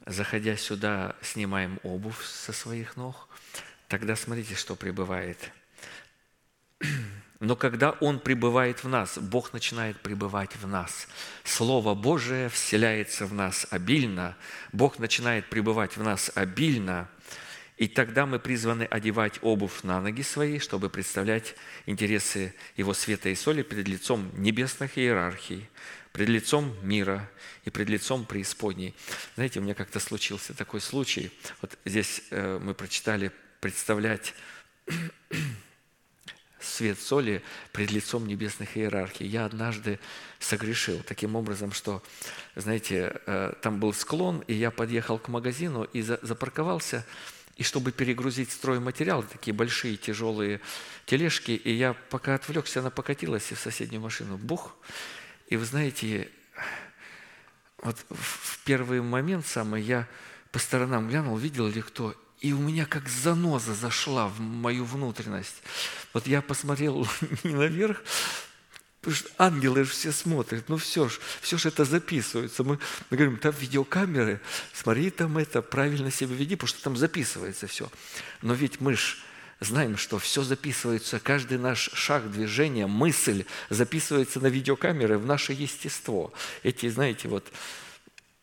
заходя 0.05 0.57
сюда, 0.57 1.15
снимаем 1.21 1.79
обувь 1.83 2.21
со 2.25 2.51
своих 2.51 2.97
ног, 2.97 3.29
тогда 3.87 4.17
смотрите, 4.17 4.55
что 4.55 4.75
пребывает. 4.75 5.51
Но 7.39 7.55
когда 7.55 7.91
Он 7.91 8.19
пребывает 8.19 8.83
в 8.83 8.87
нас, 8.87 9.17
Бог 9.17 9.53
начинает 9.53 9.99
пребывать 9.99 10.55
в 10.55 10.67
нас. 10.67 11.07
Слово 11.43 11.93
Божие 11.93 12.49
вселяется 12.49 13.25
в 13.25 13.33
нас 13.33 13.67
обильно, 13.69 14.35
Бог 14.71 14.99
начинает 14.99 15.49
пребывать 15.49 15.97
в 15.97 16.03
нас 16.03 16.31
обильно, 16.33 17.09
и 17.77 17.89
тогда 17.89 18.25
мы 18.25 18.39
призваны 18.39 18.83
одевать 18.83 19.39
обувь 19.41 19.83
на 19.83 19.99
ноги 19.99 20.21
свои, 20.21 20.59
чтобы 20.59 20.89
представлять 20.89 21.55
интересы 21.85 22.53
Его 22.77 22.93
света 22.93 23.27
и 23.29 23.35
соли 23.35 23.63
перед 23.63 23.87
лицом 23.87 24.31
небесных 24.33 24.97
иерархий, 24.97 25.69
пред 26.13 26.29
лицом 26.29 26.73
мира 26.81 27.29
и 27.65 27.69
пред 27.69 27.89
лицом 27.89 28.25
преисподней. 28.25 28.95
Знаете, 29.35 29.59
у 29.59 29.63
меня 29.63 29.73
как-то 29.73 29.99
случился 29.99 30.53
такой 30.53 30.79
случай. 30.79 31.31
Вот 31.61 31.77
здесь 31.83 32.21
э, 32.29 32.59
мы 32.63 32.73
прочитали 32.73 33.31
представлять 33.59 34.33
свет 36.59 36.99
соли 36.99 37.43
пред 37.71 37.91
лицом 37.91 38.27
небесных 38.27 38.77
иерархий. 38.77 39.27
Я 39.27 39.45
однажды 39.45 39.99
согрешил 40.39 41.01
таким 41.03 41.35
образом, 41.35 41.71
что, 41.71 42.03
знаете, 42.55 43.21
э, 43.25 43.53
там 43.61 43.79
был 43.79 43.93
склон, 43.93 44.43
и 44.47 44.53
я 44.53 44.71
подъехал 44.71 45.19
к 45.19 45.27
магазину 45.27 45.83
и 45.83 46.01
запарковался, 46.01 47.05
и 47.55 47.63
чтобы 47.63 47.91
перегрузить 47.91 48.51
стройматериал, 48.51 49.23
такие 49.23 49.53
большие 49.53 49.95
тяжелые 49.95 50.59
тележки, 51.05 51.51
и 51.51 51.71
я 51.71 51.93
пока 52.09 52.35
отвлекся, 52.35 52.81
она 52.81 52.89
покатилась 52.89 53.51
и 53.51 53.55
в 53.55 53.59
соседнюю 53.59 54.01
машину, 54.01 54.37
бух. 54.37 54.75
И 55.47 55.55
вы 55.55 55.65
знаете, 55.65 56.29
вот 57.77 57.97
в 58.09 58.63
первый 58.65 59.01
момент 59.01 59.45
самый 59.45 59.81
я 59.81 60.07
по 60.51 60.59
сторонам 60.59 61.07
глянул, 61.07 61.37
видел 61.37 61.67
ли 61.67 61.81
кто, 61.81 62.15
и 62.45 62.53
у 62.53 62.59
меня 62.59 62.85
как 62.85 63.09
заноза 63.09 63.73
зашла 63.73 64.27
в 64.27 64.39
мою 64.39 64.85
внутренность. 64.85 65.63
Вот 66.13 66.27
я 66.27 66.43
посмотрел 66.43 67.07
не 67.43 67.55
наверх, 67.55 68.03
Потому 69.01 69.15
что 69.17 69.29
ангелы 69.37 69.83
же 69.83 69.91
все 69.91 70.11
смотрят, 70.11 70.67
ну 70.67 70.77
все 70.77 71.09
ж, 71.09 71.19
все 71.41 71.57
же 71.57 71.69
это 71.69 71.85
записывается. 71.85 72.63
Мы, 72.63 72.79
мы 73.09 73.17
говорим, 73.17 73.37
там 73.37 73.53
видеокамеры, 73.59 74.41
смотри 74.73 75.09
там 75.09 75.39
это, 75.39 75.63
правильно 75.63 76.11
себя 76.11 76.35
веди, 76.35 76.55
потому 76.55 76.67
что 76.67 76.83
там 76.83 76.97
записывается 76.97 77.65
все. 77.65 77.91
Но 78.43 78.53
ведь 78.53 78.79
мы 78.79 78.95
ж 78.95 79.17
знаем, 79.59 79.97
что 79.97 80.19
все 80.19 80.43
записывается, 80.43 81.19
каждый 81.19 81.57
наш 81.57 81.89
шаг, 81.93 82.31
движение, 82.31 82.85
мысль 82.85 83.45
записывается 83.69 84.39
на 84.39 84.47
видеокамеры 84.47 85.17
в 85.17 85.25
наше 85.25 85.53
естество. 85.53 86.33
Эти, 86.61 86.89
знаете, 86.89 87.27
вот 87.27 87.51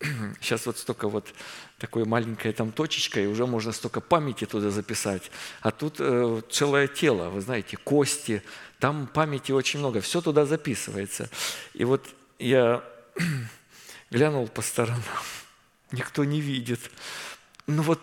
сейчас 0.41 0.65
вот 0.65 0.77
столько 0.77 1.07
вот 1.07 1.33
такой 1.77 2.05
маленькая 2.05 2.53
там 2.53 2.71
точечка, 2.71 3.19
и 3.19 3.25
уже 3.25 3.45
можно 3.45 3.71
столько 3.71 4.01
памяти 4.01 4.45
туда 4.45 4.69
записать. 4.69 5.31
А 5.61 5.71
тут 5.71 5.95
э, 5.99 6.41
целое 6.49 6.87
тело, 6.87 7.29
вы 7.29 7.41
знаете, 7.41 7.77
кости, 7.77 8.43
там 8.79 9.07
памяти 9.07 9.51
очень 9.51 9.79
много, 9.79 10.01
все 10.01 10.21
туда 10.21 10.45
записывается. 10.45 11.29
И 11.73 11.85
вот 11.85 12.05
я 12.39 12.83
глянул 14.11 14.47
по 14.47 14.61
сторонам, 14.61 15.03
никто 15.91 16.23
не 16.23 16.41
видит. 16.41 16.79
Ну 17.67 17.81
вот 17.83 18.01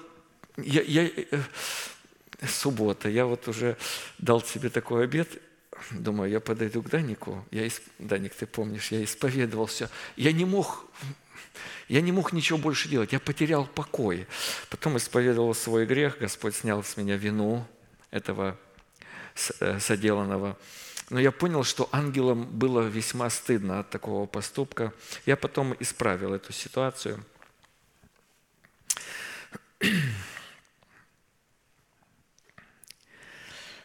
я, 0.56 0.82
я, 0.82 1.06
э, 1.06 1.22
суббота, 2.46 3.08
я 3.08 3.26
вот 3.26 3.48
уже 3.48 3.76
дал 4.18 4.42
себе 4.42 4.70
такой 4.70 5.04
обед, 5.04 5.28
думаю, 5.90 6.30
я 6.30 6.40
подойду 6.40 6.82
к 6.82 6.90
Данику, 6.90 7.44
я, 7.50 7.68
Даник, 7.98 8.34
ты 8.34 8.46
помнишь, 8.46 8.92
я 8.92 9.02
исповедовался, 9.02 9.90
я 10.16 10.32
не 10.32 10.44
мог 10.44 10.86
я 11.88 12.00
не 12.00 12.12
мог 12.12 12.32
ничего 12.32 12.58
больше 12.58 12.88
делать, 12.88 13.12
я 13.12 13.20
потерял 13.20 13.66
покой. 13.66 14.26
Потом 14.68 14.96
исповедовал 14.96 15.54
свой 15.54 15.86
грех, 15.86 16.18
Господь 16.18 16.54
снял 16.54 16.84
с 16.84 16.96
меня 16.96 17.16
вину 17.16 17.66
этого 18.10 18.56
э, 19.60 19.78
соделанного. 19.80 20.56
Но 21.10 21.18
я 21.18 21.32
понял, 21.32 21.64
что 21.64 21.88
ангелам 21.90 22.44
было 22.44 22.82
весьма 22.82 23.28
стыдно 23.30 23.80
от 23.80 23.90
такого 23.90 24.26
поступка. 24.26 24.92
Я 25.26 25.36
потом 25.36 25.74
исправил 25.80 26.32
эту 26.34 26.52
ситуацию. 26.52 27.24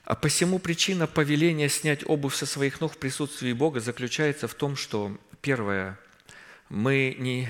А 0.04 0.14
посему 0.14 0.60
причина 0.60 1.08
повеления 1.08 1.68
снять 1.68 2.08
обувь 2.08 2.36
со 2.36 2.46
своих 2.46 2.80
ног 2.80 2.94
в 2.94 2.98
присутствии 2.98 3.54
Бога 3.54 3.80
заключается 3.80 4.48
в 4.48 4.54
том, 4.54 4.76
что, 4.76 5.18
первое, 5.42 5.98
мы 6.70 7.16
не 7.20 7.50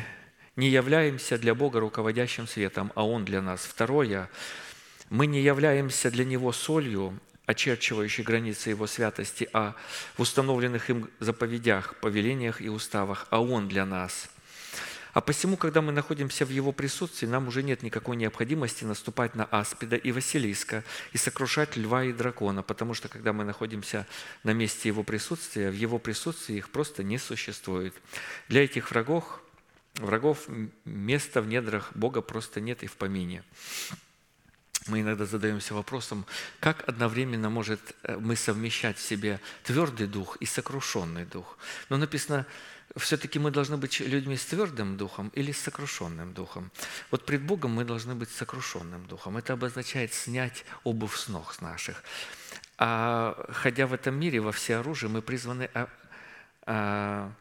не 0.55 0.69
являемся 0.69 1.37
для 1.37 1.53
Бога 1.53 1.79
руководящим 1.79 2.47
светом, 2.47 2.91
а 2.95 3.05
Он 3.05 3.25
для 3.25 3.41
нас. 3.41 3.65
Второе, 3.65 4.29
мы 5.09 5.27
не 5.27 5.41
являемся 5.41 6.09
для 6.09 6.23
Него 6.23 6.53
солью, 6.53 7.19
очерчивающей 7.45 8.23
границы 8.23 8.69
Его 8.69 8.87
святости, 8.87 9.49
а 9.53 9.75
в 10.15 10.21
установленных 10.21 10.89
им 10.89 11.09
заповедях, 11.19 11.95
повелениях 11.99 12.61
и 12.61 12.69
уставах, 12.69 13.27
а 13.31 13.41
Он 13.41 13.67
для 13.67 13.85
нас. 13.85 14.29
А 15.15 15.21
посему, 15.21 15.55
когда 15.55 15.81
мы 15.81 15.93
находимся 15.93 16.45
в 16.45 16.49
Его 16.49 16.73
присутствии, 16.73 17.25
нам 17.25 17.47
уже 17.47 17.63
нет 17.63 17.83
никакой 17.83 18.17
необходимости 18.17 18.83
наступать 18.83 19.33
на 19.33 19.45
аспида 19.45 19.95
и 19.95 20.11
Василиска 20.11 20.83
и 21.13 21.17
сокрушать 21.17 21.77
льва 21.77 22.03
и 22.03 22.11
дракона, 22.11 22.63
потому 22.63 22.93
что, 22.93 23.07
когда 23.07 23.31
мы 23.31 23.45
находимся 23.45 24.05
на 24.43 24.51
месте 24.51 24.89
Его 24.89 25.03
присутствия, 25.03 25.71
в 25.71 25.73
Его 25.73 25.99
присутствии 25.99 26.57
их 26.57 26.69
просто 26.69 27.01
не 27.01 27.17
существует. 27.17 27.93
Для 28.49 28.65
этих 28.65 28.91
врагов 28.91 29.41
врагов 29.93 30.49
места 30.83 31.41
в 31.41 31.47
недрах 31.47 31.91
Бога 31.95 32.19
просто 32.19 32.59
нет 32.59 32.83
и 32.83 32.87
в 32.87 32.97
помине. 32.97 33.45
Мы 34.87 34.99
иногда 34.99 35.25
задаемся 35.25 35.73
вопросом, 35.73 36.25
как 36.59 36.87
одновременно 36.89 37.49
может 37.49 37.79
э, 38.03 38.17
мы 38.17 38.35
совмещать 38.35 38.97
в 38.97 39.01
себе 39.01 39.39
твердый 39.63 40.07
дух 40.07 40.35
и 40.41 40.45
сокрушенный 40.45 41.25
дух. 41.25 41.57
Но 41.89 41.95
написано, 41.95 42.45
все-таки 42.99 43.39
мы 43.39 43.51
должны 43.51 43.77
быть 43.77 43.99
людьми 43.99 44.37
с 44.37 44.45
твердым 44.45 44.97
духом 44.97 45.29
или 45.35 45.51
с 45.51 45.59
сокрушенным 45.59 46.33
духом. 46.33 46.71
Вот 47.11 47.25
пред 47.25 47.41
Богом 47.41 47.71
мы 47.71 47.83
должны 47.83 48.15
быть 48.15 48.29
сокрушенным 48.29 49.05
духом. 49.05 49.37
Это 49.37 49.53
обозначает 49.53 50.13
снять 50.13 50.65
обувь 50.83 51.15
с 51.15 51.27
ног 51.27 51.53
с 51.53 51.61
наших. 51.61 52.03
А 52.77 53.47
ходя 53.49 53.87
в 53.87 53.93
этом 53.93 54.15
мире 54.15 54.39
во 54.39 54.51
все 54.51 54.77
оружие, 54.77 55.09
мы 55.09 55.21
призваны 55.21 55.69
а, 55.73 55.89
а, 56.65 57.31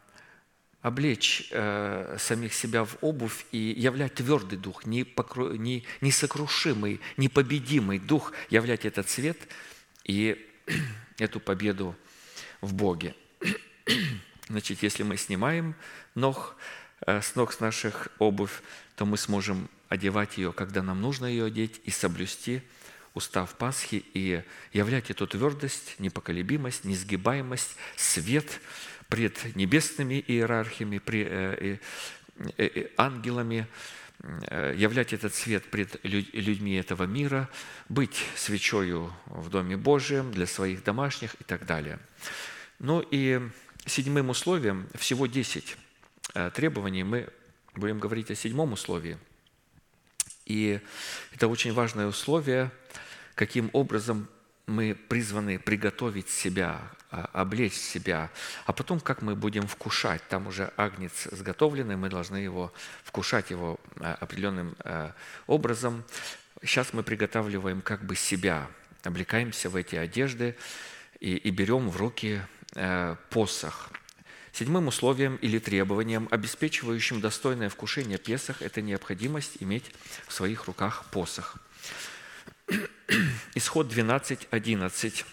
облечь 0.81 1.47
э, 1.51 2.17
самих 2.19 2.53
себя 2.53 2.83
в 2.85 2.97
обувь 3.01 3.45
и 3.51 3.57
являть 3.57 4.13
твердый 4.13 4.59
дух, 4.59 4.85
не 4.85 5.03
покру... 5.03 5.55
не... 5.55 5.83
несокрушимый, 6.01 7.01
непобедимый 7.17 7.97
дух, 7.97 8.33
являть 8.51 8.85
этот 8.85 9.09
цвет 9.09 9.37
и 10.03 10.47
эту 11.17 11.39
победу 11.39 11.95
в 12.61 12.73
Боге. 12.73 13.15
Значит, 14.47 14.83
если 14.83 15.03
мы 15.03 15.17
снимаем 15.17 15.75
ног, 16.13 16.55
э, 17.05 17.21
с 17.21 17.35
ног 17.35 17.53
с 17.53 17.59
наших 17.59 18.09
обувь, 18.19 18.61
то 18.95 19.05
мы 19.05 19.17
сможем 19.17 19.69
одевать 19.89 20.37
ее, 20.37 20.53
когда 20.53 20.81
нам 20.83 21.01
нужно 21.01 21.25
ее 21.25 21.45
одеть, 21.45 21.81
и 21.83 21.91
соблюсти 21.91 22.61
устав 23.13 23.55
Пасхи, 23.55 24.03
и 24.13 24.43
являть 24.73 25.09
эту 25.09 25.25
твердость, 25.25 25.95
непоколебимость, 25.99 26.83
несгибаемость, 26.83 27.75
свет– 27.95 28.59
пред 29.09 29.55
небесными 29.55 30.23
иерархиями, 30.27 30.97
при, 30.97 31.25
э, 31.27 31.77
э, 32.57 32.87
ангелами, 32.97 33.67
являть 34.75 35.13
этот 35.13 35.35
свет 35.35 35.65
пред 35.65 35.99
людьми 36.03 36.75
этого 36.75 37.03
мира, 37.03 37.49
быть 37.89 38.25
свечою 38.35 39.13
в 39.25 39.49
Доме 39.49 39.77
Божьем 39.77 40.31
для 40.31 40.47
своих 40.47 40.83
домашних 40.83 41.35
и 41.35 41.43
так 41.43 41.65
далее. 41.65 41.99
Ну 42.79 43.05
и 43.11 43.41
седьмым 43.85 44.29
условием, 44.29 44.87
всего 44.95 45.27
10 45.27 45.77
э, 46.33 46.51
требований, 46.53 47.03
мы 47.03 47.29
будем 47.75 47.99
говорить 47.99 48.31
о 48.31 48.35
седьмом 48.35 48.73
условии. 48.73 49.17
И 50.45 50.79
это 51.33 51.47
очень 51.47 51.73
важное 51.73 52.07
условие, 52.07 52.71
каким 53.33 53.69
образом 53.73 54.27
мы 54.67 54.95
призваны 54.95 55.59
приготовить 55.59 56.29
себя, 56.29 56.81
а, 57.11 57.29
облечь 57.33 57.73
себя, 57.73 58.31
а 58.65 58.73
потом 58.73 58.99
как 58.99 59.21
мы 59.21 59.35
будем 59.35 59.67
вкушать. 59.67 60.21
Там 60.27 60.47
уже 60.47 60.71
агнец 60.77 61.27
сготовленный, 61.31 61.95
мы 61.95 62.09
должны 62.09 62.37
его 62.37 62.73
вкушать 63.03 63.51
его 63.51 63.79
а, 63.99 64.15
определенным 64.15 64.75
а, 64.79 65.13
образом. 65.47 66.03
Сейчас 66.61 66.93
мы 66.93 67.03
приготавливаем 67.03 67.81
как 67.81 68.03
бы 68.03 68.15
себя, 68.15 68.67
облекаемся 69.03 69.69
в 69.69 69.75
эти 69.75 69.95
одежды 69.95 70.55
и, 71.19 71.35
и 71.35 71.51
берем 71.51 71.89
в 71.89 71.97
руки 71.97 72.41
посох. 73.29 73.89
Седьмым 74.51 74.87
условием 74.87 75.35
или 75.37 75.59
требованием, 75.59 76.29
обеспечивающим 76.31 77.19
достойное 77.19 77.69
вкушение 77.69 78.17
Песах, 78.17 78.61
это 78.61 78.81
необходимость 78.81 79.57
иметь 79.59 79.91
в 80.27 80.33
своих 80.33 80.65
руках 80.65 81.05
посох. 81.11 81.57
Исход 83.55 83.89
12, 83.89 84.47
11. 84.49 85.25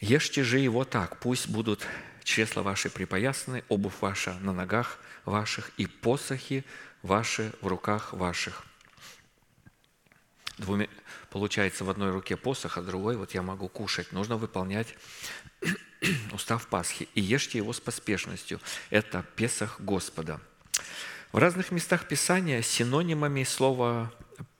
Ешьте 0.00 0.44
же 0.44 0.58
его 0.58 0.84
так, 0.84 1.20
пусть 1.20 1.48
будут 1.48 1.86
чресла 2.22 2.62
ваши 2.62 2.90
припоясаны, 2.90 3.64
обувь 3.68 4.00
ваша 4.00 4.34
на 4.40 4.52
ногах 4.52 4.98
ваших 5.24 5.70
и 5.78 5.86
посохи 5.86 6.64
ваши 7.02 7.52
в 7.60 7.66
руках 7.66 8.12
ваших. 8.12 8.64
Двумя, 10.58 10.88
получается, 11.30 11.84
в 11.84 11.90
одной 11.90 12.10
руке 12.10 12.36
посох, 12.36 12.78
а 12.78 12.82
другой 12.82 13.16
вот 13.16 13.34
я 13.34 13.42
могу 13.42 13.68
кушать. 13.68 14.12
Нужно 14.12 14.36
выполнять 14.36 14.94
устав 16.32 16.66
Пасхи. 16.68 17.08
И 17.14 17.20
ешьте 17.20 17.58
его 17.58 17.72
с 17.72 17.80
поспешностью. 17.80 18.60
Это 18.90 19.24
Песах 19.36 19.80
Господа. 19.80 20.40
В 21.32 21.38
разных 21.38 21.70
местах 21.70 22.08
Писания 22.08 22.62
синонимами 22.62 23.44
слова 23.44 24.12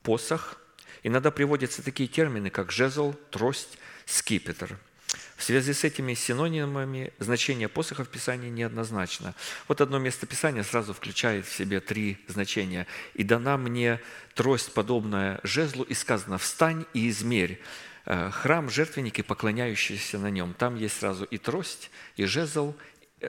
«посох» 0.02 0.58
иногда 1.02 1.30
приводятся 1.30 1.82
такие 1.82 2.08
термины, 2.08 2.50
как 2.50 2.72
жезл, 2.72 3.14
трость, 3.30 3.78
скипетр– 4.04 4.78
в 5.36 5.42
связи 5.42 5.72
с 5.74 5.84
этими 5.84 6.14
синонимами 6.14 7.12
значение 7.18 7.68
посоха 7.68 8.04
в 8.04 8.08
Писании 8.08 8.48
неоднозначно. 8.48 9.34
Вот 9.68 9.80
одно 9.80 9.98
место 9.98 10.26
Писания 10.26 10.62
сразу 10.62 10.94
включает 10.94 11.46
в 11.46 11.54
себе 11.54 11.80
три 11.80 12.18
значения. 12.26 12.86
«И 13.14 13.22
дана 13.22 13.58
мне 13.58 14.00
трость, 14.34 14.72
подобная 14.72 15.40
жезлу, 15.42 15.84
и 15.84 15.94
сказано, 15.94 16.38
встань 16.38 16.86
и 16.94 17.08
измерь 17.10 17.60
э, 18.06 18.30
храм, 18.30 18.70
жертвенники, 18.70 19.20
поклоняющиеся 19.20 20.18
на 20.18 20.30
нем». 20.30 20.54
Там 20.54 20.74
есть 20.76 20.98
сразу 20.98 21.24
и 21.24 21.36
трость, 21.36 21.90
и 22.16 22.24
жезл, 22.24 22.74
э, 23.20 23.28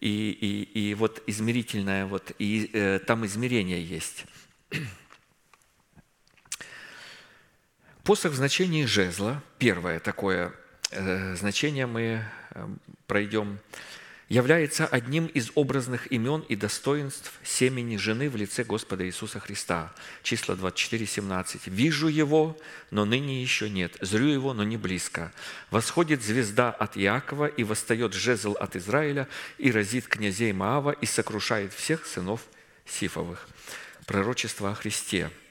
и, 0.00 0.30
и, 0.30 0.90
и 0.90 0.94
вот 0.94 1.22
измерительное, 1.26 2.06
вот, 2.06 2.32
и 2.38 2.70
э, 2.72 3.00
там 3.00 3.26
измерение 3.26 3.84
есть. 3.84 4.26
Посох 8.04 8.32
в 8.32 8.36
значении 8.36 8.84
жезла, 8.84 9.42
первое 9.58 10.00
такое 10.00 10.52
значение 11.36 11.86
мы 11.86 12.24
э, 12.50 12.68
пройдем. 13.06 13.58
является 14.28 14.86
одним 14.86 15.26
из 15.26 15.50
образных 15.54 16.10
имен 16.10 16.40
и 16.48 16.56
достоинств 16.56 17.32
семени 17.44 17.96
жены 17.96 18.30
в 18.30 18.36
лице 18.36 18.64
Господа 18.64 19.06
Иисуса 19.06 19.40
Христа. 19.40 19.92
Числа 20.22 20.54
24, 20.54 21.06
17. 21.06 21.66
«Вижу 21.66 22.08
его, 22.08 22.56
но 22.90 23.04
ныне 23.04 23.42
еще 23.42 23.68
нет. 23.68 23.96
Зрю 24.00 24.28
его, 24.28 24.54
но 24.54 24.64
не 24.64 24.76
близко. 24.76 25.32
Восходит 25.70 26.22
звезда 26.22 26.70
от 26.70 26.96
Иакова, 26.96 27.46
и 27.46 27.64
восстает 27.64 28.14
жезл 28.14 28.56
от 28.58 28.76
Израиля, 28.76 29.28
и 29.58 29.70
разит 29.70 30.06
князей 30.06 30.52
Маава, 30.52 30.92
и 30.92 31.06
сокрушает 31.06 31.74
всех 31.74 32.06
сынов 32.06 32.40
Сифовых». 32.86 33.48
Пророчество 34.06 34.70
о 34.70 34.74
Христе– 34.74 35.30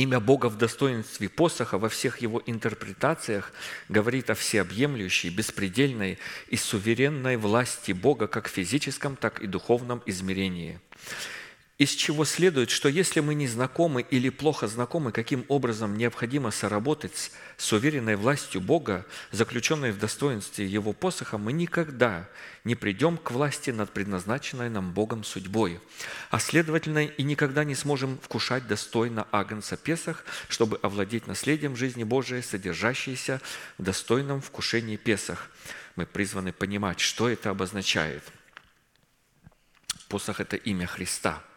Имя 0.00 0.18
Бога 0.18 0.46
в 0.46 0.56
достоинстве 0.56 1.28
посоха 1.28 1.76
во 1.76 1.90
всех 1.90 2.22
его 2.22 2.42
интерпретациях 2.46 3.52
говорит 3.90 4.30
о 4.30 4.34
всеобъемлющей, 4.34 5.28
беспредельной 5.28 6.18
и 6.48 6.56
суверенной 6.56 7.36
власти 7.36 7.92
Бога 7.92 8.26
как 8.26 8.48
в 8.48 8.50
физическом, 8.50 9.14
так 9.14 9.42
и 9.42 9.46
духовном 9.46 10.02
измерении– 10.06 10.80
из 11.80 11.92
чего 11.92 12.26
следует, 12.26 12.68
что 12.68 12.90
если 12.90 13.20
мы 13.20 13.34
не 13.34 13.48
знакомы 13.48 14.02
или 14.02 14.28
плохо 14.28 14.68
знакомы, 14.68 15.12
каким 15.12 15.46
образом 15.48 15.96
необходимо 15.96 16.50
соработать 16.50 17.32
с 17.56 17.72
уверенной 17.72 18.16
властью 18.16 18.60
Бога, 18.60 19.06
заключенной 19.32 19.90
в 19.90 19.98
достоинстве 19.98 20.66
Его 20.66 20.92
посоха, 20.92 21.38
мы 21.38 21.54
никогда 21.54 22.28
не 22.64 22.74
придем 22.74 23.16
к 23.16 23.30
власти 23.30 23.70
над 23.70 23.90
предназначенной 23.92 24.68
нам 24.68 24.92
Богом 24.92 25.24
судьбой, 25.24 25.80
а 26.28 26.38
следовательно 26.38 27.06
и 27.06 27.22
никогда 27.22 27.64
не 27.64 27.74
сможем 27.74 28.18
вкушать 28.18 28.66
достойно 28.66 29.26
Агнца 29.32 29.78
Песах, 29.78 30.26
чтобы 30.50 30.78
овладеть 30.82 31.26
наследием 31.26 31.76
жизни 31.76 32.04
Божией, 32.04 32.42
содержащейся 32.42 33.40
в 33.78 33.84
достойном 33.84 34.42
вкушении 34.42 34.98
Песах. 34.98 35.48
Мы 35.96 36.04
призваны 36.04 36.52
понимать, 36.52 37.00
что 37.00 37.30
это 37.30 37.48
обозначает. 37.48 38.22
Посох– 40.10 40.40
это 40.42 40.56
имя 40.56 40.86
Христа– 40.86 41.42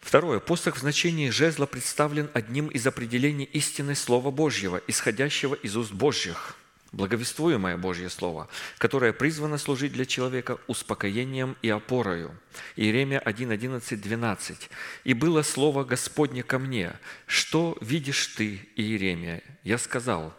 Второе. 0.00 0.38
Посох 0.38 0.76
в 0.76 0.80
значении 0.80 1.30
жезла 1.30 1.66
представлен 1.66 2.30
одним 2.34 2.68
из 2.68 2.86
определений 2.86 3.46
истины 3.46 3.94
Слова 3.94 4.30
Божьего, 4.30 4.80
исходящего 4.86 5.54
из 5.54 5.76
уст 5.76 5.92
Божьих, 5.92 6.56
благовествуемое 6.92 7.78
Божье 7.78 8.10
Слово, 8.10 8.48
которое 8.78 9.12
призвано 9.12 9.56
служить 9.56 9.92
для 9.92 10.04
человека 10.04 10.58
успокоением 10.66 11.56
и 11.62 11.70
опорою. 11.70 12.38
Иеремия 12.76 13.18
1, 13.18 13.50
11, 13.50 14.00
12. 14.00 14.70
«И 15.04 15.14
было 15.14 15.42
Слово 15.42 15.84
Господне 15.84 16.42
ко 16.42 16.58
мне, 16.58 16.92
что 17.26 17.76
видишь 17.80 18.26
ты, 18.36 18.68
Иеремия? 18.76 19.42
Я 19.64 19.78
сказал, 19.78 20.34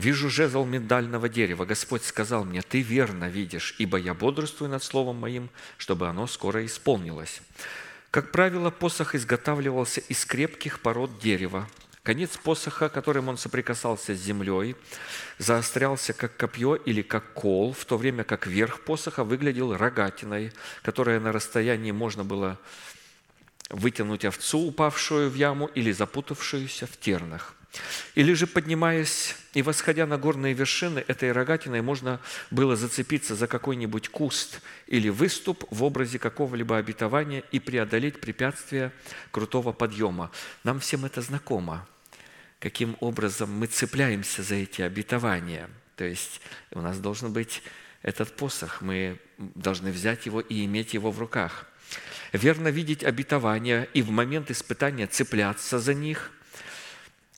Вижу 0.00 0.30
жезл 0.30 0.64
миндального 0.64 1.28
дерева. 1.28 1.66
Господь 1.66 2.04
сказал 2.04 2.46
мне, 2.46 2.62
ты 2.62 2.80
верно 2.80 3.28
видишь, 3.28 3.74
ибо 3.76 3.98
я 3.98 4.14
бодрствую 4.14 4.70
над 4.70 4.82
словом 4.82 5.16
моим, 5.16 5.50
чтобы 5.76 6.08
оно 6.08 6.26
скоро 6.26 6.64
исполнилось. 6.64 7.42
Как 8.10 8.32
правило, 8.32 8.70
посох 8.70 9.14
изготавливался 9.14 10.00
из 10.00 10.24
крепких 10.24 10.80
пород 10.80 11.18
дерева. 11.18 11.68
Конец 12.02 12.38
посоха, 12.38 12.88
которым 12.88 13.28
он 13.28 13.36
соприкасался 13.36 14.14
с 14.14 14.18
землей, 14.18 14.74
заострялся 15.36 16.14
как 16.14 16.34
копье 16.34 16.76
или 16.76 17.02
как 17.02 17.34
кол, 17.34 17.74
в 17.74 17.84
то 17.84 17.98
время 17.98 18.24
как 18.24 18.46
верх 18.46 18.80
посоха 18.80 19.22
выглядел 19.22 19.76
рогатиной, 19.76 20.50
которая 20.80 21.20
на 21.20 21.30
расстоянии 21.30 21.92
можно 21.92 22.24
было 22.24 22.58
вытянуть 23.68 24.24
овцу, 24.24 24.60
упавшую 24.60 25.28
в 25.28 25.34
яму, 25.34 25.66
или 25.66 25.92
запутавшуюся 25.92 26.86
в 26.86 26.96
тернах. 26.98 27.54
Или 28.14 28.32
же, 28.34 28.46
поднимаясь 28.46 29.36
и 29.54 29.62
восходя 29.62 30.06
на 30.06 30.18
горные 30.18 30.54
вершины, 30.54 31.04
этой 31.06 31.32
рогатиной 31.32 31.82
можно 31.82 32.20
было 32.50 32.76
зацепиться 32.76 33.34
за 33.36 33.46
какой-нибудь 33.46 34.08
куст 34.08 34.60
или 34.86 35.08
выступ 35.08 35.64
в 35.70 35.84
образе 35.84 36.18
какого-либо 36.18 36.76
обетования 36.76 37.44
и 37.52 37.60
преодолеть 37.60 38.20
препятствия 38.20 38.92
крутого 39.30 39.72
подъема. 39.72 40.30
Нам 40.64 40.80
всем 40.80 41.04
это 41.04 41.22
знакомо, 41.22 41.86
каким 42.58 42.96
образом 43.00 43.52
мы 43.52 43.66
цепляемся 43.66 44.42
за 44.42 44.56
эти 44.56 44.82
обетования. 44.82 45.70
То 45.96 46.04
есть 46.04 46.40
у 46.72 46.80
нас 46.80 46.98
должен 46.98 47.32
быть 47.32 47.62
этот 48.02 48.34
посох, 48.34 48.80
мы 48.82 49.18
должны 49.38 49.92
взять 49.92 50.26
его 50.26 50.40
и 50.40 50.64
иметь 50.64 50.94
его 50.94 51.12
в 51.12 51.18
руках. 51.18 51.66
Верно 52.32 52.68
видеть 52.68 53.04
обетования 53.04 53.84
и 53.94 54.02
в 54.02 54.10
момент 54.10 54.50
испытания 54.50 55.06
цепляться 55.06 55.78
за 55.78 55.94
них– 55.94 56.32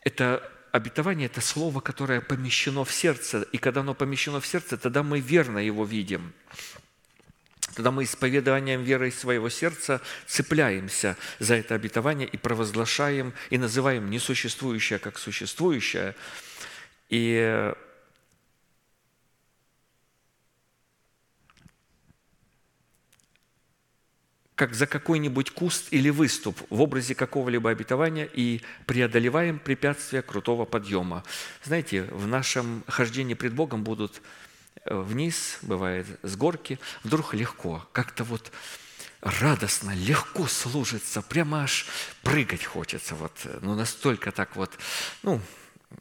это 0.04 0.50
обетование– 0.72 1.26
это 1.32 1.40
слово, 1.40 1.80
которое 1.80 2.20
помещено 2.20 2.84
в 2.84 2.92
сердце. 2.92 3.42
И 3.52 3.58
когда 3.58 3.80
оно 3.80 3.94
помещено 3.94 4.40
в 4.40 4.46
сердце, 4.46 4.76
тогда 4.76 5.02
мы 5.02 5.20
верно 5.20 5.58
его 5.58 5.84
видим. 5.84 6.32
Тогда 7.74 7.90
мы 7.90 8.04
исповеданием 8.04 8.82
веры 8.82 9.10
своего 9.10 9.48
сердца 9.48 10.00
цепляемся 10.26 11.16
за 11.38 11.54
это 11.54 11.74
обетование 11.74 12.28
и 12.28 12.36
провозглашаем, 12.36 13.32
и 13.50 13.56
называем 13.56 14.10
несуществующее 14.10 14.98
как 14.98 15.18
существующее. 15.18 16.14
И 17.08 17.72
как 24.62 24.74
за 24.74 24.86
какой-нибудь 24.86 25.50
куст 25.50 25.88
или 25.90 26.08
выступ 26.08 26.56
в 26.70 26.80
образе 26.80 27.16
какого-либо 27.16 27.68
обетования 27.70 28.28
и 28.32 28.60
преодолеваем 28.86 29.58
препятствия 29.58 30.22
крутого 30.22 30.66
подъема. 30.66 31.24
Знаете, 31.64 32.04
в 32.04 32.28
нашем 32.28 32.84
хождении 32.86 33.34
пред 33.34 33.54
Богом 33.54 33.82
будут 33.82 34.22
э, 34.84 34.94
вниз, 34.94 35.58
бывает 35.62 36.06
с 36.22 36.36
горки, 36.36 36.78
вдруг 37.02 37.34
легко, 37.34 37.84
как-то 37.90 38.22
вот 38.22 38.52
радостно, 39.20 39.96
легко 39.96 40.46
служится, 40.46 41.22
прямо 41.22 41.64
аж 41.64 41.88
прыгать 42.22 42.64
хочется. 42.64 43.16
Вот, 43.16 43.32
ну, 43.62 43.74
настолько 43.74 44.30
так 44.30 44.54
вот, 44.54 44.70
ну, 45.24 45.40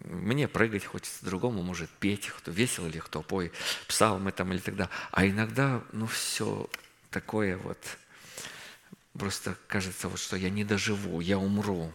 мне 0.03 0.47
прыгать 0.47 0.85
хочется, 0.85 1.25
другому 1.25 1.63
может 1.63 1.89
петь, 1.89 2.27
кто 2.27 2.51
весело 2.51 2.85
или 2.85 2.99
кто 2.99 3.23
пой 3.23 3.51
псалмы 3.88 4.31
там 4.31 4.53
или 4.53 4.59
тогда. 4.59 4.88
А 5.09 5.25
иногда, 5.25 5.81
ну, 5.93 6.05
все 6.05 6.69
такое 7.09 7.57
вот– 7.57 7.79
Просто 9.17 9.57
кажется, 9.67 10.07
вот, 10.07 10.19
что 10.19 10.38
я 10.38 10.49
не 10.49 10.63
доживу, 10.63 11.19
я 11.19 11.38
умру. 11.38 11.91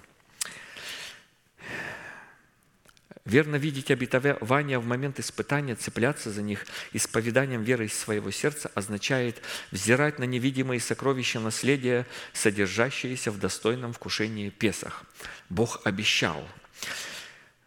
Верно 3.25 3.57
видеть 3.57 3.91
обетования 3.91 4.79
в 4.79 4.87
момент 4.87 5.19
испытания, 5.19 5.75
цепляться 5.75 6.31
за 6.31 6.43
них 6.43 6.65
исповеданием 6.93 7.63
веры 7.65 7.87
из 7.87 7.99
своего 7.99 8.31
сердца 8.31 8.71
означает 8.75 9.43
взирать 9.73 10.21
на 10.21 10.25
невидимые 10.25 10.79
сокровища 10.79 11.41
наследия, 11.41 12.07
содержащиеся 12.33 13.33
в 13.33 13.41
достойном 13.41 13.93
вкушении 13.93 14.51
Песах. 14.51 15.03
Бог 15.49 15.81
обещал. 15.85 16.47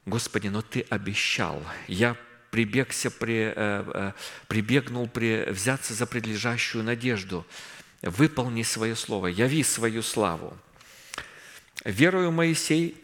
Господи, 0.06 0.48
но 0.48 0.62
Ты 0.62 0.86
обещал. 0.90 1.62
Я 1.90 2.16
прибегся, 2.52 3.12
при, 3.12 3.52
э, 3.54 3.54
э, 3.56 4.12
прибегнул 4.48 5.10
при, 5.10 5.50
взяться 5.50 5.94
за 5.94 6.06
предлежащую 6.06 6.86
надежду– 6.86 7.46
выполни 8.02 8.64
свое 8.64 8.96
слово, 8.96 9.28
яви 9.28 9.64
свою 9.64 10.02
славу. 10.04 10.54
Верою 11.86 12.32
Моисей, 12.32 12.96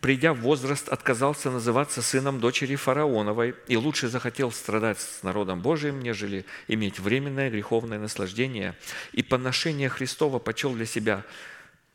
придя 0.00 0.32
в 0.32 0.40
возраст, 0.40 0.88
отказался 0.88 1.50
называться 1.50 2.02
сыном 2.02 2.40
дочери 2.40 2.74
фараоновой 2.76 3.54
и 3.68 3.76
лучше 3.76 4.08
захотел 4.08 4.50
страдать 4.50 5.00
с 5.00 5.22
народом 5.22 5.60
Божиим, 5.60 6.00
нежели 6.00 6.44
иметь 6.68 6.98
временное 6.98 7.50
греховное 7.50 7.98
наслаждение. 7.98 8.74
И 9.12 9.22
поношение 9.22 9.88
Христова 9.88 10.38
почел 10.38 10.74
для 10.74 10.86
себя 10.86 11.24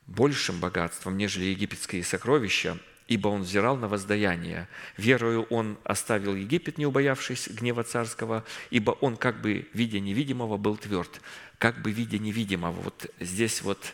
большим 0.08 0.60
богатством, 0.60 1.18
нежели 1.18 1.46
египетские 1.46 2.04
сокровища, 2.04 2.78
ибо 3.08 3.28
он 3.28 3.42
взирал 3.42 3.76
на 3.76 3.88
воздаяние. 3.88 4.68
Верою 4.98 5.44
он 5.50 5.78
оставил 5.84 6.36
Египет, 6.36 6.78
не 6.78 6.86
убоявшись 6.86 7.50
гнева 7.50 7.84
царского, 7.84 8.46
ибо 8.70 8.92
он, 8.92 9.18
как 9.18 9.42
бы 9.42 9.68
видя 9.74 10.00
невидимого, 10.00 10.58
был 10.58 10.78
тверд 10.78 11.22
как 11.60 11.82
бы 11.82 11.92
видя 11.92 12.18
невидимого. 12.18 12.72
Вот 12.72 13.12
здесь 13.20 13.62
вот 13.62 13.94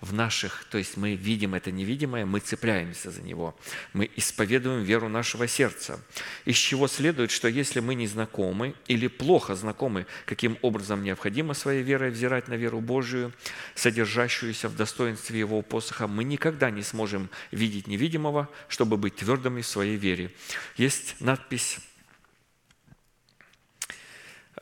в 0.00 0.12
наших, 0.12 0.66
то 0.70 0.76
есть 0.76 0.96
мы 0.96 1.14
видим 1.14 1.54
это 1.54 1.70
невидимое, 1.70 2.26
мы 2.26 2.40
цепляемся 2.40 3.10
за 3.10 3.22
него, 3.22 3.56
мы 3.94 4.10
исповедуем 4.16 4.82
веру 4.82 5.08
нашего 5.08 5.48
сердца. 5.48 5.98
Из 6.44 6.56
чего 6.56 6.88
следует, 6.88 7.30
что 7.30 7.48
если 7.48 7.80
мы 7.80 7.94
не 7.94 8.06
знакомы 8.06 8.74
или 8.86 9.06
плохо 9.06 9.54
знакомы, 9.54 10.06
каким 10.26 10.58
образом 10.60 11.02
необходимо 11.02 11.54
своей 11.54 11.82
верой 11.82 12.10
взирать 12.10 12.48
на 12.48 12.54
веру 12.54 12.80
Божию, 12.80 13.32
содержащуюся 13.74 14.68
в 14.68 14.76
достоинстве 14.76 15.38
Его 15.38 15.62
посоха, 15.62 16.06
мы 16.06 16.24
никогда 16.24 16.70
не 16.70 16.82
сможем 16.82 17.30
видеть 17.50 17.86
невидимого, 17.86 18.50
чтобы 18.68 18.98
быть 18.98 19.16
твердыми 19.16 19.62
в 19.62 19.66
своей 19.66 19.96
вере. 19.96 20.32
Есть 20.76 21.16
надпись 21.20 21.78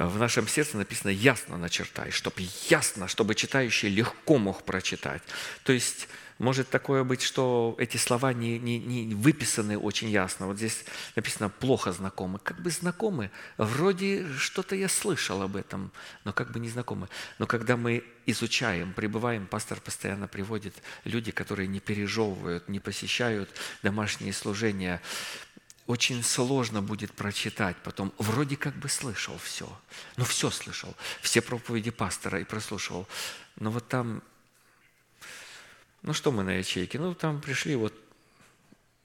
в 0.09 0.19
нашем 0.19 0.49
сердце 0.49 0.77
написано 0.77 1.11
«ясно 1.11 1.57
начертай», 1.57 2.11
чтобы 2.11 2.47
ясно, 2.69 3.09
чтобы 3.09 3.35
читающий 3.35 3.89
легко 3.89 4.39
мог 4.39 4.63
прочитать. 4.65 5.23
То 5.65 5.73
есть 5.73 6.09
может 6.43 6.71
такое 6.71 7.05
быть, 7.05 7.23
что 7.23 7.77
эти 7.79 7.99
слова 7.99 8.33
не, 8.33 8.59
не, 8.59 8.81
не 8.81 9.15
выписаны 9.15 9.79
очень 9.79 10.11
ясно. 10.11 10.49
Вот 10.49 10.57
здесь 10.57 10.85
написано 11.15 11.49
«плохо 11.49 11.93
знакомы». 11.93 12.41
Как 12.43 12.61
бы 12.61 12.71
знакомы, 12.71 13.31
вроде 13.59 14.27
что-то 14.37 14.75
я 14.75 14.89
слышал 14.89 15.41
об 15.41 15.55
этом, 15.55 15.93
но 16.25 16.33
как 16.33 16.51
бы 16.51 16.59
не 16.59 16.69
знакомы. 16.69 17.09
Но 17.39 17.47
когда 17.47 17.77
мы 17.77 18.03
изучаем, 18.27 18.93
пребываем, 18.93 19.47
пастор 19.47 19.81
постоянно 19.81 20.27
приводит 20.27 20.75
люди, 21.05 21.31
которые 21.31 21.69
не 21.69 21.79
пережевывают, 21.79 22.69
не 22.69 22.81
посещают 22.81 23.49
домашние 23.85 24.33
служения, 24.33 25.01
очень 25.87 26.23
сложно 26.23 26.83
будет 26.83 27.13
прочитать 27.13 27.77
потом. 27.83 28.13
Вроде 28.19 28.57
как 28.57 28.75
бы 28.77 28.89
слышал 28.89 29.37
все. 29.39 29.69
Ну, 30.17 30.25
все 30.25 30.51
слышал. 30.51 30.95
Все 31.21 31.41
проповеди 31.41 31.91
пастора 31.91 32.41
и 32.41 32.45
прослушивал. 32.45 33.07
Но 33.57 33.71
вот 33.71 33.89
там 33.89 34.23
ну 36.03 36.13
что 36.13 36.33
мы 36.33 36.43
на 36.43 36.51
ячейке? 36.51 36.99
Ну 36.99 37.15
там 37.15 37.41
пришли 37.41 37.77
вот, 37.77 37.95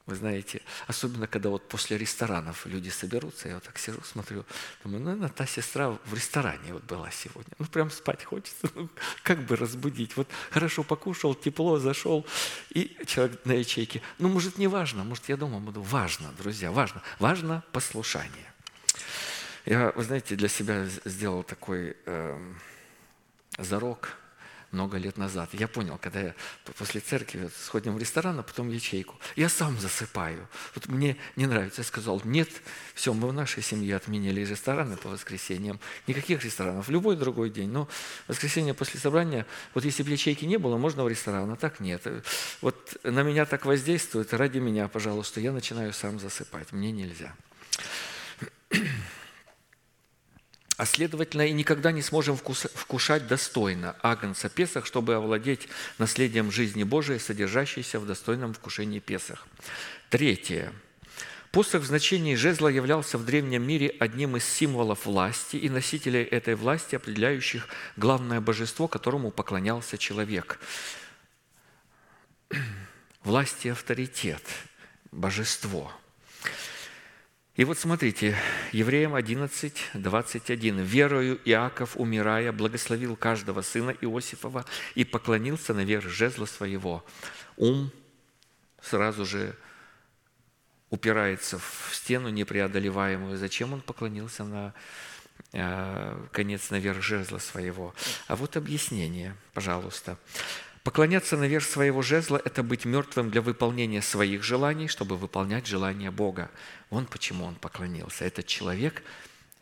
вы 0.07 0.15
знаете, 0.15 0.61
особенно 0.87 1.27
когда 1.27 1.49
вот 1.49 1.67
после 1.67 1.97
ресторанов 1.97 2.65
люди 2.65 2.89
соберутся, 2.89 3.49
я 3.49 3.55
вот 3.55 3.63
так 3.63 3.77
сижу, 3.77 4.01
смотрю, 4.03 4.45
думаю, 4.83 5.01
ну, 5.01 5.05
наверное, 5.05 5.29
та 5.29 5.45
сестра 5.45 5.89
в 5.89 6.13
ресторане 6.13 6.73
вот 6.73 6.83
была 6.83 7.11
сегодня. 7.11 7.51
Ну 7.59 7.65
прям 7.65 7.91
спать 7.91 8.23
хочется, 8.23 8.69
ну, 8.75 8.89
как 9.21 9.39
бы 9.43 9.57
разбудить. 9.57 10.15
Вот 10.15 10.29
хорошо 10.49 10.83
покушал, 10.83 11.35
тепло, 11.35 11.77
зашел, 11.77 12.25
и 12.69 12.97
человек 13.05 13.43
на 13.43 13.51
ячейке. 13.51 14.01
Ну, 14.17 14.29
может, 14.29 14.57
не 14.57 14.67
важно, 14.67 15.03
может, 15.03 15.27
я 15.27 15.35
дома 15.35 15.59
буду. 15.59 15.81
Важно, 15.81 16.31
друзья, 16.37 16.71
важно. 16.71 17.03
Важно 17.19 17.63
послушание. 17.73 18.53
Я, 19.65 19.91
вы 19.93 20.03
знаете, 20.03 20.37
для 20.37 20.47
себя 20.47 20.85
сделал 21.03 21.43
такой 21.43 21.97
э, 22.05 22.53
зарок– 23.57 24.17
много 24.71 24.97
лет 24.97 25.17
назад. 25.17 25.49
Я 25.53 25.67
понял, 25.67 25.97
когда 26.01 26.19
я 26.19 26.35
после 26.77 27.01
церкви 27.01 27.49
сходим 27.63 27.95
в 27.95 27.99
ресторан, 27.99 28.39
а 28.39 28.43
потом 28.43 28.69
в 28.69 28.71
ячейку, 28.71 29.15
я 29.35 29.49
сам 29.49 29.79
засыпаю. 29.79 30.47
Вот 30.75 30.87
мне 30.87 31.17
не 31.35 31.45
нравится. 31.45 31.81
Я 31.81 31.85
сказал, 31.85 32.21
нет, 32.23 32.49
все, 32.93 33.13
мы 33.13 33.27
в 33.27 33.33
нашей 33.33 33.63
семье 33.63 33.95
отменили 33.95 34.41
рестораны 34.41 34.97
по 34.97 35.09
воскресеньям. 35.09 35.79
Никаких 36.07 36.43
ресторанов, 36.43 36.89
любой 36.89 37.15
другой 37.15 37.49
день. 37.49 37.69
Но 37.69 37.87
воскресенье 38.27 38.73
после 38.73 38.99
собрания, 38.99 39.45
вот 39.73 39.85
если 39.85 40.03
бы 40.03 40.09
ячейки 40.09 40.45
не 40.45 40.57
было, 40.57 40.77
можно 40.77 41.03
в 41.03 41.07
ресторан, 41.07 41.51
а 41.51 41.55
так 41.55 41.79
нет. 41.79 42.05
Вот 42.61 42.97
на 43.03 43.23
меня 43.23 43.45
так 43.45 43.65
воздействует, 43.65 44.33
ради 44.33 44.59
меня, 44.59 44.87
пожалуйста, 44.87 45.39
я 45.39 45.51
начинаю 45.51 45.93
сам 45.93 46.19
засыпать. 46.19 46.71
Мне 46.71 46.91
нельзя 46.91 47.35
а 50.77 50.85
следовательно 50.85 51.47
и 51.47 51.53
никогда 51.53 51.91
не 51.91 52.03
сможем 52.03 52.37
вкушать 52.37 53.27
достойно 53.27 53.95
Агнца 54.03 54.47
Песах, 54.47 54.85
чтобы 54.85 55.15
овладеть 55.15 55.67
наследием 55.97 56.51
жизни 56.51 56.83
Божией, 56.83 57.17
содержащейся 57.17 57.99
в 57.99 58.05
достойном 58.05 58.53
вкушении 58.53 58.99
Песах. 58.99 59.47
Третье. 60.11 60.71
Посох 61.51 61.81
в 61.81 61.85
значении 61.85 62.35
жезла 62.35 62.67
являлся 62.67 63.17
в 63.17 63.25
древнем 63.25 63.65
мире 63.65 63.95
одним 63.99 64.37
из 64.37 64.45
символов 64.45 65.07
власти 65.07 65.55
и 65.55 65.67
носителей 65.69 66.23
этой 66.23 66.53
власти, 66.53 66.95
определяющих 66.95 67.67
главное 67.95 68.39
божество, 68.39 68.87
которому 68.87 69.31
поклонялся 69.31 69.97
человек. 69.97 70.59
Власть 73.23 73.65
и 73.65 73.69
авторитет, 73.69 74.43
божество– 75.11 75.91
и 77.57 77.65
вот 77.65 77.79
смотрите, 77.79 78.37
Евреям 78.71 79.15
11, 79.15 79.73
21. 79.95 80.79
«Верою 80.81 81.39
Иаков, 81.43 81.97
умирая, 81.97 82.51
благословил 82.51 83.15
каждого 83.15 83.63
сына 83.63 83.95
Иосифова 83.99 84.63
и 84.93 85.03
поклонился 85.03 85.73
наверх 85.73 86.07
жезла 86.07 86.45
своего». 86.45 87.03
Ум 87.57 87.91
сразу 88.79 89.25
же 89.25 89.55
упирается 90.91 91.57
в 91.57 91.89
стену 91.93 92.29
непреодолеваемую. 92.29 93.37
Зачем 93.37 93.73
он 93.73 93.81
поклонился 93.81 94.43
на 94.43 94.73
э, 95.51 96.27
конец 96.31 96.69
наверх 96.69 97.01
жезла 97.01 97.39
своего? 97.39 97.95
А 98.27 98.35
вот 98.35 98.55
объяснение, 98.55 99.35
пожалуйста. 99.53 100.17
Поклоняться 100.87 101.35
наверх 101.35 101.65
своего 101.65 102.01
жезла– 102.01 102.41
это 102.45 102.63
быть 102.63 102.85
мертвым 102.85 103.29
для 103.29 103.41
выполнения 103.41 104.01
своих 104.01 104.41
желаний, 104.41 104.87
чтобы 104.87 105.17
выполнять 105.17 105.67
желания 105.67 106.11
Бога. 106.11 106.49
Вон 106.89 107.07
почему 107.07 107.43
он 107.43 107.55
поклонился. 107.55 108.23
Этот 108.23 108.47
человек 108.47 109.03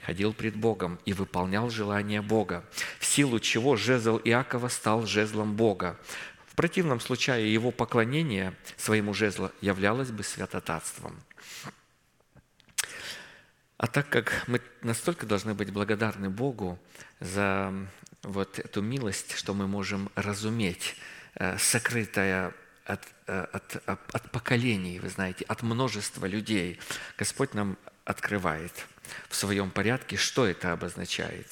ходил 0.05 0.33
пред 0.33 0.55
Богом 0.55 0.99
и 1.03 1.13
выполнял 1.13 1.71
желания 1.71 2.21
Бога, 2.21 2.63
в 2.99 3.07
силу 3.07 3.39
чего 3.39 3.75
жезл 3.75 4.21
Иакова 4.23 4.67
стал 4.67 5.07
жезлом 5.07 5.55
Бога. 5.55 5.99
В 6.45 6.53
противном 6.53 6.99
случае 6.99 7.51
его 7.51 7.71
поклонение 7.71 8.53
своему 8.77 9.15
жезлу 9.15 9.49
являлось 9.61 10.11
бы 10.11 10.21
святотатством. 10.21 11.19
А 13.77 13.87
так 13.87 14.07
как 14.09 14.43
мы 14.45 14.61
настолько 14.83 15.25
должны 15.25 15.55
быть 15.55 15.71
благодарны 15.71 16.29
Богу 16.29 16.77
за 17.19 17.73
вот 18.21 18.59
эту 18.59 18.83
милость, 18.83 19.35
что 19.35 19.55
мы 19.55 19.65
можем 19.65 20.11
разуметь 20.13 20.95
сокрытая 21.57 22.53
от, 22.85 23.01
э, 23.27 23.45
от, 23.51 23.83
от 23.87 24.31
поколений, 24.31 24.99
вы 24.99 25.09
знаете, 25.09 25.45
от 25.45 25.63
множества 25.63 26.25
людей. 26.25 26.79
Господь 27.17 27.53
нам 27.53 27.77
открывает 28.05 28.85
в 29.29 29.35
своем 29.35 29.71
порядке, 29.71 30.17
что 30.17 30.45
это 30.45 30.71
обозначает. 30.71 31.47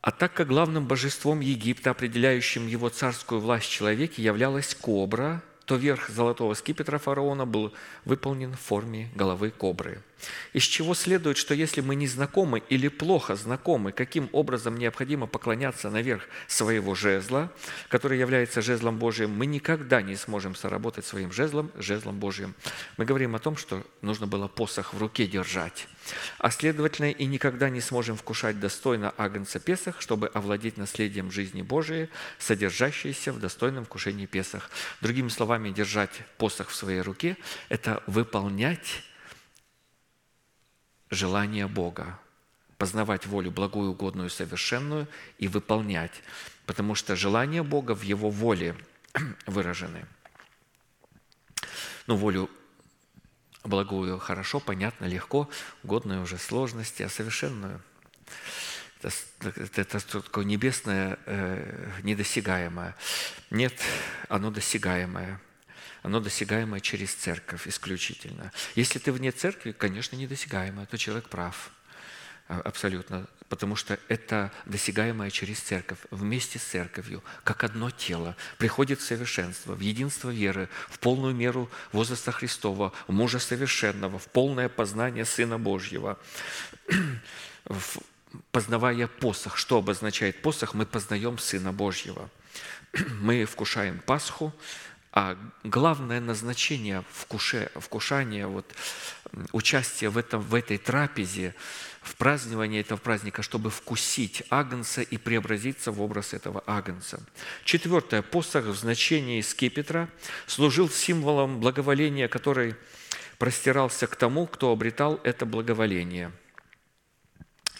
А 0.00 0.10
так 0.12 0.34
как 0.34 0.48
главным 0.48 0.86
божеством 0.86 1.40
Египта, 1.40 1.90
определяющим 1.90 2.66
его 2.66 2.88
царскую 2.88 3.40
власть 3.40 3.66
в 3.66 3.72
человеке, 3.72 4.22
являлась 4.22 4.74
кобра– 4.74 5.42
то 5.66 5.74
верх 5.74 6.08
золотого 6.08 6.54
скипетра 6.54 6.98
фараона 6.98 7.44
был 7.44 7.74
выполнен 8.04 8.52
в 8.54 8.60
форме 8.60 9.10
головы 9.14 9.50
кобры. 9.50 10.00
Из 10.52 10.62
чего 10.62 10.94
следует, 10.94 11.36
что 11.36 11.54
если 11.54 11.80
мы 11.80 11.96
не 11.96 12.06
знакомы 12.06 12.62
или 12.68 12.88
плохо 12.88 13.34
знакомы, 13.34 13.92
каким 13.92 14.30
образом 14.32 14.78
необходимо 14.78 15.26
поклоняться 15.26 15.90
наверх 15.90 16.22
своего 16.46 16.94
жезла, 16.94 17.52
который 17.88 18.18
является 18.18 18.62
жезлом 18.62 18.98
Божиим, 18.98 19.30
мы 19.30 19.46
никогда 19.46 20.02
не 20.02 20.14
сможем 20.16 20.54
соработать 20.54 21.04
своим 21.04 21.32
жезлом, 21.32 21.70
жезлом 21.76 22.18
Божиим. 22.18 22.54
Мы 22.96 23.04
говорим 23.04 23.34
о 23.34 23.40
том, 23.40 23.56
что 23.56 23.84
нужно 24.00 24.26
было 24.26 24.46
посох 24.48 24.94
в 24.94 24.98
руке 24.98 25.26
держать 25.26 25.88
а 26.38 26.50
следовательно 26.50 27.10
и 27.10 27.26
никогда 27.26 27.70
не 27.70 27.80
сможем 27.80 28.16
вкушать 28.16 28.60
достойно 28.60 29.14
Агнца 29.16 29.58
Песах, 29.58 30.00
чтобы 30.00 30.28
овладеть 30.28 30.76
наследием 30.76 31.30
жизни 31.30 31.62
Божией, 31.62 32.08
содержащейся 32.38 33.32
в 33.32 33.40
достойном 33.40 33.84
вкушении 33.84 34.26
Песах. 34.26 34.70
Другими 35.00 35.28
словами, 35.28 35.70
держать 35.70 36.12
посох 36.38 36.68
в 36.68 36.74
своей 36.74 37.00
руке– 37.00 37.36
это 37.68 38.02
выполнять 38.06 39.02
желание 41.10 41.66
Бога, 41.66 42.18
познавать 42.78 43.26
волю 43.26 43.50
благую, 43.50 43.90
угодную, 43.90 44.30
совершенную 44.30 45.08
и 45.38 45.48
выполнять, 45.48 46.22
потому 46.66 46.94
что 46.94 47.16
желания 47.16 47.62
Бога 47.62 47.94
в 47.94 48.02
Его 48.02 48.30
воле 48.30 48.74
выражены. 49.46 50.06
Ну, 52.06 52.16
волю 52.16 52.50
благую 53.66 54.18
хорошо, 54.18 54.60
понятно, 54.60 55.06
легко, 55.06 55.48
годную 55.82 56.22
уже 56.22 56.38
сложности, 56.38 57.02
а 57.02 57.08
совершенную 57.08 57.80
это, 59.06 59.60
это, 59.60 59.80
это 59.98 60.22
такое 60.22 60.44
небесное, 60.44 61.18
э, 61.26 61.90
недосягаемое. 62.02 62.94
Нет, 63.50 63.74
оно 64.28 64.50
досягаемое. 64.50 65.40
Оно 66.02 66.20
досягаемое 66.20 66.80
через 66.80 67.14
церковь 67.14 67.66
исключительно. 67.66 68.52
Если 68.74 68.98
ты 68.98 69.12
вне 69.12 69.32
церкви, 69.32 69.72
конечно, 69.72 70.16
недосягаемое, 70.16 70.86
то 70.86 70.98
человек 70.98 71.28
прав. 71.28 71.70
А, 72.48 72.60
абсолютно. 72.60 73.26
Потому 73.48 73.76
что 73.76 73.98
это 74.08 74.50
досягаемое 74.64 75.30
через 75.30 75.60
церковь, 75.60 75.98
вместе 76.10 76.58
с 76.58 76.62
церковью, 76.62 77.22
как 77.44 77.62
одно 77.62 77.90
тело, 77.90 78.36
приходит 78.58 79.00
в 79.00 79.06
совершенство, 79.06 79.74
в 79.74 79.80
единство 79.80 80.30
веры, 80.30 80.68
в 80.88 80.98
полную 80.98 81.34
меру 81.34 81.70
возраста 81.92 82.32
Христова, 82.32 82.92
в 83.06 83.12
мужа 83.12 83.38
совершенного, 83.38 84.18
в 84.18 84.26
полное 84.26 84.68
познание 84.68 85.24
Сына 85.24 85.58
Божьего. 85.58 86.18
Познавая 88.50 89.06
посох, 89.06 89.56
что 89.56 89.78
обозначает 89.78 90.42
посох, 90.42 90.74
мы 90.74 90.84
познаем 90.84 91.38
Сына 91.38 91.72
Божьего. 91.72 92.28
Мы 93.20 93.44
вкушаем 93.44 94.00
Пасху, 94.04 94.52
а 95.12 95.38
главное 95.64 96.20
назначение 96.20 97.04
вкуше, 97.10 97.70
вкушания, 97.76 98.46
вот, 98.46 98.66
участия 99.52 100.08
в, 100.08 100.18
этом, 100.18 100.40
в 100.40 100.54
этой 100.54 100.78
трапезе– 100.78 101.54
в 102.06 102.14
праздновании 102.14 102.80
этого 102.80 102.98
праздника, 102.98 103.42
чтобы 103.42 103.68
вкусить 103.70 104.44
агнца 104.48 105.02
и 105.02 105.18
преобразиться 105.18 105.90
в 105.90 106.00
образ 106.00 106.34
этого 106.34 106.62
агнца. 106.66 107.20
Четвертое. 107.64 108.22
Посох 108.22 108.66
в 108.66 108.76
значении 108.76 109.40
скипетра 109.40 110.08
служил 110.46 110.88
символом 110.88 111.58
благоволения, 111.58 112.28
который 112.28 112.76
простирался 113.38 114.06
к 114.06 114.14
тому, 114.14 114.46
кто 114.46 114.70
обретал 114.70 115.20
это 115.24 115.46
благоволение. 115.46 116.30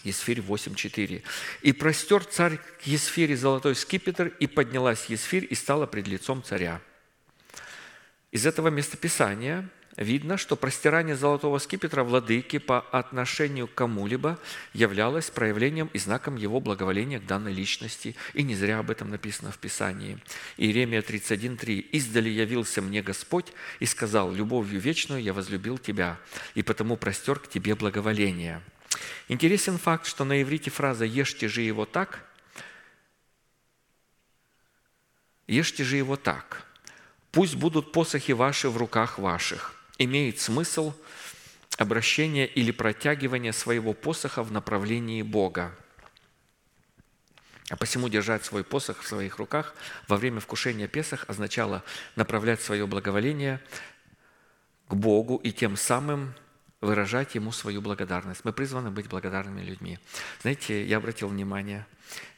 Есфирь 0.03 0.41
8.4. 0.41 1.23
«И 1.61 1.71
простер 1.71 2.23
царь 2.25 2.57
к 2.57 2.83
Есфире 2.83 3.37
золотой 3.37 3.75
скипетр, 3.75 4.27
и 4.27 4.47
поднялась 4.47 5.05
Есфирь 5.05 5.47
и 5.49 5.55
стала 5.55 5.85
пред 5.85 6.07
лицом 6.07 6.43
царя». 6.43 6.81
Из 8.31 8.45
этого 8.45 8.67
местописания 8.67 9.69
видно, 9.97 10.37
что 10.37 10.55
простирание 10.55 11.15
золотого 11.15 11.57
скипетра 11.57 12.03
владыки 12.03 12.59
по 12.59 12.79
отношению 12.79 13.67
к 13.67 13.73
кому-либо 13.73 14.39
являлось 14.73 15.29
проявлением 15.29 15.89
и 15.93 15.99
знаком 15.99 16.35
его 16.35 16.59
благоволения 16.59 17.19
к 17.19 17.25
данной 17.25 17.51
личности. 17.51 18.15
И 18.33 18.43
не 18.43 18.55
зря 18.55 18.79
об 18.79 18.91
этом 18.91 19.09
написано 19.09 19.51
в 19.51 19.57
Писании. 19.57 20.19
Иеремия 20.57 21.01
31.3. 21.01 21.79
«Издали 21.79 22.29
явился 22.29 22.81
мне 22.81 23.01
Господь 23.01 23.51
и 23.79 23.85
сказал, 23.85 24.31
любовью 24.31 24.79
вечную 24.79 25.21
я 25.21 25.33
возлюбил 25.33 25.77
тебя, 25.77 26.17
и 26.53 26.61
потому 26.61 26.95
простер 26.95 27.39
к 27.39 27.49
тебе 27.49 27.75
благоволение». 27.75 28.61
Интересен 29.27 29.77
факт, 29.77 30.05
что 30.05 30.23
на 30.23 30.41
иврите 30.41 30.71
фраза 30.71 31.05
«ешьте 31.05 31.47
же 31.47 31.61
его 31.61 31.85
так» 31.85 32.23
«ешьте 35.47 35.83
же 35.83 35.97
его 35.97 36.17
так», 36.17 36.65
«пусть 37.31 37.55
будут 37.55 37.91
посохи 37.91 38.31
ваши 38.31 38.69
в 38.69 38.77
руках 38.77 39.17
ваших» 39.17 39.76
имеет 39.97 40.39
смысл 40.39 40.93
обращения 41.77 42.45
или 42.45 42.71
протягивания 42.71 43.51
своего 43.51 43.93
посоха 43.93 44.43
в 44.43 44.51
направлении 44.51 45.21
Бога. 45.21 45.75
А 47.69 47.75
посему 47.75 48.07
держать 48.07 48.45
свой 48.45 48.63
посох 48.63 49.01
в 49.01 49.07
своих 49.07 49.37
руках 49.37 49.75
во 50.07 50.17
время 50.17 50.39
вкушения 50.39 50.87
Песах 50.87 51.25
означало 51.27 51.83
направлять 52.15 52.61
свое 52.61 52.87
благоволение 52.87 53.61
к 54.87 54.95
Богу 54.95 55.35
и 55.37 55.51
тем 55.51 55.75
самым 55.75 56.33
выражать 56.81 57.35
Ему 57.35 57.51
свою 57.51 57.81
благодарность. 57.81 58.45
Мы 58.45 58.53
призваны 58.53 58.91
быть 58.91 59.07
благодарными 59.07 59.61
людьми. 59.61 59.99
Знаете, 60.41 60.85
я 60.85 60.97
обратил 60.97 61.27
внимание, 61.27 61.85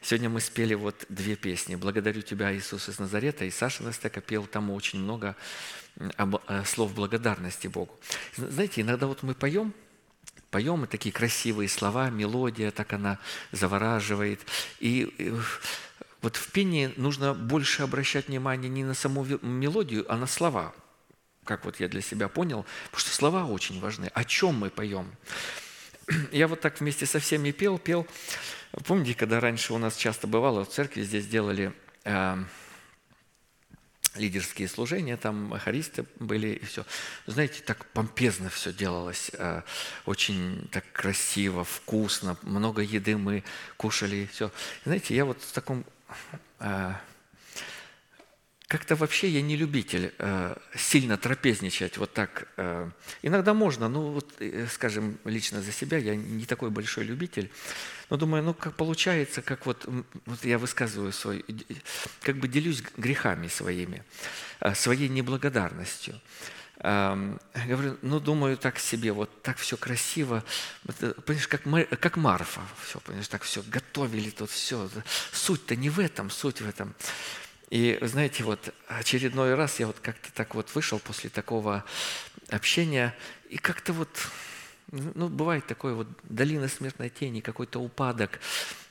сегодня 0.01 0.29
мы 0.29 0.39
спели 0.39 0.73
вот 0.73 1.05
две 1.09 1.35
песни. 1.35 1.75
«Благодарю 1.75 2.21
Тебя, 2.21 2.55
Иисус 2.55 2.89
из 2.89 2.99
Назарета», 2.99 3.45
и 3.45 3.51
Саша 3.51 3.83
Настека 3.83 4.21
пел 4.21 4.45
там 4.45 4.71
очень 4.71 4.99
много 4.99 5.35
Э, 5.99 6.63
слов 6.65 6.93
благодарности 6.93 7.67
Богу. 7.67 7.99
Знаете, 8.37 8.81
иногда 8.81 9.05
вот 9.05 9.21
мы 9.21 9.33
поем, 9.33 9.73
поем, 10.49 10.85
и 10.85 10.87
такие 10.87 11.11
красивые 11.11 11.67
слова, 11.67 12.09
мелодия, 12.09 12.71
так 12.71 12.93
она 12.93 13.19
завораживает. 13.51 14.39
И 14.79 15.13
вот 16.21 16.37
в 16.37 16.51
пении 16.53 16.93
нужно 16.95 17.33
больше 17.33 17.83
обращать 17.83 18.29
внимание 18.29 18.69
не 18.69 18.85
на 18.85 18.93
саму 18.93 19.25
мелодию, 19.41 20.05
а 20.09 20.15
на 20.15 20.25
слова. 20.25 20.73
Как 21.49 21.65
вот 21.65 21.79
я 21.79 21.87
для 21.87 22.01
себя 22.01 22.27
понял, 22.27 22.63
потому 22.91 22.99
что 22.99 23.09
слова 23.09 23.43
очень 23.47 23.79
важны. 23.79 24.11
О 24.13 24.23
чем 24.23 24.59
мы 24.59 24.69
поем? 24.69 25.11
Я 26.31 26.47
вот 26.47 26.61
так 26.61 26.79
вместе 26.79 27.07
со 27.07 27.19
всеми 27.19 27.49
пел, 27.49 27.79
пел. 27.79 28.05
Помните, 28.85 29.15
когда 29.15 29.39
раньше 29.39 29.73
у 29.73 29.79
нас 29.79 29.95
часто 29.95 30.27
бывало 30.27 30.63
в 30.63 30.69
церкви, 30.69 31.01
здесь 31.01 31.25
делали 31.25 31.73
э, 32.03 32.37
лидерские 34.13 34.67
служения, 34.67 35.17
там 35.17 35.57
хористы 35.57 36.05
были 36.19 36.49
и 36.49 36.65
все. 36.65 36.85
Знаете, 37.25 37.63
так 37.63 37.83
помпезно 37.93 38.51
все 38.51 38.71
делалось, 38.71 39.31
э, 39.33 39.63
очень 40.05 40.69
так 40.71 40.85
красиво, 40.91 41.63
вкусно, 41.63 42.37
много 42.43 42.83
еды 42.83 43.17
мы 43.17 43.43
кушали 43.75 44.17
и 44.17 44.27
все. 44.27 44.51
Знаете, 44.85 45.15
я 45.15 45.25
вот 45.25 45.41
в 45.41 45.51
таком 45.51 45.83
э, 46.59 46.93
как-то 48.69 48.95
вообще 48.95 49.29
я 49.29 49.41
не 49.41 49.57
любитель 49.57 50.13
э, 50.19 50.55
сильно 50.75 51.17
трапезничать 51.17 51.97
вот 51.97 52.13
так. 52.13 52.47
Э, 52.55 52.91
иногда 53.23 53.55
можно, 53.55 53.89
ну 53.89 54.11
вот, 54.11 54.31
э, 54.39 54.67
скажем, 54.71 55.17
лично 55.25 55.63
за 55.63 55.71
себя, 55.71 55.97
я 55.97 56.15
не 56.15 56.45
такой 56.45 56.69
большой 56.69 57.03
любитель, 57.03 57.49
но 58.11 58.17
думаю, 58.17 58.43
ну 58.43 58.53
как 58.53 58.75
получается, 58.75 59.41
как 59.41 59.65
вот, 59.65 59.87
вот 60.27 60.45
я 60.45 60.59
высказываю 60.59 61.11
свой, 61.11 61.43
как 62.21 62.37
бы 62.37 62.47
делюсь 62.47 62.83
грехами 62.95 63.47
своими, 63.47 64.03
э, 64.59 64.75
своей 64.75 65.09
неблагодарностью. 65.09 66.21
Э, 66.77 67.37
говорю, 67.67 67.97
ну 68.03 68.19
думаю 68.19 68.55
так 68.55 68.77
себе, 68.77 69.13
вот 69.13 69.41
так 69.41 69.57
все 69.57 69.77
красиво, 69.77 70.43
э, 71.01 71.13
понимаешь, 71.25 71.47
как, 71.47 71.99
как 71.99 72.17
Марфа, 72.17 72.61
все, 72.87 72.99
понимаешь, 72.99 73.27
так 73.29 73.41
все 73.41 73.63
готовили 73.63 74.29
тут 74.29 74.51
все. 74.51 74.89
Суть-то 75.33 75.75
не 75.75 75.89
в 75.89 75.99
этом, 75.99 76.29
суть 76.29 76.61
в 76.61 76.69
этом. 76.69 76.93
И, 77.69 77.99
знаете, 78.01 78.43
вот 78.43 78.73
очередной 78.87 79.53
раз 79.53 79.79
я 79.79 79.87
вот 79.87 79.99
как-то 79.99 80.31
так 80.33 80.55
вот 80.55 80.73
вышел 80.73 80.99
после 80.99 81.29
такого 81.29 81.85
общения, 82.49 83.15
и 83.47 83.57
как-то 83.57 83.93
вот, 83.93 84.09
ну, 84.91 85.29
бывает 85.29 85.67
такое 85.67 85.93
вот 85.93 86.07
долина 86.23 86.67
смертной 86.67 87.09
тени, 87.09 87.41
какой-то 87.41 87.79
упадок, 87.79 88.39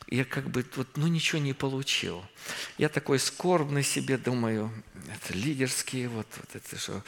я 0.06 0.24
как 0.24 0.48
бы 0.48 0.64
вот, 0.76 0.88
ну, 0.96 1.08
ничего 1.08 1.40
не 1.40 1.54
получил. 1.54 2.24
Я 2.78 2.88
такой 2.88 3.18
скорбный 3.18 3.82
себе 3.82 4.16
думаю, 4.16 4.70
это 4.94 5.36
лидерские, 5.36 6.08
вот, 6.08 6.28
вот 6.36 6.54
это 6.54 6.78
что, 6.78 7.02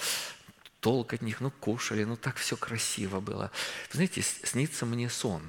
толк 0.81 1.15
от 1.15 1.23
них, 1.23 1.41
ну, 1.41 1.53
кушали, 1.53 2.03
ну, 2.03 2.17
так 2.17 2.37
все 2.37 2.57
красиво 2.57 3.21
было. 3.21 3.53
Знаете, 3.93 4.23
снится 4.23 4.87
мне 4.87 5.09
сон. 5.09 5.43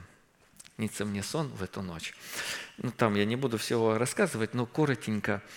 Снится 0.76 1.04
мне 1.04 1.24
сон 1.24 1.48
в 1.50 1.64
эту 1.64 1.82
ночь. 1.82 2.14
Ну, 2.78 2.92
там 2.92 3.16
я 3.16 3.26
не 3.26 3.36
буду 3.36 3.58
всего 3.58 3.98
рассказывать, 3.98 4.54
но 4.54 4.68
коротенько– 4.68 5.42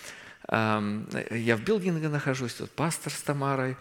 я 0.49 1.57
в 1.57 1.61
билдинге 1.63 2.09
нахожусь, 2.09 2.53
тут 2.53 2.71
пастор 2.71 3.11
с 3.11 3.21
Тамарой, 3.21 3.77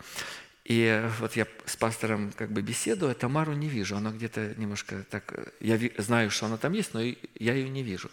и 0.64 1.10
вот 1.18 1.36
я 1.36 1.46
с 1.66 1.76
пастором 1.76 2.32
как 2.32 2.50
бы 2.50 2.62
беседую, 2.62 3.12
а 3.12 3.14
Тамару 3.14 3.52
не 3.52 3.68
вижу. 3.68 3.96
Она 3.96 4.10
где-то 4.10 4.54
немножко 4.56 5.04
так... 5.10 5.52
Я 5.60 5.78
знаю, 5.98 6.30
что 6.30 6.46
она 6.46 6.56
там 6.56 6.72
есть, 6.72 6.94
но 6.94 7.02
я 7.02 7.54
ее 7.54 7.68
не 7.68 7.82
вижу. 7.82 8.10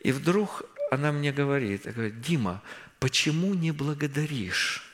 И 0.00 0.12
вдруг 0.12 0.64
она 0.90 1.12
мне 1.12 1.32
говорит, 1.32 1.84
говорит, 1.84 2.20
Дима, 2.20 2.62
почему 2.98 3.54
не 3.54 3.70
благодаришь? 3.70 4.86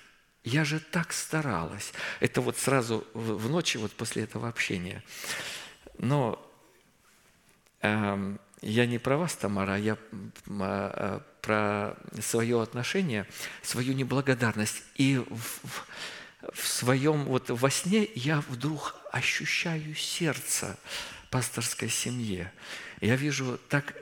Я 0.45 0.65
же 0.65 0.79
так 0.79 1.13
старалась. 1.13 1.93
Это 2.21 2.41
вот 2.41 2.57
сразу 2.57 3.05
в 3.13 3.51
ночи, 3.51 3.77
вот 3.77 3.91
после 3.93 4.23
этого 4.23 4.49
общения. 4.49 5.03
Но 5.99 6.41
эм, 7.81 8.39
я 8.61 8.87
не 8.87 8.99
про 8.99 9.17
вас, 9.17 9.35
Тамара, 9.35 9.75
а 9.75 9.79
я 9.79 9.97
а, 10.49 11.23
про 11.43 11.97
свое 12.21 12.61
отношение, 12.61 13.27
свою 13.63 13.93
неблагодарность. 13.95 14.83
И 14.97 15.17
в, 15.19 15.61
в 16.53 16.67
своем, 16.67 17.25
вот 17.25 17.51
во 17.51 17.71
сне 17.71 18.09
я 18.15 18.41
вдруг 18.49 18.97
ощущаю 19.13 19.95
сердце 19.95 20.77
пасторской 21.31 21.89
семье. 21.89 22.53
Я 23.01 23.17
вижу 23.17 23.59
так, 23.69 23.95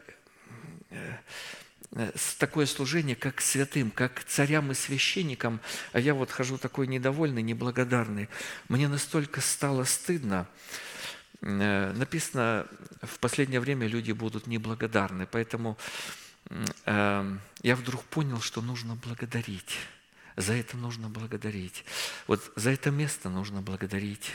э, 0.91 2.11
такое 2.39 2.67
служение, 2.67 3.17
как 3.17 3.41
святым, 3.41 3.91
как 3.91 4.25
царям 4.25 4.71
и 4.73 4.75
священникам, 4.75 5.61
а 5.93 6.01
я 6.01 6.15
вот 6.15 6.31
хожу 6.31 6.57
такой 6.57 6.87
недовольный, 6.87 7.43
неблагодарный. 7.43 8.29
Мне 8.69 8.89
настолько 8.89 9.41
стало 9.41 9.85
стыдно, 9.85 10.47
Э, 10.49 10.86
написано, 11.41 12.67
в 13.03 13.19
последнее 13.19 13.61
время 13.61 13.87
люди 13.87 14.13
будут 14.13 14.47
неблагодарны, 14.47 15.27
поэтому 15.27 15.77
эм, 16.85 17.41
я 17.63 17.77
вдруг 17.77 18.03
понял, 18.05 18.41
что 18.41 18.63
нужно 18.63 18.95
благодарить. 18.97 19.79
За 20.37 20.53
это 20.55 20.77
нужно 20.77 21.09
благодарить. 21.09 21.85
Вот 22.27 22.53
за 22.57 22.71
это 22.71 22.91
место 22.91 23.31
нужно 23.31 23.63
благодарить. 23.63 24.33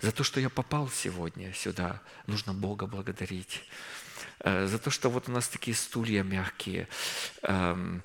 За 0.00 0.12
то, 0.12 0.22
что 0.22 0.40
я 0.40 0.50
попал 0.50 0.88
сегодня 0.88 1.52
сюда, 1.52 2.00
нужно 2.26 2.54
Бога 2.54 2.86
благодарить. 2.86 3.62
Э, 4.40 4.66
за 4.66 4.78
то, 4.78 4.90
что 4.90 5.10
вот 5.10 5.28
у 5.28 5.32
нас 5.32 5.48
такие 5.48 5.76
стулья 5.76 6.22
мягкие. 6.22 6.88
Эм, 7.42 8.02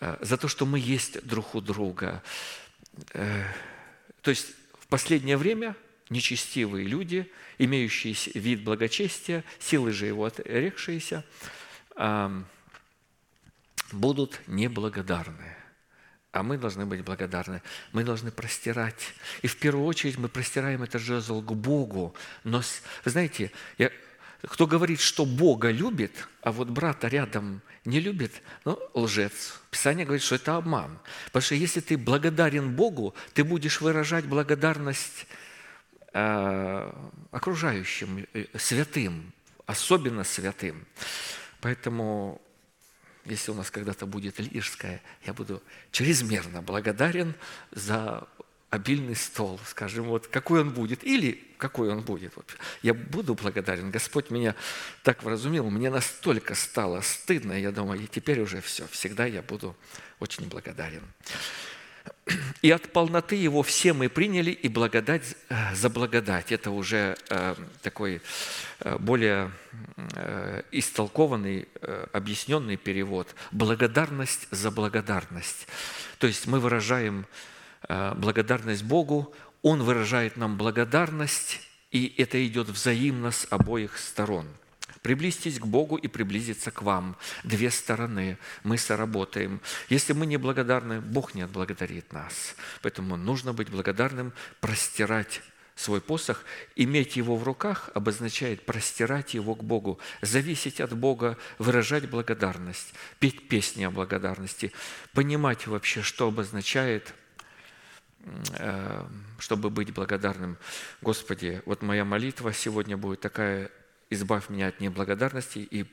э, 0.00 0.16
за 0.20 0.36
то, 0.36 0.48
что 0.48 0.66
мы 0.66 0.78
есть 0.78 1.24
друг 1.26 1.54
у 1.54 1.60
друга. 1.60 2.22
То 3.12 4.30
есть 4.30 4.46
в 4.80 4.86
последнее 4.86 5.36
время 5.36 5.76
нечестивые 6.10 6.86
люди, 6.86 7.30
имеющие 7.58 8.14
вид 8.34 8.62
благочестия, 8.62 9.44
силы 9.58 9.92
же 9.92 10.06
его 10.06 10.24
отрекшиеся, 10.24 11.24
будут 13.92 14.40
неблагодарны. 14.46 15.56
А 16.32 16.42
мы 16.42 16.58
должны 16.58 16.84
быть 16.84 17.02
благодарны. 17.02 17.62
Мы 17.92 18.04
должны 18.04 18.30
простирать. 18.30 19.14
И 19.40 19.46
в 19.46 19.56
первую 19.56 19.86
очередь 19.86 20.18
мы 20.18 20.28
простираем 20.28 20.82
этот 20.82 21.00
жезл 21.00 21.40
к 21.40 21.52
Богу. 21.52 22.14
Но, 22.44 22.62
знаете, 23.06 23.52
я, 23.78 23.90
кто 24.42 24.66
говорит, 24.66 25.00
что 25.00 25.24
Бога 25.24 25.70
любит, 25.70 26.28
а 26.42 26.52
вот 26.52 26.68
брата 26.68 27.08
рядом 27.08 27.62
не 27.86 28.00
любит, 28.00 28.42
ну, 28.66 28.78
лжец. 28.92 29.60
Писание 29.70 30.04
говорит, 30.04 30.22
что 30.22 30.34
это 30.34 30.56
обман. 30.56 30.98
Потому 31.26 31.42
что 31.42 31.54
если 31.54 31.80
ты 31.80 31.96
благодарен 31.96 32.74
Богу, 32.74 33.14
ты 33.32 33.42
будешь 33.42 33.80
выражать 33.80 34.26
благодарность 34.26 35.26
окружающим, 37.30 38.26
э, 38.32 38.46
святым, 38.56 39.32
особенно 39.66 40.24
святым. 40.24 40.86
Поэтому, 41.60 42.40
если 43.24 43.50
у 43.50 43.54
нас 43.54 43.70
когда-то 43.70 44.06
будет 44.06 44.38
лирская, 44.38 45.02
я 45.26 45.34
буду 45.34 45.62
чрезмерно 45.90 46.62
благодарен 46.62 47.34
за 47.70 48.26
обильный 48.70 49.14
стол, 49.14 49.60
скажем, 49.66 50.06
вот 50.06 50.26
какой 50.26 50.60
он 50.60 50.70
будет, 50.70 51.04
или 51.04 51.42
какой 51.58 51.90
он 51.90 52.00
будет. 52.00 52.34
Вот. 52.36 52.46
Я 52.82 52.94
буду 52.94 53.34
благодарен. 53.34 53.90
Господь 53.90 54.30
меня 54.30 54.54
так 55.02 55.22
вразумил, 55.22 55.70
мне 55.70 55.90
настолько 55.90 56.54
стало 56.54 57.00
стыдно, 57.00 57.52
я 57.52 57.72
думаю, 57.72 58.00
и 58.00 58.06
теперь 58.06 58.40
уже 58.40 58.60
все, 58.60 58.86
всегда 58.88 59.26
я 59.26 59.42
буду 59.42 59.76
очень 60.18 60.48
благодарен. 60.48 61.02
И 62.62 62.70
от 62.70 62.92
полноты 62.92 63.36
Его 63.36 63.62
все 63.62 63.92
мы 63.92 64.08
приняли, 64.08 64.50
и 64.50 64.68
благодать 64.68 65.36
э, 65.48 65.74
за 65.74 65.88
благодать. 65.88 66.50
Это 66.50 66.72
уже 66.72 67.16
э, 67.28 67.54
такой 67.82 68.20
э, 68.80 68.98
более 68.98 69.50
истолкованный, 70.72 71.68
объясненный 72.12 72.76
перевод. 72.76 73.34
Благодарность 73.50 74.48
за 74.50 74.70
благодарность. 74.70 75.66
То 76.18 76.26
есть 76.26 76.46
мы 76.46 76.60
выражаем 76.60 77.26
благодарность 77.88 78.84
Богу, 78.84 79.34
Он 79.62 79.82
выражает 79.82 80.36
нам 80.36 80.56
благодарность, 80.56 81.60
и 81.90 82.14
это 82.16 82.44
идет 82.46 82.68
взаимно 82.68 83.30
с 83.32 83.46
обоих 83.50 83.98
сторон– 83.98 84.46
Приблизьтесь 85.06 85.60
к 85.60 85.64
Богу 85.64 85.94
и 85.94 86.08
приблизиться 86.08 86.72
к 86.72 86.82
вам. 86.82 87.16
Две 87.44 87.70
стороны. 87.70 88.38
Мы 88.64 88.76
соработаем. 88.76 89.60
Если 89.88 90.12
мы 90.14 90.26
не 90.26 90.36
благодарны, 90.36 91.00
Бог 91.00 91.36
не 91.36 91.42
отблагодарит 91.42 92.12
нас. 92.12 92.56
Поэтому 92.82 93.16
нужно 93.16 93.52
быть 93.52 93.70
благодарным, 93.70 94.32
простирать 94.60 95.42
свой 95.76 96.00
посох, 96.00 96.42
иметь 96.74 97.14
его 97.14 97.36
в 97.36 97.44
руках 97.44 97.88
обозначает 97.94 98.66
простирать 98.66 99.34
его 99.34 99.54
к 99.54 99.62
Богу, 99.62 100.00
зависеть 100.22 100.80
от 100.80 100.92
Бога, 100.92 101.38
выражать 101.58 102.10
благодарность, 102.10 102.92
петь 103.20 103.46
песни 103.46 103.84
о 103.84 103.92
благодарности, 103.92 104.72
понимать 105.12 105.68
вообще, 105.68 106.02
что 106.02 106.26
обозначает 106.26 107.14
э, 108.58 109.06
чтобы 109.38 109.70
быть 109.70 109.94
благодарным. 109.94 110.58
Господи, 111.00 111.62
вот 111.64 111.82
моя 111.82 112.04
молитва 112.04 112.52
сегодня 112.52 112.96
будет 112.96 113.20
такая 113.20 113.70
избавь 114.10 114.48
меня 114.48 114.68
от 114.68 114.80
неблагодарности 114.80 115.58
и 115.58 115.86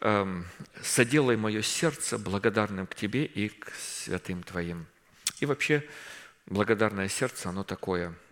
эм, 0.00 0.46
соделай 0.82 1.36
мое 1.36 1.62
сердце 1.62 2.18
благодарным 2.18 2.86
к 2.86 2.94
Тебе 2.94 3.24
и 3.24 3.48
к 3.48 3.72
святым 3.74 4.42
Твоим. 4.42 4.86
И 5.40 5.46
вообще, 5.46 5.84
благодарное 6.46 7.08
сердце, 7.08 7.48
оно 7.48 7.64
такое– 7.64 8.14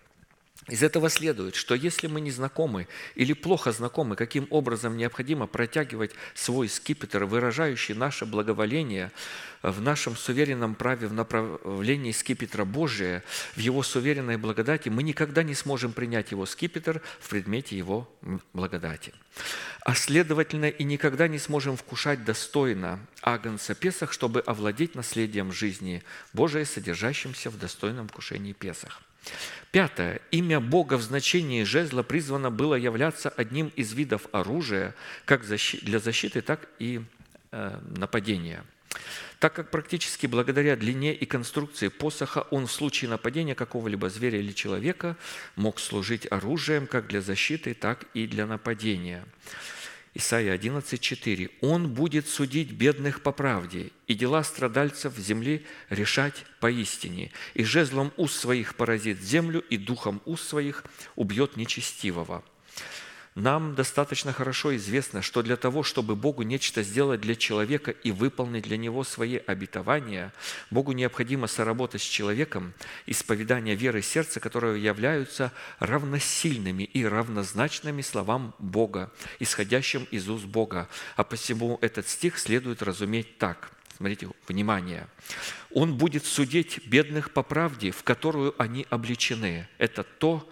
из 0.69 0.83
этого 0.83 1.09
следует, 1.09 1.55
что 1.55 1.77
если 1.77 2.09
мы 2.09 2.21
не 2.21 2.33
знакомы 2.33 2.89
или 3.15 3.35
плохо 3.35 3.71
знакомы, 3.71 4.17
каким 4.17 4.49
образом 4.51 4.97
необходимо 4.97 5.47
протягивать 5.47 6.11
свой 6.35 6.69
скипетр, 6.69 7.25
выражающий 7.25 7.95
наше 7.95 8.27
благоволение 8.27 9.13
в 9.63 9.81
нашем 9.81 10.17
суверенном 10.17 10.75
праве 10.75 11.07
в 11.07 11.13
направлении 11.13 12.11
скипетра 12.11 12.65
Божия, 12.65 13.23
в 13.55 13.61
его 13.61 13.85
суверенной 13.85 14.39
благодати, 14.39 14.89
мы 14.89 15.05
никогда 15.05 15.45
не 15.45 15.55
сможем 15.55 15.93
принять 15.93 16.33
его 16.33 16.47
скипетр 16.47 17.01
в 17.21 17.29
предмете 17.29 17.77
его 17.77 18.09
благодати. 18.53 19.15
А 19.83 19.95
следовательно, 19.95 20.67
и 20.67 20.83
никогда 20.83 21.29
не 21.29 21.39
сможем 21.39 21.77
вкушать 21.77 22.25
достойно 22.25 22.99
Агнца 23.23 23.77
Песах, 23.77 24.13
чтобы 24.13 24.41
овладеть 24.41 24.97
наследием 24.97 25.53
жизни 25.53 26.03
Божией, 26.33 26.65
содержащимся 26.65 27.51
в 27.51 27.59
достойном 27.59 28.09
вкушении 28.09 28.53
Песах. 28.53 29.01
Пятое. 29.71 30.21
Имя 30.31 30.61
Бога 30.61 30.95
в 30.97 31.03
значении 31.03 31.63
жезла 31.65 32.03
призвано 32.03 32.51
было 32.51 32.75
являться 32.75 33.29
одним 33.29 33.69
из 33.77 33.93
видов 33.93 34.27
оружия 34.33 34.95
как 35.25 35.45
для 35.83 35.99
защиты, 35.99 36.41
так 36.41 36.69
и 36.79 37.03
э, 37.53 37.81
нападения. 37.97 38.65
Так 39.39 39.53
как 39.55 39.71
практически 39.71 40.27
благодаря 40.27 40.77
длине 40.77 41.15
и 41.15 41.27
конструкции 41.27 41.89
посоха 41.89 42.47
он 42.51 42.67
в 42.67 42.73
случае 42.73 43.11
нападения 43.11 43.55
какого-либо 43.55 44.09
зверя 44.09 44.39
или 44.39 44.53
человека 44.53 45.17
мог 45.57 45.79
служить 45.79 46.27
оружием 46.31 46.87
как 46.87 47.07
для 47.07 47.21
защиты, 47.21 47.75
так 47.75 48.07
и 48.15 48.27
для 48.27 48.47
нападения. 48.47 49.25
Исайя 50.17 50.55
11:4. 50.55 51.51
«Он 51.61 51.91
будет 51.93 52.27
судить 52.27 52.71
бедных 52.71 53.21
по 53.21 53.33
правде, 53.33 53.91
и 54.07 54.15
дела 54.15 54.43
страдальцев 54.45 55.15
в 55.15 55.21
земле 55.21 55.63
решать 55.91 56.47
поистине, 56.59 57.33
и 57.53 57.65
жезлом 57.65 58.11
уст 58.17 58.41
своих 58.41 58.77
поразит 58.77 59.21
землю, 59.21 59.61
и 59.69 59.77
духом 59.77 60.23
уст 60.25 60.49
своих 60.49 60.85
убьет 61.17 61.59
нечестивого». 61.59 62.43
Нам 63.37 63.75
достаточно 63.75 64.33
хорошо 64.33 64.75
известно, 64.77 65.21
что 65.21 65.43
для 65.43 65.57
того, 65.57 65.83
чтобы 65.83 66.17
Богу 66.17 66.41
нечто 66.41 66.83
сделать 66.83 67.21
для 67.21 67.35
человека 67.35 67.91
и 67.91 68.11
выполнить 68.11 68.65
для 68.65 68.79
него 68.79 69.05
свои 69.05 69.37
обетования, 69.37 70.33
Богу 70.71 70.93
необходимо 70.93 71.47
соработать 71.47 72.01
с 72.01 72.05
человеком 72.07 72.73
исповедание 73.05 73.75
веры 73.75 74.01
сердца, 74.01 74.41
которые 74.41 74.83
являются 74.83 75.53
равносильными 75.81 76.85
и 76.85 77.05
равнозначными 77.05 78.01
словам 78.01 78.55
Бога, 78.59 79.13
исходящим 79.39 80.09
из 80.11 80.31
уст 80.31 80.47
Бога. 80.47 80.89
А 81.15 81.23
посему 81.23 81.79
этот 81.83 82.09
стих 82.09 82.39
следует 82.39 82.83
разуметь 82.83 83.37
так. 83.37 83.71
Смотрите, 83.99 84.31
внимание. 84.49 85.09
«Он 85.71 85.99
будет 85.99 86.25
судить 86.25 86.87
бедных 86.87 87.31
по 87.33 87.43
правде, 87.43 87.91
в 87.91 88.03
которую 88.03 88.55
они 88.57 88.87
обличены». 88.89 89.69
Это 89.77 90.05
то, 90.05 90.49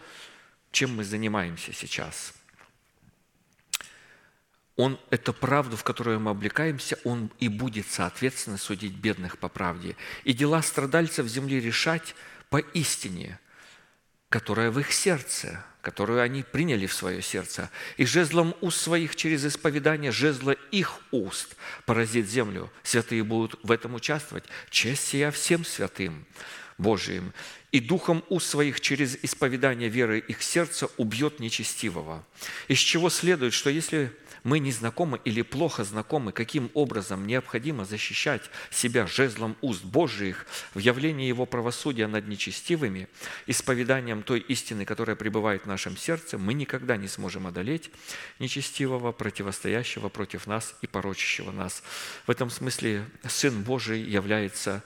чем 0.71 0.97
мы 0.97 1.05
занимаемся 1.05 1.73
сейчас– 1.73 2.35
он, 4.77 4.99
эту 5.11 5.33
правду, 5.33 5.77
в 5.77 5.85
которую 5.85 6.19
мы 6.19 6.33
облекаемся, 6.33 6.99
Он 7.05 7.31
и 7.39 7.49
будет, 7.49 7.87
соответственно, 7.89 8.59
судить 8.59 8.95
бедных 8.95 9.39
по 9.39 9.49
правде. 9.49 9.97
И 10.25 10.33
дела 10.33 10.63
страдальцев 10.63 11.27
земли 11.29 11.61
решать 11.61 12.17
по 12.51 12.59
истине, 12.59 13.39
которая 14.29 14.73
в 14.73 14.81
их 14.81 14.93
сердце, 14.93 15.65
которую 15.81 16.23
они 16.23 16.43
приняли 16.43 16.87
в 16.87 16.95
свое 16.95 17.23
сердце. 17.23 17.71
И 17.99 18.05
жезлом 18.05 18.57
уст 18.61 18.81
своих 18.81 19.15
через 19.15 19.45
исповедание, 19.45 20.11
жезла 20.11 20.57
их 20.73 20.99
уст 21.13 21.55
поразит 21.87 22.29
землю. 22.29 22.73
Святые 22.83 23.23
будут 23.23 23.61
в 23.63 23.71
этом 23.71 23.95
участвовать. 23.95 24.45
Честь 24.71 25.07
сия 25.07 25.31
всем 25.31 25.65
святым 25.65 26.27
Божиим. 26.79 27.33
И 27.71 27.79
духом 27.79 28.25
уст 28.29 28.49
своих 28.49 28.81
через 28.81 29.17
исповедание 29.23 29.89
веры 29.89 30.19
их 30.19 30.43
сердца 30.43 30.89
убьет 30.97 31.39
нечестивого. 31.39 32.25
Из 32.67 32.79
чего 32.79 33.11
следует, 33.11 33.53
что 33.53 33.71
если 33.71 34.13
мы 34.45 34.59
не 34.59 34.71
знакомы 34.71 35.21
или 35.25 35.43
плохо 35.43 35.85
знакомы, 35.85 36.33
каким 36.33 36.71
образом 36.75 37.27
необходимо 37.27 37.85
защищать 37.85 38.43
себя 38.71 39.07
жезлом 39.07 39.57
уст 39.63 39.83
Божиих 39.83 40.47
в 40.75 40.79
явлении 40.79 41.27
Его 41.27 41.47
правосудия 41.47 42.07
над 42.07 42.29
нечестивыми, 42.29 43.09
исповеданием 43.47 44.23
той 44.23 44.41
истины, 44.41 44.85
которая 44.85 45.17
пребывает 45.17 45.63
в 45.63 45.67
нашем 45.67 45.97
сердце, 45.97 46.39
мы 46.39 46.53
никогда 46.55 46.97
не 46.99 47.09
сможем 47.09 47.47
одолеть 47.47 47.91
нечестивого, 48.39 49.13
противостоящего 49.13 50.11
против 50.11 50.47
нас 50.47 50.77
и 50.83 50.87
порочащего 50.87 51.51
нас. 51.51 51.83
В 52.27 52.31
этом 52.31 52.51
смысле 52.51 53.07
Сын 53.27 53.63
Божий 53.63 54.03
является 54.03 54.83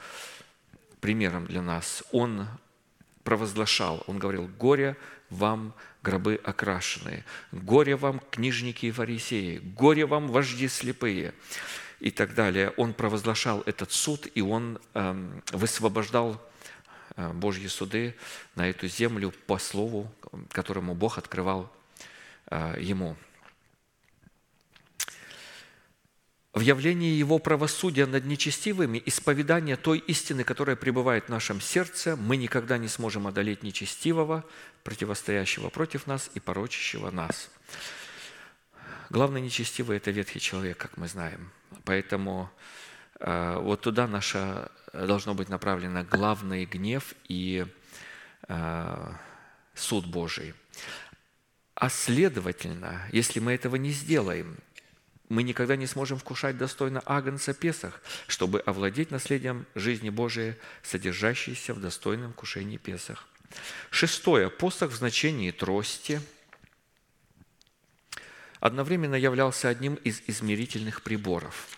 примером 1.00 1.46
для 1.46 1.62
нас. 1.62 2.04
Он 2.12 2.46
провозглашал, 3.28 4.02
он 4.06 4.18
говорил, 4.18 4.48
горе 4.58 4.96
вам 5.28 5.74
гробы 6.02 6.40
окрашенные, 6.42 7.26
горе 7.52 7.94
вам 7.94 8.22
книжники 8.30 8.86
и 8.86 8.90
фарисеи, 8.90 9.58
горе 9.58 10.06
вам 10.06 10.28
вожди 10.28 10.66
слепые 10.66 11.34
и 12.00 12.10
так 12.10 12.34
далее. 12.34 12.72
Он 12.78 12.94
провозглашал 12.94 13.62
этот 13.66 13.92
суд, 13.92 14.26
и 14.34 14.40
он 14.40 14.78
эм, 14.94 15.42
высвобождал 15.52 16.40
э, 17.16 17.30
Божьи 17.34 17.66
суды 17.66 18.14
на 18.54 18.66
эту 18.66 18.88
землю 18.88 19.34
по 19.46 19.58
слову, 19.58 20.10
которому 20.50 20.94
Бог 20.94 21.18
открывал 21.18 21.70
э, 22.46 22.76
ему. 22.80 23.14
В 26.54 26.60
явлении 26.60 27.12
Его 27.12 27.38
правосудия 27.38 28.06
над 28.06 28.24
нечестивыми, 28.24 29.02
исповедание 29.04 29.76
той 29.76 29.98
истины, 29.98 30.44
которая 30.44 30.76
пребывает 30.76 31.26
в 31.26 31.28
нашем 31.28 31.60
сердце, 31.60 32.16
мы 32.16 32.36
никогда 32.36 32.78
не 32.78 32.88
сможем 32.88 33.26
одолеть 33.26 33.62
нечестивого, 33.62 34.44
противостоящего 34.82 35.68
против 35.68 36.06
нас 36.06 36.30
и 36.34 36.40
порочащего 36.40 37.10
нас. 37.10 37.50
Главный 39.10 39.40
нечестивый– 39.40 39.96
это 39.98 40.10
ветхий 40.10 40.40
человек, 40.40 40.78
как 40.78 40.96
мы 40.96 41.08
знаем. 41.08 41.50
Поэтому 41.84 42.50
э, 43.20 43.58
вот 43.58 43.82
туда 43.82 44.06
наше 44.06 44.70
должно 44.92 45.34
быть 45.34 45.48
направлено 45.50 46.02
главный 46.04 46.64
гнев 46.64 47.14
и 47.28 47.66
э, 48.48 49.12
суд 49.74 50.06
Божий. 50.06 50.54
А 51.74 51.90
следовательно, 51.90 53.06
если 53.12 53.38
мы 53.38 53.52
этого 53.52 53.76
не 53.76 53.90
сделаем– 53.90 54.56
мы 55.28 55.42
никогда 55.42 55.76
не 55.76 55.86
сможем 55.86 56.18
вкушать 56.18 56.56
достойно 56.56 57.02
Агнца 57.04 57.52
Песах, 57.52 58.00
чтобы 58.26 58.60
овладеть 58.60 59.10
наследием 59.10 59.66
жизни 59.74 60.10
Божией, 60.10 60.54
содержащейся 60.82 61.74
в 61.74 61.80
достойном 61.80 62.32
вкушении 62.32 62.78
Песах. 62.78 63.26
Шестое. 63.90 64.50
Посох 64.50 64.90
в 64.90 64.96
значении 64.96 65.50
трости 65.50 66.20
одновременно 68.60 69.14
являлся 69.14 69.68
одним 69.68 69.94
из 69.96 70.22
измерительных 70.26 71.02
приборов. 71.02 71.68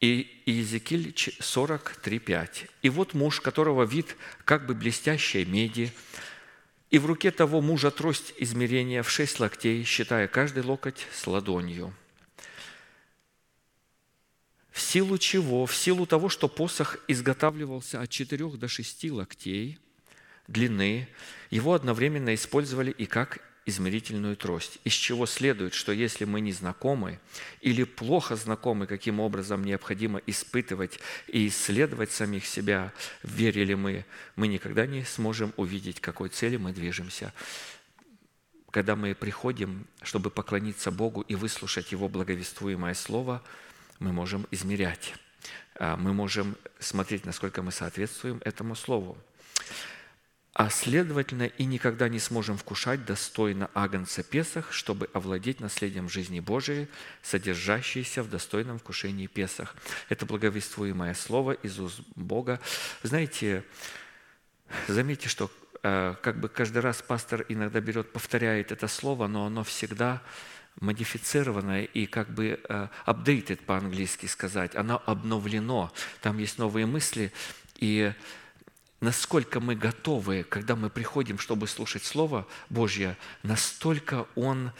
И 0.00 0.42
Иезекииль 0.46 1.10
43.5. 1.10 2.68
«И 2.82 2.88
вот 2.88 3.14
муж, 3.14 3.40
которого 3.40 3.84
вид 3.84 4.16
как 4.44 4.66
бы 4.66 4.74
блестящей 4.74 5.44
меди, 5.44 5.92
и 6.90 6.98
в 6.98 7.06
руке 7.06 7.30
того 7.30 7.60
мужа 7.60 7.90
трость 7.90 8.34
измерения 8.36 9.02
в 9.02 9.10
шесть 9.10 9.38
локтей, 9.38 9.84
считая 9.84 10.28
каждый 10.28 10.62
локоть 10.62 11.06
с 11.12 11.26
ладонью. 11.26 11.94
В 14.72 14.80
силу 14.80 15.18
чего? 15.18 15.66
В 15.66 15.74
силу 15.76 16.06
того, 16.06 16.28
что 16.28 16.48
посох 16.48 16.96
изготавливался 17.06 18.00
от 18.00 18.10
четырех 18.10 18.58
до 18.58 18.68
шести 18.68 19.10
локтей 19.10 19.78
длины, 20.48 21.08
его 21.50 21.74
одновременно 21.74 22.34
использовали 22.34 22.90
и 22.90 23.06
как 23.06 23.40
измерительную 23.64 24.36
трость, 24.36 24.78
из 24.82 24.94
чего 24.94 25.26
следует, 25.26 25.74
что 25.74 25.92
если 25.92 26.24
мы 26.24 26.40
не 26.40 26.52
знакомы 26.52 27.20
или 27.60 27.84
плохо 27.84 28.34
знакомы, 28.34 28.86
каким 28.86 29.20
образом 29.20 29.62
необходимо 29.62 30.20
испытывать 30.26 30.98
и 31.28 31.46
исследовать 31.46 32.10
самих 32.10 32.46
себя, 32.46 32.92
верили 33.22 33.74
мы, 33.74 34.04
мы 34.34 34.48
никогда 34.48 34.86
не 34.86 35.04
сможем 35.04 35.52
увидеть, 35.56 36.00
к 36.00 36.04
какой 36.04 36.28
цели 36.28 36.56
мы 36.56 36.72
движемся. 36.72 37.32
Когда 38.70 38.96
мы 38.96 39.14
приходим, 39.14 39.86
чтобы 40.02 40.30
поклониться 40.30 40.90
Богу 40.90 41.20
и 41.20 41.34
выслушать 41.34 41.92
Его 41.92 42.08
благовествуемое 42.08 42.94
Слово, 42.94 43.42
мы 44.02 44.12
можем 44.12 44.46
измерять, 44.50 45.14
а, 45.76 45.96
мы 45.96 46.12
можем 46.12 46.56
смотреть, 46.78 47.24
насколько 47.24 47.62
мы 47.62 47.72
соответствуем 47.72 48.40
этому 48.44 48.74
Слову 48.74 49.16
а 50.54 50.68
следовательно 50.68 51.44
и 51.44 51.64
никогда 51.64 52.08
не 52.08 52.18
сможем 52.18 52.58
вкушать 52.58 53.06
достойно 53.06 53.70
Агнца 53.74 54.22
Песах, 54.22 54.70
чтобы 54.72 55.08
овладеть 55.14 55.60
наследием 55.60 56.10
жизни 56.10 56.40
Божией, 56.40 56.88
содержащейся 57.22 58.22
в 58.22 58.28
достойном 58.28 58.78
вкушении 58.78 59.28
Песах. 59.28 59.74
Это 60.10 60.26
благовествуемое 60.26 61.14
слово 61.14 61.52
из 61.52 61.80
уст 61.80 62.00
Бога. 62.16 62.60
Знаете, 63.02 63.64
заметьте, 64.88 65.30
что 65.30 65.50
э, 65.82 66.16
как 66.20 66.38
бы 66.38 66.50
каждый 66.50 66.82
раз 66.82 67.00
пастор 67.00 67.46
иногда 67.48 67.80
берет, 67.80 68.12
повторяет 68.12 68.72
это 68.72 68.88
слово, 68.88 69.28
но 69.28 69.46
оно 69.46 69.64
всегда 69.64 70.22
модифицированное 70.80 71.84
и 71.84 72.06
как 72.06 72.30
бы 72.30 72.60
uh, 72.68 72.88
updated 73.06 73.64
по-английски 73.64 74.26
сказать, 74.26 74.74
оно 74.74 75.02
обновлено, 75.06 75.92
там 76.20 76.38
есть 76.38 76.58
новые 76.58 76.86
мысли, 76.86 77.32
и 77.76 78.12
насколько 79.00 79.60
мы 79.60 79.74
готовы, 79.74 80.44
когда 80.44 80.76
мы 80.76 80.90
приходим, 80.90 81.38
чтобы 81.38 81.66
слушать 81.66 82.04
Слово 82.04 82.46
Божье, 82.70 83.16
настолько 83.42 84.26
Он 84.34 84.72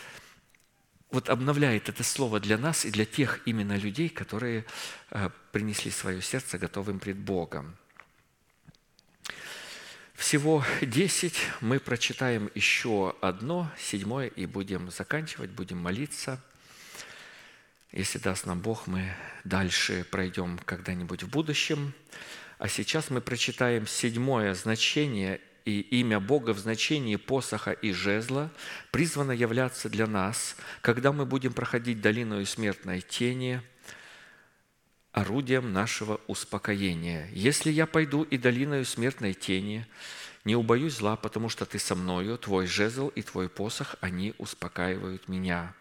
вот 1.10 1.28
обновляет 1.28 1.88
это 1.88 2.02
Слово 2.02 2.40
для 2.40 2.56
нас 2.56 2.84
и 2.84 2.90
для 2.90 3.04
тех 3.04 3.40
именно 3.46 3.76
людей, 3.76 4.08
которые 4.08 4.64
э, 5.10 5.28
принесли 5.52 5.90
свое 5.90 6.22
сердце 6.22 6.58
готовым 6.58 6.98
пред 6.98 7.18
Богом. 7.18 7.76
Всего 10.22 10.64
десять. 10.80 11.34
Мы 11.60 11.80
прочитаем 11.80 12.48
еще 12.54 13.16
одно, 13.20 13.68
седьмое, 13.76 14.28
и 14.28 14.46
будем 14.46 14.88
заканчивать, 14.92 15.50
будем 15.50 15.78
молиться. 15.78 16.40
Если 17.90 18.18
даст 18.18 18.46
нам 18.46 18.60
Бог, 18.60 18.86
мы 18.86 19.12
дальше 19.42 20.06
пройдем 20.08 20.60
когда-нибудь 20.64 21.24
в 21.24 21.28
будущем. 21.28 21.92
А 22.58 22.68
сейчас 22.68 23.10
мы 23.10 23.20
прочитаем 23.20 23.88
седьмое 23.88 24.54
значение 24.54 25.40
и 25.64 25.80
имя 25.80 26.20
Бога 26.20 26.54
в 26.54 26.58
значении 26.60 27.16
посоха 27.16 27.72
и 27.72 27.90
жезла 27.90 28.48
призвано 28.92 29.32
являться 29.32 29.88
для 29.88 30.06
нас, 30.06 30.54
когда 30.82 31.10
мы 31.10 31.26
будем 31.26 31.52
проходить 31.52 32.00
долину 32.00 32.42
смертной 32.46 33.00
тени, 33.00 33.60
орудием 35.12 35.72
нашего 35.72 36.20
успокоения. 36.26 37.28
Если 37.32 37.70
я 37.70 37.86
пойду 37.86 38.22
и 38.22 38.38
долиною 38.38 38.84
смертной 38.84 39.34
тени, 39.34 39.86
не 40.44 40.56
убоюсь 40.56 40.96
зла, 40.96 41.16
потому 41.16 41.48
что 41.48 41.64
ты 41.64 41.78
со 41.78 41.94
мною, 41.94 42.36
твой 42.38 42.66
жезл 42.66 43.08
и 43.08 43.22
твой 43.22 43.48
посох, 43.48 43.96
они 44.00 44.34
успокаивают 44.38 45.28
меня. 45.28 45.74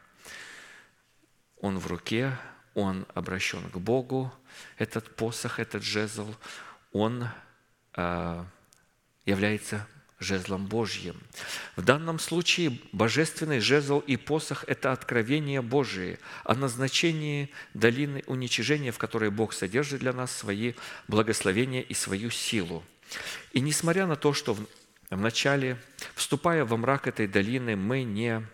Он 1.60 1.80
в 1.80 1.88
руке, 1.88 2.38
он 2.74 3.06
обращен 3.14 3.70
к 3.70 3.78
Богу, 3.78 4.32
этот 4.78 5.16
посох, 5.16 5.60
этот 5.60 5.84
жезл– 5.84 6.34
он 6.91 7.28
а, 7.94 8.45
является 9.26 9.88
жезлом 10.22 10.68
Божьим. 10.68 11.19
В 11.76 11.81
данном 11.81 12.19
случае 12.19 12.80
божественный 12.91 13.60
жезл 13.60 13.99
и 13.99 14.15
посох– 14.15 14.64
это 14.68 14.91
откровение 14.91 15.61
Божие 15.61 16.19
о 16.45 16.56
назначении 16.56 17.49
долины 17.73 18.23
уничижения, 18.27 18.91
в 18.91 18.98
которой 18.98 19.31
Бог 19.31 19.52
содержит 19.53 19.99
для 19.99 20.14
нас 20.14 20.31
свои 20.31 20.73
благословения 21.07 21.81
и 21.81 21.93
свою 21.93 22.30
силу. 22.30 22.84
И 23.52 23.60
несмотря 23.60 24.06
на 24.06 24.15
то, 24.15 24.34
что 24.34 24.56
в 25.10 25.18
начале, 25.18 25.77
вступая 26.15 26.64
во 26.64 26.77
мрак 26.77 27.07
этой 27.07 27.27
долины, 27.27 27.76
мы 27.76 28.03
не 28.03 28.45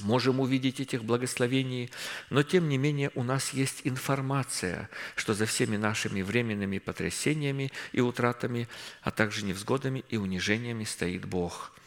можем 0.00 0.40
увидеть 0.40 0.80
этих 0.80 1.04
благословений, 1.04 1.90
но 2.30 2.42
тем 2.42 2.68
не 2.68 2.78
менее 2.78 3.10
у 3.14 3.22
нас 3.22 3.52
есть 3.52 3.82
информация, 3.84 4.88
что 5.14 5.34
за 5.34 5.46
всеми 5.46 5.76
нашими 5.76 6.22
временными 6.22 6.78
потрясениями 6.78 7.72
и 7.92 8.00
утратами, 8.00 8.68
а 9.02 9.10
также 9.10 9.44
невзгодами 9.44 10.04
и 10.08 10.16
унижениями 10.16 10.84
стоит 10.84 11.24
Бог– 11.24 11.72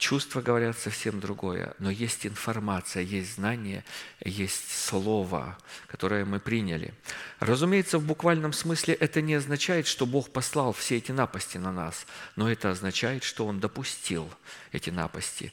Чувства 0.00 0.40
говорят 0.40 0.78
совсем 0.78 1.20
другое, 1.20 1.74
но 1.78 1.90
есть 1.90 2.24
информация, 2.26 3.02
есть 3.02 3.34
знание, 3.34 3.84
есть 4.24 4.72
слово, 4.72 5.58
которое 5.88 6.24
мы 6.24 6.40
приняли. 6.40 6.94
Разумеется, 7.38 7.98
в 7.98 8.06
буквальном 8.06 8.54
смысле 8.54 8.94
это 8.94 9.20
не 9.20 9.34
означает, 9.34 9.86
что 9.86 10.06
Бог 10.06 10.30
послал 10.30 10.72
все 10.72 10.96
эти 10.96 11.12
напасти 11.12 11.58
на 11.58 11.70
нас, 11.70 12.06
но 12.34 12.50
это 12.50 12.70
означает, 12.70 13.24
что 13.24 13.46
Он 13.46 13.60
допустил 13.60 14.32
эти 14.72 14.88
напасти. 14.88 15.52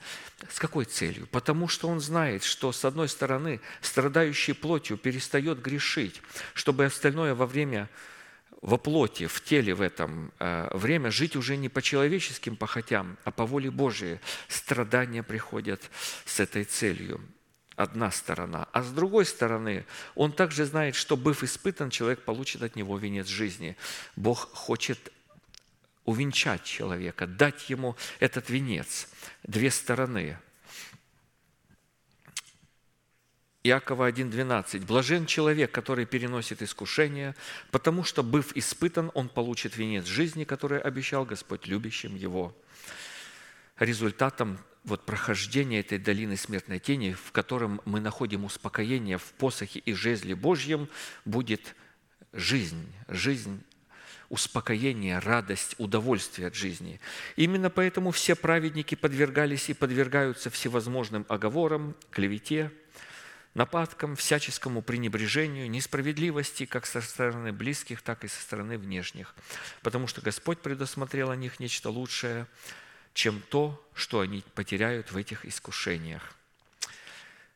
С 0.50 0.60
какой 0.60 0.86
целью? 0.86 1.28
Потому 1.28 1.68
что 1.68 1.90
Он 1.90 2.00
знает, 2.00 2.46
что, 2.46 2.72
с 2.72 2.86
одной 2.86 3.10
стороны, 3.10 3.60
страдающий 3.82 4.54
плотью 4.54 4.96
перестает 4.96 5.62
грешить, 5.62 6.22
чтобы 6.54 6.86
остальное 6.86 7.36
во 7.36 7.48
время 7.48 7.90
во 8.62 8.78
плоти, 8.78 9.28
в 9.28 9.44
теле 9.44 9.74
в 9.74 9.82
этом 9.82 10.32
э, 10.40 10.70
время 10.76 11.12
жить 11.12 11.36
уже 11.36 11.58
не 11.58 11.70
по 11.70 11.82
человеческим 11.82 12.56
похотям, 12.56 13.18
а 13.24 13.32
по 13.32 13.46
воле 13.46 13.70
Божией. 13.70 14.20
Страдания 14.48 15.24
приходят 15.24 15.82
с 16.26 16.40
этой 16.40 16.64
целью. 16.64 17.22
Одна 17.76 18.10
сторона. 18.10 18.68
А 18.72 18.82
с 18.82 18.90
другой 18.90 19.26
стороны, 19.26 19.86
он 20.16 20.32
также 20.32 20.66
знает, 20.66 20.96
что, 20.96 21.16
быв 21.16 21.44
испытан, 21.44 21.92
человек 21.92 22.24
получит 22.24 22.64
от 22.64 22.76
него 22.76 22.98
венец 22.98 23.28
жизни. 23.28 23.78
Бог 24.16 24.52
хочет 24.54 25.12
увенчать 26.04 26.64
человека, 26.64 27.28
дать 27.28 27.70
ему 27.70 27.96
этот 28.20 28.50
венец. 28.50 29.10
Две 29.44 29.70
стороны. 29.70 30.40
Иакова 33.68 34.10
1.12. 34.10 34.86
«Блажен 34.86 35.26
человек, 35.26 35.72
который 35.72 36.06
переносит 36.06 36.62
искушение, 36.62 37.36
потому 37.72 38.04
что, 38.04 38.24
быв 38.24 38.56
испытан, 38.56 39.12
он 39.14 39.28
получит 39.28 39.76
венец 39.76 40.06
жизни, 40.06 40.46
который 40.46 40.80
обещал 40.80 41.26
Господь 41.26 41.68
любящим 41.68 42.16
его». 42.16 42.56
Результатом 43.78 44.58
вот 44.84 45.06
прохождения 45.06 45.82
этой 45.82 45.98
долины 45.98 46.38
смертной 46.38 46.80
тени, 46.80 47.12
в 47.12 47.32
котором 47.32 47.82
мы 47.84 48.00
находим 48.00 48.46
успокоение 48.46 49.18
в 49.18 49.34
посохе 49.34 49.80
и 49.80 49.94
жезле 49.94 50.34
Божьем, 50.34 50.88
будет 51.26 51.76
жизнь, 52.32 52.88
жизнь 53.10 53.62
успокоение, 54.30 55.20
радость, 55.20 55.76
удовольствие 55.78 56.48
от 56.48 56.56
жизни. 56.56 57.00
Именно 57.36 57.70
поэтому 57.70 58.12
все 58.12 58.36
праведники 58.36 58.96
подвергались 58.96 59.70
и 59.70 59.74
подвергаются 59.74 60.50
всевозможным 60.50 61.26
оговорам, 61.30 61.96
клевете, 62.12 62.72
нападкам, 63.58 64.16
всяческому 64.16 64.82
пренебрежению, 64.82 65.70
несправедливости 65.70 66.66
как 66.66 66.86
со 66.86 67.02
стороны 67.02 67.52
близких, 67.52 68.02
так 68.04 68.24
и 68.24 68.28
со 68.28 68.40
стороны 68.40 68.78
внешних. 68.78 69.36
Потому 69.82 70.08
что 70.08 70.22
Господь 70.22 70.60
предусмотрел 70.60 71.32
о 71.32 71.36
них 71.36 71.60
нечто 71.60 71.90
лучшее, 71.90 72.46
чем 73.14 73.42
то, 73.50 73.84
что 73.96 74.20
они 74.20 74.44
потеряют 74.54 75.12
в 75.12 75.18
этих 75.18 75.44
искушениях. 75.44 76.38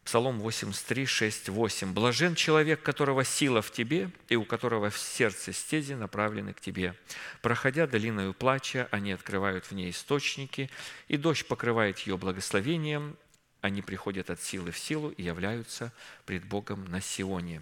Псалом 0.04 0.40
83, 0.40 1.06
6, 1.06 1.50
8. 1.50 1.94
«Блажен 1.94 2.34
человек, 2.34 2.82
которого 2.82 3.24
сила 3.24 3.62
в 3.62 3.72
тебе, 3.72 4.10
и 4.28 4.36
у 4.36 4.44
которого 4.44 4.90
в 4.90 4.98
сердце 4.98 5.54
стези 5.54 5.94
направлены 5.94 6.54
к 6.54 6.60
тебе. 6.60 6.96
Проходя 7.44 7.86
долиною 7.86 8.34
плача, 8.34 8.88
они 8.90 9.12
открывают 9.12 9.66
в 9.66 9.74
ней 9.74 9.92
источники, 9.92 10.72
и 11.08 11.18
дождь 11.18 11.48
покрывает 11.48 12.00
ее 12.00 12.18
благословением, 12.18 13.16
они 13.62 13.82
приходят 13.82 14.30
от 14.30 14.42
силы 14.42 14.72
в 14.72 14.78
силу 14.78 15.10
и 15.10 15.24
являются 15.24 15.94
пред 16.26 16.44
Богом 16.46 16.86
на 16.86 17.00
Сионе. 17.00 17.62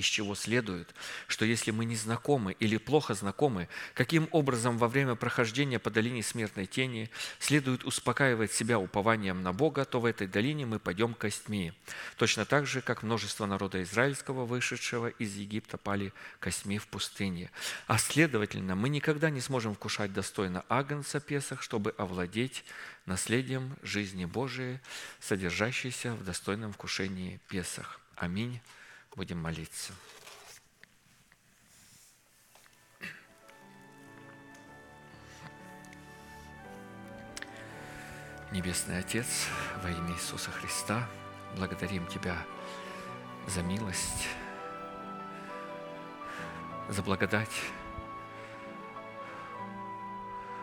Из 0.00 0.06
чего 0.06 0.34
следует, 0.34 0.94
что 1.28 1.44
если 1.44 1.70
мы 1.70 1.84
не 1.84 1.94
знакомы 1.94 2.56
или 2.58 2.78
плохо 2.78 3.14
знакомы, 3.14 3.68
каким 3.94 4.28
образом 4.32 4.78
во 4.78 4.88
время 4.88 5.14
прохождения 5.14 5.78
по 5.78 5.90
долине 5.90 6.22
смертной 6.22 6.66
тени 6.66 7.10
следует 7.38 7.84
успокаивать 7.84 8.52
себя 8.52 8.78
упованием 8.78 9.42
на 9.42 9.52
Бога, 9.52 9.84
то 9.84 10.00
в 10.00 10.06
этой 10.06 10.26
долине 10.26 10.66
мы 10.66 10.78
пойдем 10.78 11.14
костьми. 11.14 11.72
Точно 12.16 12.44
так 12.44 12.66
же, 12.66 12.80
как 12.80 13.02
множество 13.02 13.46
народа 13.46 13.82
израильского, 13.82 14.46
вышедшего 14.46 15.08
из 15.08 15.36
Египта, 15.36 15.76
пали 15.76 16.12
костьми 16.40 16.78
в 16.78 16.86
пустыне. 16.86 17.50
А 17.86 17.98
следовательно, 17.98 18.74
мы 18.74 18.88
никогда 18.88 19.30
не 19.30 19.40
сможем 19.40 19.74
вкушать 19.74 20.12
достойно 20.12 20.64
Агнца 20.68 21.20
Песах, 21.20 21.62
чтобы 21.62 21.94
овладеть 21.98 22.64
наследием 23.06 23.76
жизни 23.82 24.24
Божией, 24.24 24.80
содержащейся 25.20 26.14
в 26.14 26.24
достойном 26.24 26.72
вкушении 26.72 27.40
Песах. 27.48 28.00
Аминь. 28.16 28.60
Будем 29.20 29.42
молиться. 29.42 29.92
Небесный 38.50 38.98
Отец, 38.98 39.46
во 39.82 39.90
имя 39.90 40.14
Иисуса 40.14 40.50
Христа, 40.50 41.06
благодарим 41.58 42.06
Тебя 42.06 42.34
за 43.46 43.62
милость, 43.62 44.26
за 46.88 47.02
благодать 47.02 47.60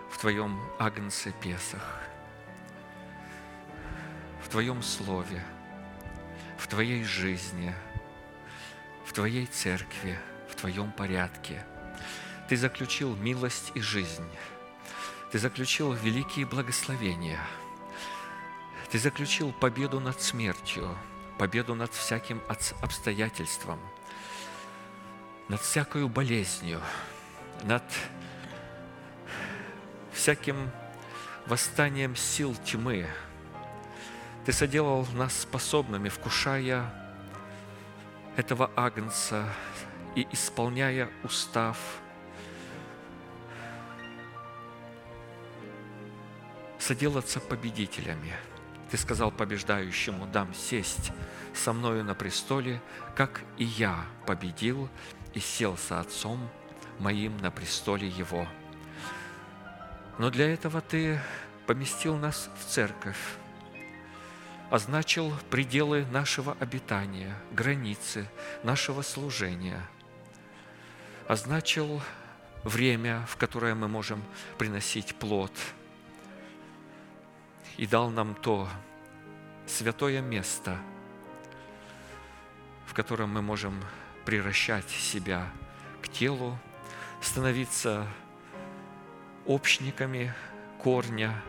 в 0.10 0.18
Твоем 0.18 0.60
Агнце 0.80 1.32
Песах, 1.32 2.02
в 4.44 4.50
Твоем 4.50 4.82
Слове, 4.82 5.44
в 6.58 6.66
Твоей 6.66 7.04
жизни, 7.04 7.72
в 9.08 9.14
Твоей 9.14 9.46
церкви, 9.48 10.20
в 10.50 10.56
Твоем 10.56 10.92
порядке. 10.92 11.66
Ты 12.50 12.58
заключил 12.58 13.16
милость 13.16 13.72
и 13.74 13.82
жизнь. 13.82 14.30
Ты 15.32 15.40
заключил 15.40 15.94
великие 15.94 16.46
благословения– 16.46 17.40
ты 18.90 19.00
заключил 19.00 19.52
победу 19.52 20.00
над 20.00 20.22
смертью, 20.22 20.98
победу 21.38 21.76
над 21.76 21.94
всяким 21.94 22.42
обстоятельством, 22.82 23.80
над 25.50 25.60
всякою 25.60 26.08
болезнью, 26.08 26.82
над 27.64 27.84
всяким 30.14 30.72
восстанием 31.48 32.16
сил 32.16 32.56
тьмы. 32.64 33.08
Ты 34.46 34.54
соделал 34.54 35.06
нас 35.14 35.38
способными, 35.42 36.08
вкушая 36.08 36.90
этого 38.38 38.72
агнца 38.78 39.44
и 40.16 40.26
исполняя 40.32 41.10
устав, 41.24 41.78
соделаться 46.80 47.42
победителями– 47.42 48.34
ты 48.90 48.98
сказал 48.98 49.32
побеждающему, 49.32 50.28
дам 50.28 50.54
сесть 50.54 51.12
со 51.54 51.74
мною 51.74 52.04
на 52.06 52.16
престоле, 52.16 52.82
как 53.16 53.42
и 53.58 53.66
я 53.66 54.06
победил 54.26 54.90
и 55.34 55.40
сел 55.40 55.78
со 55.78 56.00
Отцом 56.00 56.50
моим 57.00 57.36
на 57.38 57.52
престоле 57.52 58.08
Его. 58.08 58.48
Но 60.18 60.30
для 60.30 60.54
этого 60.54 60.80
Ты 60.80 61.20
поместил 61.66 62.16
нас 62.16 62.50
в 62.60 62.66
церковь, 62.66 63.20
означил 64.70 65.34
пределы 65.50 66.06
нашего 66.12 66.56
обитания, 66.60 67.36
границы 67.52 68.28
нашего 68.64 69.02
служения, 69.02 69.82
означил 71.28 72.02
время, 72.64 73.26
в 73.28 73.38
которое 73.38 73.76
мы 73.76 73.88
можем 73.88 74.24
приносить 74.58 75.16
плод– 75.16 75.52
и 77.78 77.86
дал 77.86 78.10
нам 78.10 78.36
то 78.36 78.68
святое 79.68 80.22
место, 80.22 80.78
в 82.88 82.94
котором 82.94 83.30
мы 83.30 83.42
можем 83.42 83.80
превращать 84.26 84.90
себя 84.90 85.48
к 86.02 86.10
телу, 86.10 86.58
становиться 87.22 88.08
общниками 89.46 90.34
корня, 90.80 91.42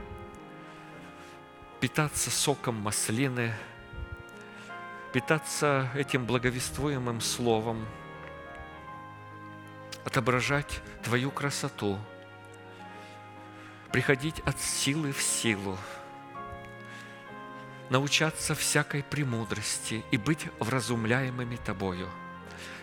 питаться 1.81 2.31
соком 2.31 2.75
маслины, 2.77 3.55
питаться 5.13 5.89
этим 5.95 6.27
благовествуемым 6.27 7.21
словом, 7.21 7.87
отображать 10.05 10.81
Твою 11.03 11.31
красоту, 11.31 11.99
приходить 13.93 14.41
от 14.41 14.61
силы 14.61 15.13
в 15.13 15.23
силу– 15.23 15.77
научаться 17.91 18.55
всякой 18.55 19.03
премудрости 19.03 20.05
и 20.11 20.17
быть 20.17 20.47
вразумляемыми 20.61 21.57
Тобою. 21.57 22.09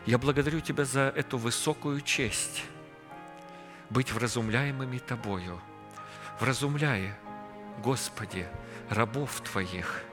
Я 0.05 0.17
благодарю 0.17 0.61
Тебя 0.61 0.85
за 0.85 1.13
эту 1.15 1.37
высокую 1.37 2.01
честь 2.01 2.63
быть 3.89 4.11
вразумляемыми 4.11 4.97
Тобою. 4.97 5.61
Вразумляй, 6.39 7.13
Господи, 7.83 8.47
рабов 8.89 9.41
Твоих, 9.41 10.03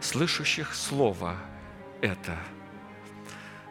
слышащих 0.00 0.74
Слово 0.74 1.36
это. 2.00 2.36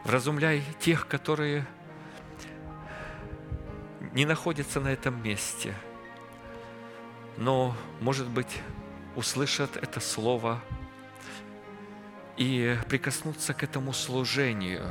Вразумляй 0.04 0.62
тех, 0.80 1.06
которые 1.06 1.66
не 4.12 4.24
находятся 4.24 4.80
на 4.80 4.88
этом 4.88 5.22
месте, 5.22 5.74
но, 7.36 7.76
может 8.00 8.28
быть, 8.28 8.60
услышат 9.16 9.76
это 9.76 10.00
слово 10.00 10.60
и 12.36 12.78
прикоснуться 12.88 13.52
к 13.52 13.62
этому 13.62 13.92
служению 13.92 14.90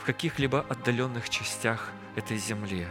в 0.00 0.04
каких-либо 0.04 0.60
отдаленных 0.60 1.30
частях 1.30 1.90
этой 2.14 2.36
земли. 2.36 2.86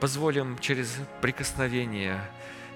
Позволим 0.00 0.58
через 0.58 0.96
прикосновение 1.20 2.20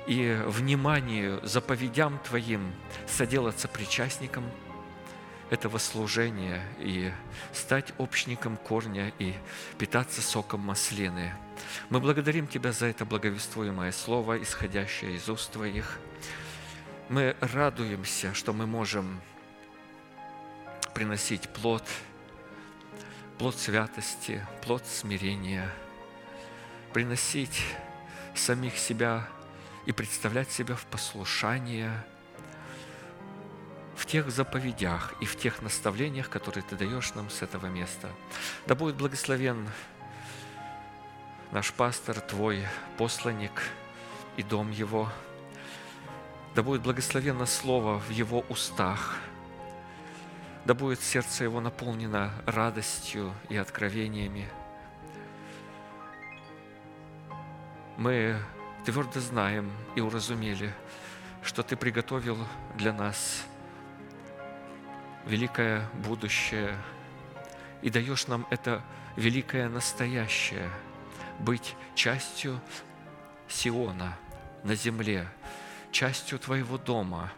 и 0.07 0.41
вниманию 0.47 1.41
заповедям 1.43 2.19
Твоим 2.27 2.73
соделаться 3.07 3.69
причастником 3.69 4.45
этого 5.51 5.79
служения 5.79 6.63
и 6.79 7.11
стать 7.53 7.93
общником 7.99 8.57
корня 8.57 9.13
и 9.19 9.35
питаться 9.79 10.23
соком 10.23 10.61
маслины– 10.61 11.33
мы 11.89 12.01
благодарим 12.01 12.47
Тебя 12.47 12.73
за 12.73 12.87
это 12.87 13.05
благовествуемое 13.05 13.93
слово, 13.93 14.43
исходящее 14.43 15.17
из 15.17 15.29
уст 15.29 15.53
Твоих. 15.53 15.99
Мы 17.09 17.37
радуемся, 17.41 18.33
что 18.35 18.53
мы 18.53 18.67
можем 18.67 19.21
приносить 20.95 21.49
плод, 21.49 21.85
плод 23.39 23.57
святости, 23.57 24.47
плод 24.63 24.85
смирения, 24.87 25.71
приносить 26.93 27.65
самих 28.35 28.77
себя 28.79 29.29
и 29.87 29.93
представлять 29.93 30.51
себя 30.51 30.75
в 30.77 30.85
послушание 30.87 32.05
в 34.01 34.07
тех 34.07 34.31
заповедях 34.31 35.13
и 35.21 35.27
в 35.27 35.37
тех 35.37 35.61
наставлениях, 35.61 36.31
которые 36.31 36.65
Ты 36.65 36.75
даешь 36.75 37.13
нам 37.15 37.29
с 37.29 37.43
этого 37.43 37.67
места. 37.67 38.09
Да 38.67 38.75
будет 38.75 38.97
благословен 38.97 39.69
наш 41.53 41.71
пастор, 41.73 42.19
Твой 42.21 42.67
посланник 42.97 43.53
и 44.39 44.43
дом 44.43 44.71
его. 44.71 45.11
Да 46.55 46.63
будет 46.63 46.81
благословенно 46.81 47.45
Слово 47.45 47.99
в 47.99 48.09
его 48.09 48.41
устах. 48.49 49.19
Да 50.65 50.73
будет 50.73 51.03
сердце 51.03 51.45
его 51.45 51.61
наполнено 51.61 52.33
радостью 52.47 53.35
и 53.51 53.57
откровениями. 53.57 54.49
Мы 58.01 58.35
твердо 58.87 59.21
знаем 59.21 59.71
и 59.95 60.01
уразумели, 60.01 60.73
что 61.43 61.63
Ты 61.63 61.77
приготовил 61.77 62.39
для 62.79 62.95
нас 62.95 63.45
великое 65.27 65.87
будущее 66.07 66.75
и 67.83 67.91
даешь 67.91 68.27
нам 68.27 68.47
это 68.49 68.83
великое 69.17 69.69
настоящее– 69.69 70.71
быть 71.41 71.77
частью 71.95 72.59
Сиона 73.49 74.17
на 74.65 74.75
земле, 74.75 75.29
частью 75.93 76.39
Твоего 76.39 76.79
дома, 76.79 77.31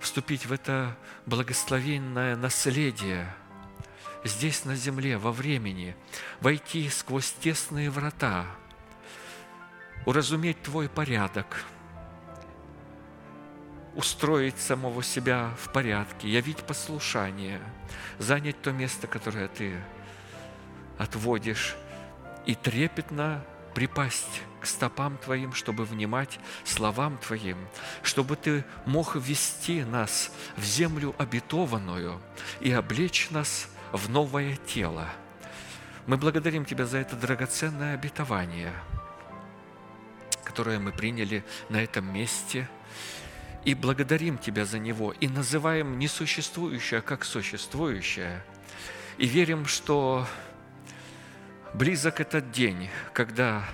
вступить 0.00 0.46
в 0.46 0.52
это 0.52 0.96
благословенное 1.26 2.34
наследие 2.34 3.32
здесь 4.24 4.64
на 4.64 4.76
земле, 4.76 5.18
во 5.18 5.32
времени, 5.32 5.96
войти 6.40 6.88
сквозь 6.88 7.32
тесные 7.32 7.90
врата, 7.90 8.46
уразуметь 10.06 10.62
Твой 10.62 10.88
порядок, 10.88 11.64
устроить 13.94 14.58
самого 14.58 15.02
себя 15.02 15.50
в 15.60 15.72
порядке, 15.72 16.28
явить 16.28 16.58
послушание, 16.58 17.60
занять 18.18 18.60
то 18.62 18.72
место, 18.72 19.06
которое 19.06 19.48
ты 19.48 19.74
отводишь, 20.98 21.76
и 22.46 22.54
трепетно 22.54 23.44
припасть 23.74 24.42
к 24.60 24.66
стопам 24.66 25.16
Твоим, 25.18 25.52
чтобы 25.54 25.84
внимать 25.84 26.38
словам 26.64 27.18
Твоим, 27.18 27.56
чтобы 28.02 28.36
Ты 28.36 28.64
мог 28.86 29.16
ввести 29.16 29.84
нас 29.84 30.30
в 30.56 30.64
землю 30.64 31.14
обетованную 31.18 32.20
и 32.60 32.70
облечь 32.70 33.30
нас 33.30 33.69
в 33.92 34.08
новое 34.10 34.56
тело. 34.56 35.08
Мы 36.06 36.16
благодарим 36.16 36.64
Тебя 36.64 36.86
за 36.86 36.98
это 36.98 37.16
драгоценное 37.16 37.94
обетование, 37.94 38.72
которое 40.44 40.78
мы 40.78 40.92
приняли 40.92 41.44
на 41.68 41.82
этом 41.82 42.12
месте– 42.12 42.68
и 43.64 43.74
благодарим 43.74 44.38
Тебя 44.38 44.64
за 44.64 44.78
него, 44.78 45.12
и 45.12 45.28
называем 45.28 45.98
несуществующее 45.98 47.02
как 47.02 47.24
существующее, 47.24 48.42
и 49.18 49.26
верим, 49.26 49.66
что 49.66 50.26
близок 51.74 52.20
этот 52.20 52.50
день, 52.50 52.88
когда 53.12 53.64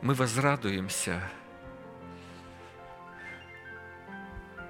мы 0.00 0.14
возрадуемся 0.14 1.20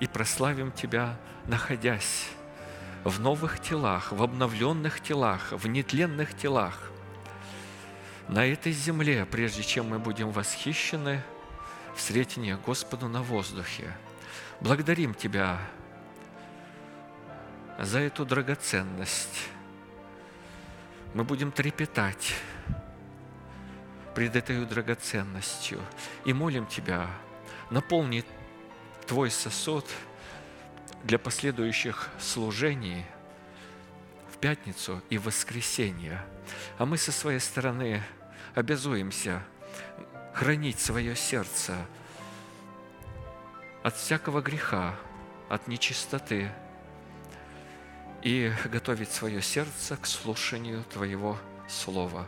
и 0.01 0.07
прославим 0.07 0.73
Тебя, 0.73 1.16
находясь 1.47 2.29
в 3.05 3.20
новых 3.20 3.61
телах, 3.61 4.12
в 4.12 4.23
обновленных 4.23 5.01
телах, 5.01 5.53
в 5.53 5.66
нетленных 5.66 6.37
телах, 6.37 6.91
на 8.29 8.45
этой 8.45 8.73
земле, 8.73 9.25
прежде 9.25 9.62
чем 9.62 9.89
мы 9.89 9.99
будем 9.99 10.31
восхищены 10.31 11.23
в 11.95 12.01
сретении 12.01 12.53
Господу 12.53 13.09
на 13.09 13.23
воздухе. 13.23 13.97
Благодарим 14.61 15.15
Тебя 15.15 15.59
за 17.79 18.01
эту 18.01 18.27
драгоценность. 18.27 19.49
Мы 21.15 21.25
будем 21.25 21.51
трепетать 21.51 22.35
пред 24.15 24.37
этой 24.37 24.65
драгоценностью 24.66 25.81
и 26.25 26.33
молим 26.33 26.66
Тебя, 26.66 27.09
наполни 27.70 28.25
Твой 29.09 29.31
сосуд 29.31 29.87
для 31.03 31.19
последующих 31.19 32.09
служений 32.21 33.05
в 34.33 34.39
пятницу 34.39 35.03
и 35.11 35.19
воскресенье. 35.19 36.25
А 36.79 36.87
мы 36.87 36.97
со 36.97 37.11
своей 37.11 37.41
стороны– 37.41 38.03
обязуемся 38.59 39.43
хранить 40.35 40.81
свое 40.81 41.15
сердце 41.15 41.77
от 43.85 43.95
всякого 43.97 44.41
греха, 44.41 44.97
от 45.49 45.69
нечистоты 45.69 46.51
и 48.23 48.53
готовить 48.65 49.11
свое 49.11 49.41
сердце 49.41 49.97
к 49.97 50.07
слушанию 50.07 50.83
Твоего 50.93 51.39
Слова. 51.69 52.27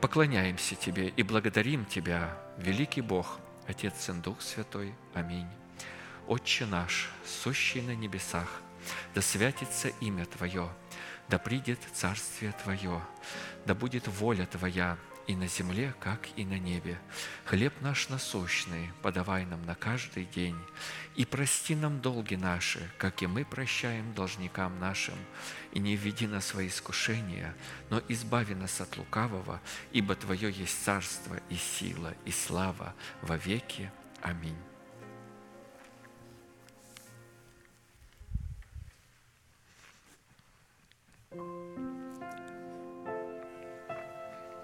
Поклоняемся 0.00 0.74
Тебе 0.74 1.08
и 1.08 1.22
благодарим 1.22 1.84
Тебя, 1.84 2.36
великий 2.58 3.00
Бог, 3.00 3.38
Отец, 3.68 3.94
Сын, 4.00 4.20
Дух 4.20 4.40
Святой. 4.40 4.94
Аминь. 5.14 5.61
Отче 6.26 6.66
наш, 6.66 7.10
сущий 7.26 7.82
на 7.82 7.94
небесах, 7.94 8.62
да 9.14 9.22
святится 9.22 9.88
имя 10.00 10.24
Твое, 10.26 10.68
да 11.28 11.38
придет 11.38 11.80
Царствие 11.92 12.52
Твое, 12.62 13.02
да 13.66 13.74
будет 13.74 14.08
воля 14.08 14.46
Твоя 14.46 14.98
и 15.26 15.36
на 15.36 15.46
земле, 15.46 15.94
как 16.00 16.28
и 16.36 16.44
на 16.44 16.58
небе. 16.58 16.98
Хлеб 17.44 17.72
наш 17.80 18.08
насущный 18.08 18.90
подавай 19.02 19.44
нам 19.44 19.64
на 19.64 19.74
каждый 19.74 20.24
день, 20.24 20.58
и 21.14 21.24
прости 21.24 21.74
нам 21.74 22.00
долги 22.00 22.36
наши, 22.36 22.90
как 22.98 23.22
и 23.22 23.26
мы 23.26 23.44
прощаем 23.44 24.14
должникам 24.14 24.78
нашим, 24.80 25.18
и 25.72 25.78
не 25.78 25.96
введи 25.96 26.26
нас 26.26 26.44
в 26.44 26.48
свои 26.48 26.68
искушения, 26.68 27.54
но 27.90 28.02
избави 28.08 28.54
нас 28.54 28.80
от 28.80 28.96
лукавого, 28.96 29.60
ибо 29.92 30.14
Твое 30.14 30.50
есть 30.50 30.84
царство 30.84 31.38
и 31.48 31.56
сила 31.56 32.14
и 32.24 32.30
слава 32.30 32.94
во 33.22 33.36
веки. 33.36 33.90
Аминь. 34.22 34.71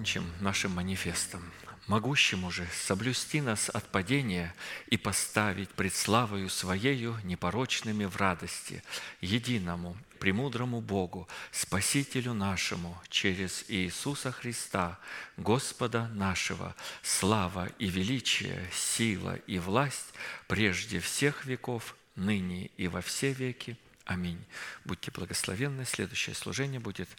закончим 0.00 0.32
нашим 0.40 0.72
манифестом. 0.72 1.42
Могущему 1.86 2.50
же 2.50 2.66
соблюсти 2.72 3.42
нас 3.42 3.68
от 3.68 3.84
падения 3.92 4.54
и 4.86 4.96
поставить 4.96 5.68
пред 5.68 5.94
славою 5.94 6.48
Своею 6.48 7.18
непорочными 7.22 8.06
в 8.06 8.16
радости, 8.16 8.82
единому, 9.20 9.94
премудрому 10.18 10.80
Богу, 10.80 11.28
Спасителю 11.52 12.32
нашему, 12.32 12.98
через 13.10 13.66
Иисуса 13.68 14.32
Христа, 14.32 14.98
Господа 15.36 16.08
нашего, 16.14 16.74
слава 17.02 17.68
и 17.78 17.86
величие, 17.90 18.66
сила 18.72 19.36
и 19.46 19.58
власть 19.58 20.14
прежде 20.48 20.98
всех 21.00 21.44
веков, 21.44 21.94
ныне 22.16 22.70
и 22.78 22.88
во 22.88 23.02
все 23.02 23.34
веки. 23.34 23.76
Аминь. 24.06 24.42
Будьте 24.86 25.10
благословенны. 25.10 25.84
Следующее 25.84 26.34
служение 26.34 26.80
будет 26.80 27.10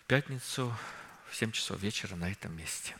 в 0.00 0.04
пятницу 0.04 0.76
в 1.34 1.36
7 1.36 1.50
часов 1.50 1.80
вечера 1.82 2.14
на 2.14 2.30
этом 2.30 2.56
месте. 2.56 2.94